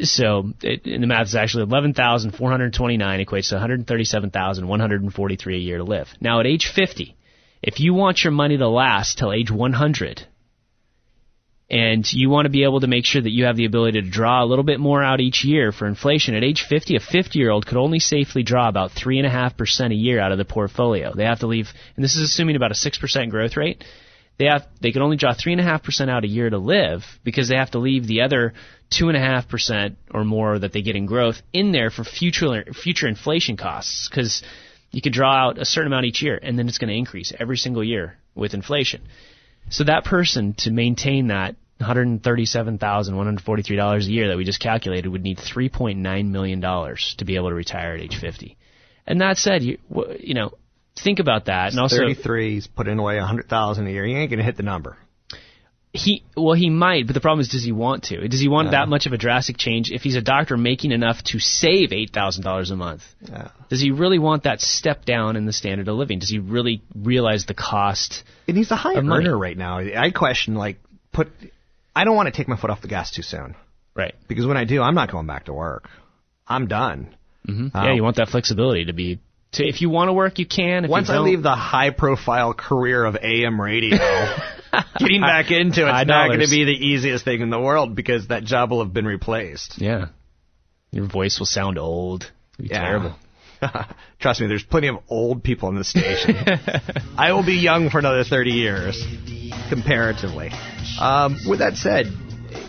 so 0.00 0.52
it, 0.62 0.84
the 0.84 1.06
math 1.06 1.28
is 1.28 1.34
actually 1.34 1.64
11,429 1.64 3.24
equates 3.24 3.48
to 3.48 3.56
137,143 3.56 5.54
a 5.54 5.58
year 5.58 5.78
to 5.78 5.84
live. 5.84 6.08
Now 6.20 6.40
at 6.40 6.46
age 6.46 6.70
50, 6.74 7.16
if 7.62 7.80
you 7.80 7.94
want 7.94 8.22
your 8.22 8.32
money 8.32 8.56
to 8.56 8.68
last 8.68 9.18
till 9.18 9.32
age 9.32 9.50
100, 9.50 10.26
and 11.68 12.10
you 12.12 12.30
want 12.30 12.46
to 12.46 12.50
be 12.50 12.62
able 12.62 12.80
to 12.80 12.86
make 12.86 13.04
sure 13.04 13.20
that 13.20 13.32
you 13.32 13.46
have 13.46 13.56
the 13.56 13.64
ability 13.64 14.00
to 14.00 14.08
draw 14.08 14.42
a 14.42 14.46
little 14.46 14.64
bit 14.64 14.78
more 14.78 15.02
out 15.02 15.20
each 15.20 15.44
year 15.44 15.72
for 15.72 15.88
inflation. 15.88 16.36
At 16.36 16.44
age 16.44 16.64
50, 16.68 16.94
a 16.94 17.00
50 17.00 17.38
year 17.38 17.50
old 17.50 17.66
could 17.66 17.76
only 17.76 17.98
safely 17.98 18.44
draw 18.44 18.68
about 18.68 18.92
3.5% 18.92 19.90
a 19.90 19.94
year 19.94 20.20
out 20.20 20.30
of 20.30 20.38
the 20.38 20.44
portfolio. 20.44 21.12
They 21.14 21.24
have 21.24 21.40
to 21.40 21.48
leave, 21.48 21.68
and 21.96 22.04
this 22.04 22.14
is 22.14 22.22
assuming 22.22 22.54
about 22.54 22.70
a 22.70 22.74
6% 22.74 23.30
growth 23.30 23.56
rate. 23.56 23.82
They 24.38 24.46
have, 24.46 24.66
they 24.80 24.92
can 24.92 25.02
only 25.02 25.16
draw 25.16 25.34
3.5% 25.34 26.08
out 26.10 26.24
a 26.24 26.28
year 26.28 26.50
to 26.50 26.58
live 26.58 27.04
because 27.24 27.48
they 27.48 27.56
have 27.56 27.70
to 27.70 27.78
leave 27.78 28.06
the 28.06 28.20
other 28.22 28.52
2.5% 28.92 29.96
or 30.10 30.24
more 30.24 30.58
that 30.58 30.72
they 30.72 30.82
get 30.82 30.96
in 30.96 31.06
growth 31.06 31.40
in 31.52 31.72
there 31.72 31.90
for 31.90 32.04
future, 32.04 32.64
future 32.72 33.08
inflation 33.08 33.56
costs 33.56 34.08
because 34.08 34.44
you 34.90 35.00
could 35.00 35.14
draw 35.14 35.34
out 35.34 35.58
a 35.58 35.64
certain 35.64 35.90
amount 35.90 36.06
each 36.06 36.22
year 36.22 36.38
and 36.40 36.56
then 36.58 36.68
it's 36.68 36.78
going 36.78 36.90
to 36.90 36.96
increase 36.96 37.32
every 37.38 37.56
single 37.56 37.82
year 37.82 38.18
with 38.34 38.54
inflation. 38.54 39.02
So 39.70 39.84
that 39.84 40.04
person 40.04 40.54
to 40.58 40.70
maintain 40.70 41.28
that 41.28 41.56
$137,143 41.80 44.06
a 44.06 44.10
year 44.10 44.28
that 44.28 44.36
we 44.36 44.44
just 44.44 44.60
calculated 44.60 45.08
would 45.08 45.22
need 45.22 45.38
$3.9 45.38 46.28
million 46.28 46.60
to 46.60 47.24
be 47.24 47.36
able 47.36 47.48
to 47.48 47.54
retire 47.54 47.94
at 47.94 48.00
age 48.00 48.18
50. 48.20 48.58
And 49.06 49.20
that 49.20 49.38
said, 49.38 49.62
you, 49.62 49.78
you 50.18 50.34
know, 50.34 50.52
think 50.96 51.18
about 51.18 51.46
that. 51.46 51.70
And 51.70 51.80
also, 51.80 51.96
33, 51.96 52.54
he's 52.54 52.66
putting 52.66 52.98
away 52.98 53.16
100,000 53.16 53.86
a 53.86 53.90
year. 53.90 54.04
He 54.04 54.14
ain't 54.14 54.30
going 54.30 54.38
to 54.38 54.44
hit 54.44 54.56
the 54.56 54.62
number. 54.62 54.96
He 55.92 56.24
well, 56.36 56.52
he 56.52 56.68
might, 56.68 57.06
but 57.06 57.14
the 57.14 57.20
problem 57.20 57.40
is, 57.40 57.48
does 57.48 57.64
he 57.64 57.72
want 57.72 58.04
to? 58.04 58.28
Does 58.28 58.40
he 58.40 58.48
want 58.48 58.72
that 58.72 58.86
much 58.86 59.06
of 59.06 59.14
a 59.14 59.16
drastic 59.16 59.56
change? 59.56 59.90
If 59.90 60.02
he's 60.02 60.16
a 60.16 60.20
doctor 60.20 60.58
making 60.58 60.92
enough 60.92 61.22
to 61.28 61.38
save 61.38 61.90
eight 61.92 62.10
thousand 62.10 62.44
dollars 62.44 62.70
a 62.70 62.76
month, 62.76 63.02
yeah. 63.22 63.48
does 63.70 63.80
he 63.80 63.92
really 63.92 64.18
want 64.18 64.42
that 64.42 64.60
step 64.60 65.06
down 65.06 65.36
in 65.36 65.46
the 65.46 65.54
standard 65.54 65.88
of 65.88 65.96
living? 65.96 66.18
Does 66.18 66.28
he 66.28 66.38
really 66.38 66.82
realize 66.94 67.46
the 67.46 67.54
cost? 67.54 68.24
And 68.46 68.58
he's 68.58 68.70
a 68.70 68.76
high 68.76 68.96
earner 68.96 69.38
right 69.38 69.56
now. 69.56 69.78
I 69.78 70.10
question 70.10 70.54
like 70.54 70.76
put. 71.12 71.28
I 71.94 72.04
don't 72.04 72.14
want 72.14 72.26
to 72.26 72.36
take 72.36 72.46
my 72.46 72.58
foot 72.58 72.68
off 72.68 72.82
the 72.82 72.88
gas 72.88 73.10
too 73.10 73.22
soon. 73.22 73.54
Right. 73.94 74.14
Because 74.28 74.44
when 74.44 74.58
I 74.58 74.64
do, 74.64 74.82
I'm 74.82 74.94
not 74.94 75.10
going 75.10 75.26
back 75.26 75.46
to 75.46 75.54
work. 75.54 75.88
I'm 76.46 76.66
done. 76.66 77.16
Mm-hmm. 77.48 77.74
Um, 77.74 77.86
yeah, 77.86 77.94
you 77.94 78.02
want 78.02 78.16
that 78.16 78.28
flexibility 78.28 78.84
to 78.86 78.92
be 78.92 79.18
to, 79.56 79.66
if 79.66 79.80
you 79.80 79.90
want 79.90 80.08
to 80.08 80.12
work, 80.12 80.38
you 80.38 80.46
can. 80.46 80.84
If 80.84 80.90
Once 80.90 81.10
I 81.10 81.18
leave 81.18 81.42
the 81.42 81.54
high 81.54 81.90
profile 81.90 82.54
career 82.54 83.04
of 83.04 83.16
AM 83.16 83.60
radio, 83.60 83.98
getting 84.98 85.20
back 85.20 85.50
into 85.50 85.86
it's 85.86 86.08
not 86.08 86.28
going 86.28 86.40
to 86.40 86.48
be 86.48 86.64
the 86.64 86.72
easiest 86.72 87.24
thing 87.24 87.40
in 87.40 87.50
the 87.50 87.60
world 87.60 87.94
because 87.94 88.28
that 88.28 88.44
job 88.44 88.70
will 88.70 88.82
have 88.82 88.92
been 88.92 89.06
replaced. 89.06 89.78
Yeah. 89.78 90.06
Your 90.90 91.06
voice 91.06 91.38
will 91.38 91.46
sound 91.46 91.78
old. 91.78 92.30
It'll 92.58 92.62
be 92.62 92.68
yeah. 92.68 92.80
terrible. 92.80 93.14
Trust 94.20 94.40
me, 94.40 94.46
there's 94.46 94.64
plenty 94.64 94.88
of 94.88 94.96
old 95.08 95.42
people 95.42 95.68
in 95.68 95.76
the 95.76 95.84
station. 95.84 96.36
I 97.18 97.32
will 97.32 97.44
be 97.44 97.54
young 97.54 97.90
for 97.90 97.98
another 97.98 98.24
30 98.24 98.50
years, 98.50 99.04
comparatively. 99.68 100.50
Um, 101.00 101.38
with 101.48 101.60
that 101.60 101.76
said, 101.76 102.06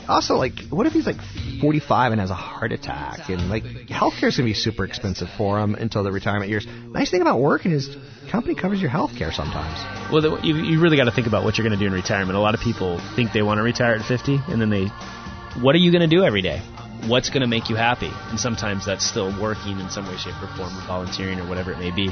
also, 0.08 0.36
like, 0.36 0.60
what 0.70 0.88
if 0.88 0.94
he's 0.94 1.06
like 1.06 1.18
45 1.62 2.12
and 2.12 2.22
has 2.22 2.30
a 2.30 2.36
heart 2.36 2.72
attack? 2.72 3.30
And, 3.30 3.50
like, 3.50 3.64
healthcare 3.64 4.28
is 4.28 4.38
going 4.38 4.48
to 4.48 4.52
be 4.52 4.54
super 4.54 4.86
expensive 4.86 5.28
for 5.38 5.60
him 5.60 5.76
until 5.76 6.04
the 6.04 6.12
retirement 6.12 6.50
years. 6.50 6.66
Nice 6.68 7.12
thing 7.12 7.22
about 7.22 7.40
working 7.40 7.72
is 7.72 7.96
company 8.30 8.56
covers 8.56 8.82
your 8.82 8.90
healthcare 8.90 9.34
sometimes. 9.34 10.12
Well, 10.12 10.22
the, 10.22 10.40
you, 10.46 10.56
you 10.56 10.82
really 10.82 10.98
got 10.98 11.06
to 11.06 11.12
think 11.12 11.28
about 11.28 11.44
what 11.44 11.58
you're 11.58 11.68
going 11.68 11.78
to 11.78 11.84
do 11.84 11.88
in 11.88 11.94
retirement. 11.94 12.38
A 12.38 12.42
lot 12.42 12.54
of 12.54 12.62
people 12.62 13.00
think 13.16 13.34
they 13.34 13.42
want 13.42 13.58
to 13.58 13.64
retire 13.64 13.96
at 13.96 14.06
50, 14.06 14.40
and 14.48 14.62
then 14.62 14.70
they, 14.70 14.86
what 15.62 15.76
are 15.76 15.80
you 15.80 15.92
going 15.92 16.08
to 16.08 16.16
do 16.16 16.24
every 16.24 16.42
day? 16.42 16.60
What's 17.08 17.30
going 17.30 17.42
to 17.42 17.48
make 17.48 17.70
you 17.70 17.76
happy? 17.76 18.12
And 18.30 18.40
sometimes 18.40 18.86
that's 18.86 19.06
still 19.06 19.30
working 19.42 19.80
in 19.80 19.90
some 19.90 20.08
way, 20.08 20.18
shape, 20.18 20.36
or 20.42 20.48
form, 20.58 20.76
or 20.76 20.88
volunteering, 20.88 21.40
or 21.40 21.48
whatever 21.48 21.72
it 21.72 21.80
may 21.80 21.92
be. 21.92 22.12